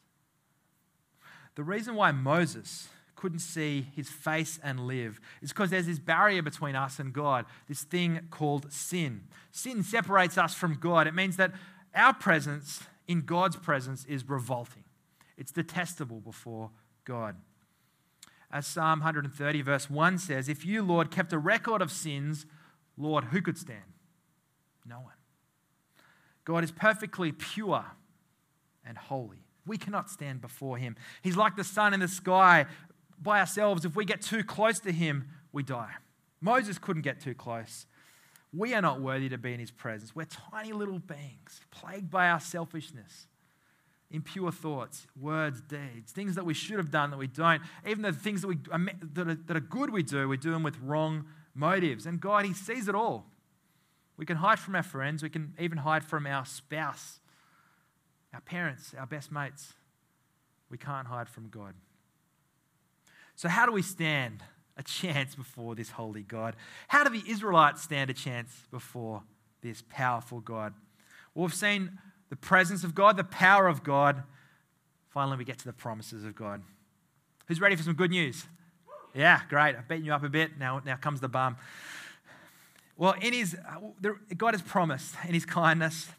The 1.55 1.63
reason 1.63 1.93
why 1.95 2.11
Moses 2.11 2.87
couldn't 3.15 3.39
see 3.39 3.87
his 3.95 4.09
face 4.09 4.59
and 4.63 4.87
live 4.87 5.19
is 5.41 5.49
because 5.49 5.69
there's 5.69 5.85
this 5.85 5.99
barrier 5.99 6.41
between 6.41 6.75
us 6.75 6.97
and 6.97 7.13
God, 7.13 7.45
this 7.69 7.83
thing 7.83 8.27
called 8.31 8.71
sin. 8.71 9.25
Sin 9.51 9.83
separates 9.83 10.37
us 10.37 10.55
from 10.55 10.77
God. 10.79 11.05
It 11.05 11.13
means 11.13 11.37
that 11.37 11.51
our 11.93 12.13
presence 12.13 12.83
in 13.07 13.21
God's 13.21 13.55
presence 13.55 14.05
is 14.05 14.27
revolting, 14.27 14.83
it's 15.37 15.51
detestable 15.51 16.19
before 16.19 16.71
God. 17.05 17.35
As 18.51 18.67
Psalm 18.67 18.99
130, 18.99 19.61
verse 19.63 19.89
1 19.89 20.19
says, 20.19 20.47
If 20.47 20.63
you, 20.63 20.83
Lord, 20.83 21.09
kept 21.09 21.33
a 21.33 21.39
record 21.39 21.81
of 21.81 21.91
sins, 21.91 22.45
Lord, 22.95 23.25
who 23.25 23.41
could 23.41 23.57
stand? 23.57 23.81
No 24.85 24.97
one. 24.97 25.13
God 26.45 26.63
is 26.63 26.71
perfectly 26.71 27.31
pure 27.31 27.83
and 28.85 28.97
holy. 28.97 29.45
We 29.65 29.77
cannot 29.77 30.09
stand 30.09 30.41
before 30.41 30.77
him. 30.77 30.95
He's 31.21 31.37
like 31.37 31.55
the 31.55 31.63
sun 31.63 31.93
in 31.93 31.99
the 31.99 32.07
sky 32.07 32.67
by 33.21 33.39
ourselves. 33.39 33.85
If 33.85 33.95
we 33.95 34.05
get 34.05 34.21
too 34.21 34.43
close 34.43 34.79
to 34.81 34.91
him, 34.91 35.29
we 35.51 35.63
die. 35.63 35.93
Moses 36.41 36.77
couldn't 36.77 37.03
get 37.03 37.21
too 37.21 37.33
close. 37.33 37.85
We 38.53 38.75
are 38.75 38.81
not 38.81 39.01
worthy 39.01 39.29
to 39.29 39.37
be 39.37 39.53
in 39.53 39.59
his 39.59 39.71
presence. 39.71 40.15
We're 40.15 40.25
tiny 40.51 40.73
little 40.73 40.99
beings, 40.99 41.61
plagued 41.71 42.11
by 42.11 42.29
our 42.29 42.39
selfishness, 42.39 43.27
impure 44.11 44.51
thoughts, 44.51 45.07
words, 45.19 45.59
deeds, 45.61 46.11
things 46.11 46.35
that 46.35 46.45
we 46.45 46.53
should 46.53 46.77
have 46.77 46.91
done 46.91 47.09
that 47.09 47.17
we 47.17 47.25
don't. 47.25 47.63
Even 47.87 48.03
the 48.03 48.13
things 48.13 48.41
that, 48.41 48.47
we, 48.47 48.57
that, 49.13 49.27
are, 49.27 49.35
that 49.35 49.57
are 49.57 49.59
good 49.59 49.89
we 49.89 50.03
do, 50.03 50.29
we 50.29 50.37
do 50.37 50.51
them 50.51 50.61
with 50.61 50.77
wrong 50.81 51.25
motives. 51.55 52.05
And 52.05 52.21
God, 52.21 52.45
He 52.45 52.53
sees 52.53 52.87
it 52.87 52.93
all. 52.93 53.25
We 54.17 54.25
can 54.27 54.37
hide 54.37 54.59
from 54.59 54.75
our 54.75 54.83
friends, 54.83 55.23
we 55.23 55.29
can 55.29 55.53
even 55.59 55.79
hide 55.79 56.03
from 56.03 56.27
our 56.27 56.45
spouse, 56.45 57.19
our 58.33 58.41
parents, 58.41 58.93
our 58.97 59.07
best 59.07 59.31
mates. 59.31 59.73
We 60.69 60.77
can't 60.77 61.07
hide 61.07 61.27
from 61.27 61.49
God. 61.49 61.73
So, 63.35 63.49
how 63.49 63.65
do 63.65 63.71
we 63.71 63.81
stand 63.81 64.43
a 64.77 64.83
chance 64.83 65.35
before 65.35 65.75
this 65.75 65.91
holy 65.91 66.23
God? 66.23 66.55
How 66.87 67.03
do 67.03 67.09
the 67.09 67.29
Israelites 67.29 67.81
stand 67.81 68.09
a 68.09 68.13
chance 68.13 68.51
before 68.71 69.23
this 69.61 69.83
powerful 69.89 70.39
God? 70.39 70.73
Well, 71.33 71.45
we've 71.45 71.53
seen 71.53 71.99
the 72.29 72.35
presence 72.35 72.83
of 72.83 72.95
God, 72.95 73.17
the 73.17 73.23
power 73.23 73.67
of 73.67 73.83
God. 73.83 74.23
Finally, 75.09 75.37
we 75.37 75.45
get 75.45 75.59
to 75.59 75.65
the 75.65 75.73
promises 75.73 76.23
of 76.23 76.35
God. 76.35 76.61
Who's 77.47 77.61
ready 77.61 77.75
for 77.75 77.83
some 77.83 77.93
good 77.93 78.11
news? 78.11 78.45
Yeah, 79.13 79.41
great. 79.49 79.75
I've 79.75 79.87
beaten 79.87 80.05
you 80.05 80.13
up 80.13 80.23
a 80.23 80.29
bit. 80.29 80.57
Now, 80.57 80.81
now 80.83 80.95
comes 80.95 81.19
the 81.19 81.29
bum. 81.29 81.57
Well, 82.97 83.15
in 83.21 83.33
his, 83.33 83.55
God 84.37 84.53
has 84.53 84.61
promised 84.61 85.15
in 85.27 85.33
his 85.33 85.45
kindness 85.45 86.09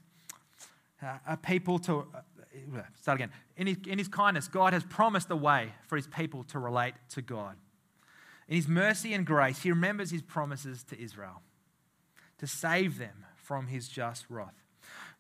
uh, 1.03 1.19
a 1.27 1.37
people 1.37 1.79
to, 1.81 2.07
uh, 2.15 2.81
start 3.01 3.17
again. 3.17 3.31
In 3.57 3.67
his, 3.67 3.77
in 3.87 3.99
his 3.99 4.09
kindness, 4.09 4.49
God 4.49 4.73
has 4.73 4.85
promised 4.85 5.31
a 5.31 5.37
way 5.37 5.73
for 5.87 5.97
his 5.97 6.07
people 6.07 6.45
to 6.45 6.59
relate 6.59 6.95
to 7.11 7.23
God. 7.23 7.57
In 8.49 8.57
his 8.57 8.69
mercy 8.69 9.15
and 9.15 9.25
grace, 9.25 9.63
he 9.63 9.71
remembers 9.71 10.11
his 10.11 10.23
promises 10.23 10.83
to 10.85 11.01
Israel 11.01 11.43
to 12.39 12.47
save 12.47 12.99
them 12.99 13.25
from 13.37 13.69
his 13.69 13.89
just 13.89 14.27
wrath. 14.29 14.55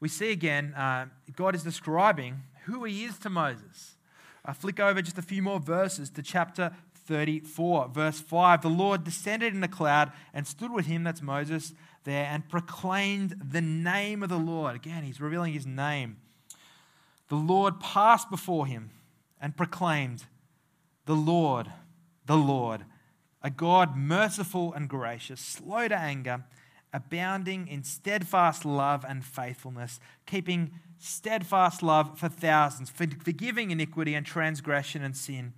We 0.01 0.09
see 0.09 0.31
again, 0.31 0.75
uh, 0.75 1.07
God 1.35 1.55
is 1.55 1.63
describing 1.63 2.43
who 2.65 2.85
he 2.85 3.05
is 3.05 3.19
to 3.21 3.31
Moses. 3.31 3.97
I 4.45 4.53
flick 4.53 4.79
over 4.79 5.01
just 5.01 5.19
a 5.19 5.23
few 5.23 5.43
more 5.43 5.61
verses 5.61 6.11
to 6.11 6.23
chapter 6.23 6.73
34, 7.07 7.89
verse 7.89 8.21
5. 8.21 8.63
The 8.63 8.69
Lord 8.69 9.05
descended 9.05 9.55
in 9.55 9.63
a 9.63 9.69
cloud 9.69 10.13
and 10.33 10.47
stood 10.47 10.71
with 10.71 10.87
him, 10.87 11.05
that's 11.05 11.23
Moses, 11.23 11.73
there, 12.05 12.27
and 12.27 12.49
proclaimed 12.49 13.37
the 13.43 13.61
name 13.61 14.23
of 14.23 14.29
the 14.29 14.39
Lord. 14.39 14.77
Again, 14.77 15.05
he's 15.05 15.21
revealing 15.21 15.53
his 15.53 15.67
name. 15.67 16.19
The 17.29 17.37
Lord 17.37 17.81
passed 17.81 18.31
before 18.31 18.67
him 18.67 18.91
and 19.41 19.57
proclaimed, 19.57 20.25
The 21.07 21.17
Lord, 21.17 21.71
the 22.27 22.37
Lord 22.37 22.85
a 23.45 23.51
God 23.51 23.95
merciful 23.95 24.73
and 24.73 24.89
gracious, 24.89 25.39
slow 25.39 25.87
to 25.87 25.97
anger, 25.97 26.45
abounding 26.95 27.69
in 27.69 27.85
steadfast 27.85 28.65
love 28.65 29.05
and 29.07 29.23
faithfulness, 29.23 30.01
keeping 30.27 30.73
steadfast 30.99 31.83
love 31.83 32.19
for 32.19 32.31
thousands, 32.31 32.89
forgiving 32.89 33.71
iniquity 33.71 34.15
and 34.15 34.25
transgression 34.25 35.05
and 35.05 35.15
sin, 35.15 35.53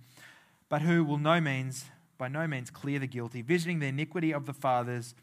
but 0.67 0.81
who 0.81 1.05
will 1.05 1.17
no 1.17 1.39
means, 1.39 1.85
by 2.17 2.27
no 2.27 2.45
means 2.45 2.69
clear 2.69 2.99
the 2.99 3.07
guilty, 3.07 3.41
visiting 3.41 3.79
the 3.79 3.87
iniquity 3.87 4.33
of 4.33 4.45
the 4.45 4.53
fathers 4.53 5.15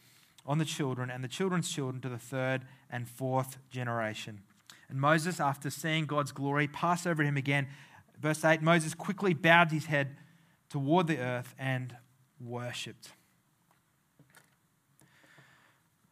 on 0.47 0.57
the 0.57 0.65
children 0.65 1.11
and 1.11 1.23
the 1.23 1.29
children's 1.29 1.71
children 1.71 2.01
to 2.01 2.09
the 2.09 2.19
third 2.19 2.63
and 2.91 3.07
fourth 3.07 3.59
generation. 3.71 4.41
And 4.89 4.99
Moses, 4.99 5.39
after 5.39 5.69
seeing 5.69 6.07
God's 6.07 6.33
glory 6.33 6.69
pass 6.69 7.07
over 7.07 7.23
him 7.23 7.37
again, 7.37 7.67
verse 8.19 8.43
8, 8.43 8.63
Moses 8.63 8.95
quickly 8.95 9.35
bowed 9.35 9.71
his 9.71 9.87
head 9.87 10.17
toward 10.71 11.09
the 11.09 11.19
earth 11.19 11.55
and 11.59 11.97
worshipped. 12.45 13.11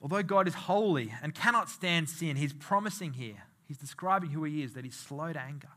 Although 0.01 0.23
God 0.23 0.49
is 0.49 0.55
holy 0.55 1.15
and 1.23 1.35
cannot 1.35 1.69
stand 1.69 2.09
sin, 2.09 2.37
he's 2.37 2.53
promising 2.53 3.13
here, 3.13 3.45
he's 3.69 3.79
describing 3.79 4.31
who 4.31 4.43
he 4.45 4.63
is, 4.63 4.73
that 4.73 4.85
he's 4.85 4.97
slow 4.97 5.33
to 5.33 5.41
anger, 5.41 5.69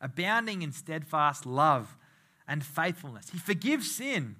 abounding 0.00 0.62
in 0.62 0.72
steadfast 0.72 1.46
love 1.46 1.96
and 2.48 2.64
faithfulness. 2.64 3.30
He 3.30 3.38
forgives 3.38 3.90
sin 3.90 4.36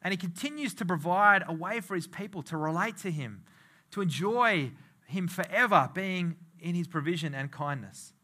and 0.00 0.12
he 0.12 0.16
continues 0.16 0.74
to 0.74 0.84
provide 0.84 1.44
a 1.46 1.52
way 1.52 1.80
for 1.80 1.94
his 1.94 2.06
people 2.06 2.42
to 2.44 2.56
relate 2.56 2.96
to 2.98 3.10
him, 3.10 3.44
to 3.90 4.00
enjoy 4.00 4.72
him 5.06 5.28
forever 5.28 5.90
being 5.92 6.36
in 6.58 6.74
his 6.74 6.88
provision 6.88 7.34
and 7.34 7.50
kindness. 7.50 8.14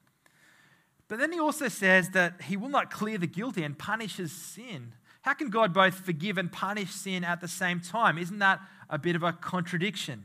But 1.09 1.19
then 1.19 1.33
he 1.33 1.41
also 1.41 1.69
says 1.69 2.11
that 2.11 2.43
he 2.43 2.57
will 2.57 2.69
not 2.69 2.91
clear 2.91 3.19
the 3.19 3.27
guilty 3.27 3.63
and 3.65 3.79
punishes 3.79 4.33
sin 4.33 4.95
how 5.29 5.35
can 5.35 5.51
God 5.51 5.75
both 5.75 6.07
forgive 6.07 6.39
and 6.39 6.51
punish 6.51 6.91
sin 6.91 7.23
at 7.23 7.43
the 7.43 7.49
same 7.49 7.81
time? 7.81 8.17
Isn't 8.17 8.39
that 8.39 8.61
a 8.89 8.99
bit 8.99 9.15
of 9.15 9.23
a 9.23 9.31
contradiction? 9.31 10.25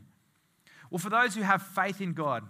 Well, 0.90 0.98
for 0.98 1.10
those 1.10 1.34
who 1.34 1.42
have 1.42 1.60
faith 1.60 2.00
in 2.00 2.14
God, 2.14 2.42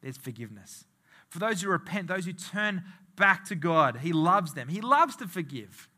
there's 0.00 0.16
forgiveness. 0.16 0.86
For 1.28 1.38
those 1.38 1.60
who 1.60 1.68
repent, 1.68 2.08
those 2.08 2.24
who 2.24 2.32
turn 2.32 2.84
back 3.16 3.44
to 3.48 3.54
God, 3.54 3.98
He 3.98 4.14
loves 4.14 4.54
them. 4.54 4.68
He 4.68 4.80
loves 4.80 5.14
to 5.16 5.28
forgive. 5.28 5.90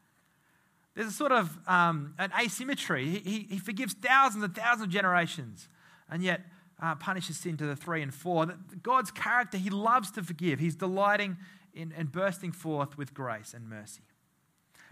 There's 0.97 1.07
a 1.07 1.13
sort 1.13 1.31
of 1.31 1.57
um, 1.69 2.15
an 2.19 2.33
asymmetry. 2.43 3.09
He, 3.09 3.19
he, 3.19 3.47
he, 3.51 3.59
forgives 3.61 3.95
thousands 3.95 4.43
and 4.43 4.53
thousands 4.57 4.87
of 4.87 4.91
generations, 4.91 5.69
and 6.11 6.21
yet 6.21 6.41
uh, 6.83 6.97
punishes 6.97 7.39
sin 7.39 7.57
to 7.59 7.65
the 7.65 7.77
three 7.77 8.03
and 8.03 8.13
four. 8.13 8.47
God's 8.83 9.13
character, 9.13 9.57
He 9.57 9.71
loves 9.71 10.11
to 10.13 10.25
forgive. 10.25 10.59
He's 10.59 10.75
delighting 10.75 11.37
in 11.73 11.93
and 11.97 12.11
bursting 12.11 12.51
forth 12.51 12.99
with 12.99 13.15
grace 13.15 13.55
and 13.55 13.69
mercy. 13.69 14.03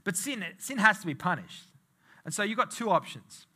But 0.05 0.17
sin, 0.17 0.45
sin 0.59 0.79
has 0.79 0.99
to 1.01 1.07
be 1.07 1.15
punished. 1.15 1.65
And 2.25 2.33
so 2.33 2.43
you've 2.43 2.59
got 2.59 2.71
two 2.71 2.91
options. 2.91 3.47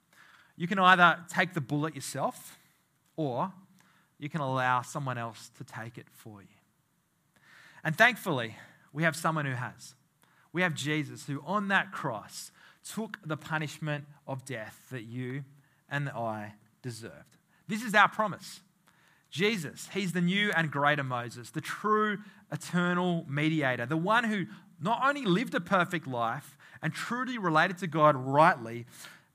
You 0.56 0.68
can 0.68 0.78
either 0.78 1.18
take 1.28 1.54
the 1.54 1.60
bullet 1.60 1.94
yourself, 1.94 2.58
or 3.16 3.52
you 4.18 4.28
can 4.28 4.40
allow 4.40 4.82
someone 4.82 5.18
else 5.18 5.50
to 5.58 5.64
take 5.64 5.98
it 5.98 6.06
for 6.12 6.40
you. 6.40 6.48
And 7.82 7.96
thankfully, 7.96 8.56
we 8.92 9.02
have 9.02 9.16
someone 9.16 9.44
who 9.44 9.52
has. 9.52 9.94
We 10.52 10.62
have 10.62 10.74
Jesus 10.74 11.26
who, 11.26 11.42
on 11.44 11.68
that 11.68 11.92
cross, 11.92 12.52
took 12.88 13.18
the 13.24 13.36
punishment 13.36 14.04
of 14.26 14.44
death 14.44 14.86
that 14.90 15.02
you 15.02 15.44
and 15.90 16.08
I 16.08 16.54
deserved. 16.82 17.38
This 17.66 17.82
is 17.82 17.94
our 17.94 18.08
promise. 18.08 18.60
Jesus, 19.30 19.88
he's 19.92 20.12
the 20.12 20.20
new 20.20 20.52
and 20.56 20.70
greater 20.70 21.02
Moses, 21.02 21.50
the 21.50 21.60
true 21.60 22.18
eternal 22.52 23.26
mediator, 23.28 23.84
the 23.84 23.96
one 23.96 24.24
who 24.24 24.46
not 24.80 25.00
only 25.04 25.24
lived 25.24 25.54
a 25.54 25.60
perfect 25.60 26.06
life 26.06 26.56
and 26.82 26.92
truly 26.92 27.38
related 27.38 27.78
to 27.78 27.86
God 27.86 28.16
rightly, 28.16 28.86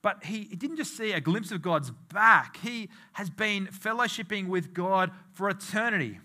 but 0.01 0.23
he, 0.23 0.45
didn't 0.45 0.77
just 0.77 0.95
see 0.95 1.11
a 1.11 1.19
glimpse 1.19 1.51
of 1.51 1.61
God's 1.61 1.91
back, 1.91 2.57
he 2.57 2.89
has 3.13 3.29
been 3.29 3.67
fellowshipping 3.67 4.47
with 4.47 4.73
God 4.73 5.11
for 5.33 5.49
eternity. 5.49 6.19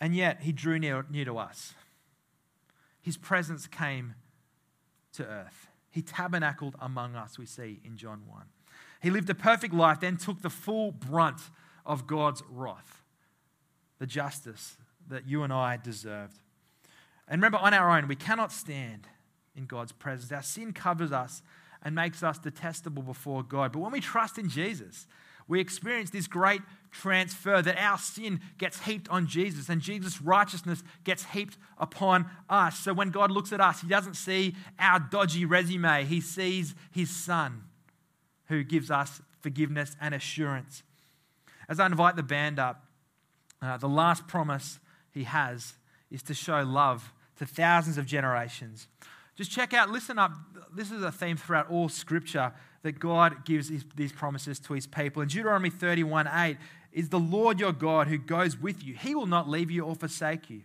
And 0.00 0.14
yet, 0.14 0.42
he 0.42 0.52
drew 0.52 0.78
near, 0.78 1.06
near 1.10 1.24
to 1.24 1.38
us. 1.38 1.74
His 3.00 3.16
presence 3.16 3.66
came 3.66 4.14
to 5.14 5.24
earth. 5.24 5.68
He 5.90 6.02
tabernacled 6.02 6.76
among 6.80 7.14
us, 7.14 7.38
we 7.38 7.46
see 7.46 7.80
in 7.84 7.96
John 7.96 8.22
1. 8.26 8.42
He 9.00 9.10
lived 9.10 9.28
a 9.30 9.34
perfect 9.34 9.74
life, 9.74 10.00
then 10.00 10.16
took 10.16 10.42
the 10.42 10.50
full 10.50 10.92
brunt 10.92 11.40
of 11.84 12.06
God's 12.06 12.42
wrath, 12.50 13.02
the 13.98 14.06
justice 14.06 14.76
that 15.08 15.28
you 15.28 15.42
and 15.42 15.52
I 15.52 15.76
deserved. 15.76 16.38
And 17.28 17.40
remember, 17.40 17.58
on 17.58 17.72
our 17.72 17.96
own, 17.96 18.08
we 18.08 18.16
cannot 18.16 18.52
stand 18.52 19.06
in 19.56 19.66
God's 19.66 19.92
presence. 19.92 20.30
Our 20.32 20.42
sin 20.42 20.72
covers 20.72 21.12
us 21.12 21.42
and 21.82 21.94
makes 21.94 22.22
us 22.22 22.38
detestable 22.38 23.02
before 23.02 23.42
God. 23.42 23.72
But 23.72 23.80
when 23.80 23.92
we 23.92 24.00
trust 24.00 24.38
in 24.38 24.48
Jesus, 24.48 25.06
we 25.46 25.60
experience 25.60 26.10
this 26.10 26.26
great 26.26 26.62
transfer 26.90 27.60
that 27.60 27.76
our 27.78 27.98
sin 27.98 28.40
gets 28.56 28.80
heaped 28.84 29.08
on 29.10 29.26
Jesus 29.26 29.68
and 29.68 29.80
Jesus' 29.80 30.22
righteousness 30.22 30.82
gets 31.04 31.24
heaped 31.26 31.58
upon 31.76 32.30
us. 32.48 32.78
So 32.78 32.94
when 32.94 33.10
God 33.10 33.30
looks 33.30 33.52
at 33.52 33.60
us, 33.60 33.80
he 33.80 33.88
doesn't 33.88 34.14
see 34.14 34.54
our 34.78 34.98
dodgy 34.98 35.44
resume, 35.44 36.04
he 36.04 36.20
sees 36.20 36.74
his 36.90 37.10
son 37.10 37.64
who 38.46 38.64
gives 38.64 38.90
us 38.90 39.20
forgiveness 39.40 39.96
and 40.00 40.14
assurance. 40.14 40.82
As 41.68 41.80
I 41.80 41.86
invite 41.86 42.16
the 42.16 42.22
band 42.22 42.58
up, 42.58 42.86
uh, 43.60 43.76
the 43.76 43.88
last 43.88 44.26
promise 44.26 44.78
he 45.10 45.24
has 45.24 45.74
is 46.14 46.22
to 46.22 46.34
show 46.34 46.62
love 46.62 47.12
to 47.38 47.44
thousands 47.44 47.98
of 47.98 48.06
generations. 48.06 48.88
Just 49.36 49.50
check 49.50 49.74
out, 49.74 49.90
listen 49.90 50.18
up. 50.18 50.32
This 50.74 50.90
is 50.90 51.02
a 51.02 51.10
theme 51.10 51.36
throughout 51.36 51.68
all 51.70 51.88
scripture 51.88 52.52
that 52.82 53.00
God 53.00 53.44
gives 53.44 53.70
these 53.96 54.12
promises 54.12 54.60
to 54.60 54.74
his 54.74 54.86
people. 54.86 55.22
In 55.22 55.28
Deuteronomy 55.28 55.70
31 55.70 56.28
8, 56.32 56.56
is 56.92 57.08
the 57.08 57.18
Lord 57.18 57.58
your 57.58 57.72
God 57.72 58.06
who 58.06 58.18
goes 58.18 58.56
with 58.56 58.84
you. 58.84 58.94
He 58.94 59.14
will 59.14 59.26
not 59.26 59.48
leave 59.48 59.70
you 59.70 59.84
or 59.84 59.96
forsake 59.96 60.48
you. 60.48 60.62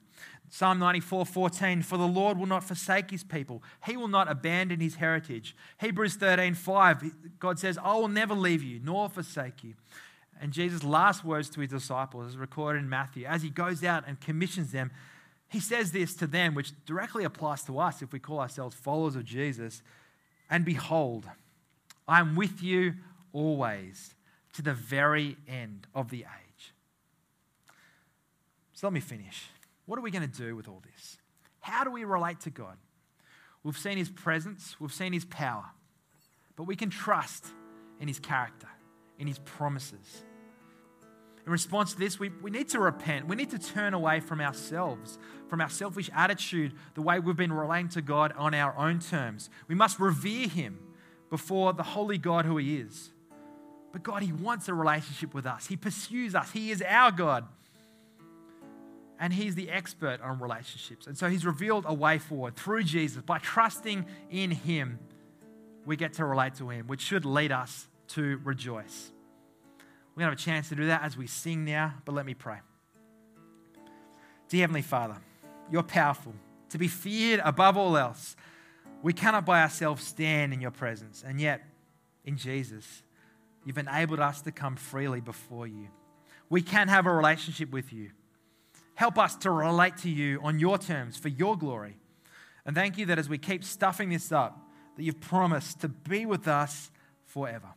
Psalm 0.52 0.80
94 0.80 1.26
14, 1.26 1.82
for 1.82 1.98
the 1.98 2.08
Lord 2.08 2.38
will 2.38 2.46
not 2.46 2.64
forsake 2.64 3.12
his 3.12 3.24
people. 3.24 3.64
He 3.86 3.98
will 3.98 4.08
not 4.08 4.30
abandon 4.30 4.80
his 4.80 4.96
heritage. 4.96 5.56
Hebrews 5.80 6.16
13 6.16 6.54
5, 6.54 7.40
God 7.40 7.60
says, 7.60 7.78
I 7.84 7.94
will 7.96 8.08
never 8.08 8.36
leave 8.36 8.64
you 8.64 8.80
nor 8.84 9.10
forsake 9.10 9.64
you. 9.64 9.74
And 10.42 10.54
Jesus' 10.54 10.84
last 10.84 11.26
words 11.26 11.50
to 11.52 11.62
his 11.62 11.70
disciples 11.70 12.32
is 12.32 12.38
recorded 12.38 12.80
in 12.80 12.90
Matthew. 12.90 13.26
As 13.26 13.42
he 13.42 13.50
goes 13.50 13.84
out 13.84 14.06
and 14.08 14.20
commissions 14.20 14.72
them, 14.72 14.92
he 15.50 15.60
says 15.60 15.92
this 15.92 16.16
to 16.16 16.28
them, 16.28 16.54
which 16.54 16.72
directly 16.86 17.24
applies 17.24 17.64
to 17.64 17.80
us 17.80 18.02
if 18.02 18.14
we 18.14 18.20
call 18.20 18.40
ourselves 18.40 18.76
followers 18.76 19.16
of 19.16 19.26
Jesus. 19.26 19.82
And 20.50 20.64
behold, 20.64 21.28
I 22.08 22.20
am 22.20 22.36
with 22.36 22.62
you 22.62 22.94
always 23.34 24.14
to 24.54 24.62
the 24.62 24.74
very 24.74 25.38
end 25.48 25.88
of 25.96 26.12
the 26.12 26.20
age. 26.20 26.74
So 28.74 28.88
let 28.88 28.94
me 28.94 29.00
finish. 29.00 29.48
What 29.88 29.98
are 29.98 30.04
we 30.04 30.12
going 30.12 30.30
to 30.30 30.38
do 30.38 30.56
with 30.56 30.68
all 30.68 30.82
this? 30.94 31.18
How 31.62 31.84
do 31.84 31.92
we 31.92 32.04
relate 32.04 32.40
to 32.42 32.50
God? 32.50 32.78
We've 33.64 33.78
seen 33.78 33.98
his 33.98 34.10
presence, 34.10 34.76
we've 34.80 34.94
seen 34.94 35.14
his 35.14 35.26
power, 35.26 35.66
but 36.56 36.64
we 36.64 36.76
can 36.76 36.90
trust 36.90 37.48
in 38.00 38.08
his 38.08 38.20
character, 38.20 38.70
in 39.18 39.28
his 39.28 39.40
promises. 39.40 40.24
In 41.50 41.52
response 41.52 41.94
to 41.94 42.00
this, 42.00 42.20
we, 42.20 42.30
we 42.44 42.52
need 42.52 42.70
to 42.70 42.80
repent. 42.80 43.28
We 43.28 43.36
need 43.36 43.50
to 43.50 43.58
turn 43.58 43.96
away 43.96 44.20
from 44.20 44.40
ourselves, 44.40 45.18
from 45.48 45.62
our 45.62 45.70
selfish 45.70 46.08
attitude, 46.16 46.74
the 46.94 47.02
way 47.02 47.18
we've 47.20 47.36
been 47.36 47.52
relating 47.52 47.90
to 47.90 48.04
God 48.04 48.34
on 48.38 48.54
our 48.54 48.78
own 48.78 49.00
terms. 49.00 49.50
We 49.68 49.74
must 49.74 50.00
revere 50.00 50.48
him 50.48 50.78
before 51.32 51.74
the 51.74 51.82
holy 51.82 52.20
God 52.20 52.46
who 52.46 52.58
he 52.58 52.78
is. 52.78 53.10
But 53.92 54.04
God, 54.04 54.22
he 54.22 54.32
wants 54.32 54.68
a 54.68 54.76
relationship 54.76 55.34
with 55.34 55.48
us, 55.48 55.66
he 55.66 55.76
pursues 55.76 56.36
us, 56.36 56.52
he 56.52 56.70
is 56.70 56.84
our 56.88 57.12
God 57.12 57.48
and 59.20 59.34
he's 59.34 59.56
the 59.56 59.72
expert 59.72 60.22
on 60.22 60.40
relationships. 60.40 61.08
And 61.08 61.18
so 61.18 61.30
he's 61.30 61.48
revealed 61.48 61.86
a 61.88 61.96
way 61.96 62.20
forward 62.20 62.58
through 62.58 62.84
Jesus. 62.84 63.24
By 63.24 63.40
trusting 63.40 64.06
in 64.30 64.52
him, 64.52 65.00
we 65.84 65.96
get 65.96 66.14
to 66.14 66.26
relate 66.26 66.54
to 66.58 66.70
him, 66.70 66.86
which 66.86 67.02
should 67.02 67.26
lead 67.26 67.52
us 67.52 67.88
to 68.10 68.40
rejoice. 68.44 69.12
We're 70.20 70.26
going 70.26 70.36
to 70.36 70.42
have 70.44 70.54
a 70.54 70.58
chance 70.58 70.68
to 70.68 70.76
do 70.76 70.88
that 70.88 71.04
as 71.04 71.16
we 71.16 71.28
sing 71.28 71.64
now, 71.64 71.94
but 72.04 72.14
let 72.14 72.26
me 72.26 72.34
pray. 72.34 72.58
Dear 74.50 74.64
Heavenly 74.64 74.82
Father, 74.82 75.16
you're 75.72 75.82
powerful, 75.82 76.34
to 76.72 76.78
be 76.78 76.90
feared 76.90 77.40
above 77.46 77.78
all 77.78 77.96
else. 77.96 78.36
We 79.02 79.14
cannot 79.14 79.46
by 79.46 79.62
ourselves 79.62 80.04
stand 80.04 80.52
in 80.52 80.60
your 80.60 80.72
presence, 80.72 81.24
and 81.26 81.40
yet, 81.40 81.62
in 82.26 82.36
Jesus, 82.36 83.02
you've 83.64 83.78
enabled 83.78 84.20
us 84.20 84.42
to 84.42 84.52
come 84.52 84.76
freely 84.76 85.22
before 85.22 85.68
you. 85.68 85.88
We 86.50 86.64
can 86.64 86.90
have 86.90 87.06
a 87.06 87.14
relationship 87.14 87.72
with 87.72 87.94
you. 87.94 88.10
Help 88.96 89.18
us 89.18 89.38
to 89.38 89.52
relate 89.52 89.96
to 90.00 90.10
you 90.10 90.42
on 90.44 90.60
your 90.60 90.78
terms 90.78 91.16
for 91.16 91.30
your 91.30 91.58
glory. 91.58 91.96
And 92.66 92.76
thank 92.76 92.98
you 92.98 93.06
that 93.06 93.20
as 93.20 93.30
we 93.30 93.38
keep 93.38 93.64
stuffing 93.64 94.10
this 94.10 94.34
up, 94.34 94.60
that 94.98 95.04
you've 95.04 95.22
promised 95.22 95.80
to 95.80 95.88
be 95.88 96.26
with 96.26 96.46
us 96.46 96.92
forever. 97.26 97.70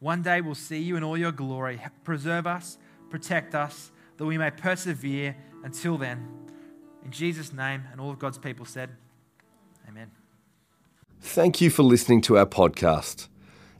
One 0.00 0.22
day 0.22 0.40
we'll 0.40 0.54
see 0.54 0.78
you 0.78 0.96
in 0.96 1.04
all 1.04 1.16
your 1.16 1.32
glory. 1.32 1.80
Preserve 2.04 2.46
us, 2.46 2.78
protect 3.10 3.54
us, 3.54 3.90
that 4.16 4.26
we 4.26 4.38
may 4.38 4.50
persevere 4.50 5.36
until 5.62 5.98
then. 5.98 6.26
In 7.04 7.10
Jesus' 7.10 7.52
name, 7.52 7.84
and 7.90 8.00
all 8.00 8.10
of 8.10 8.18
God's 8.18 8.38
people 8.38 8.64
said, 8.64 8.90
Amen. 9.88 10.10
Thank 11.20 11.60
you 11.60 11.70
for 11.70 11.82
listening 11.82 12.20
to 12.22 12.38
our 12.38 12.46
podcast. 12.46 13.28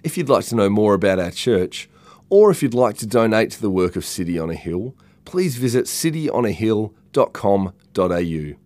If 0.02 0.16
you'd 0.16 0.28
like 0.28 0.44
to 0.46 0.54
know 0.54 0.68
more 0.68 0.94
about 0.94 1.18
our 1.18 1.30
church, 1.30 1.88
or 2.28 2.50
if 2.50 2.62
you'd 2.62 2.74
like 2.74 2.96
to 2.98 3.06
donate 3.06 3.50
to 3.52 3.60
the 3.60 3.70
work 3.70 3.96
of 3.96 4.04
City 4.04 4.38
on 4.38 4.50
a 4.50 4.54
Hill, 4.54 4.94
please 5.24 5.56
visit 5.56 5.86
cityonahill.com.au. 5.86 8.63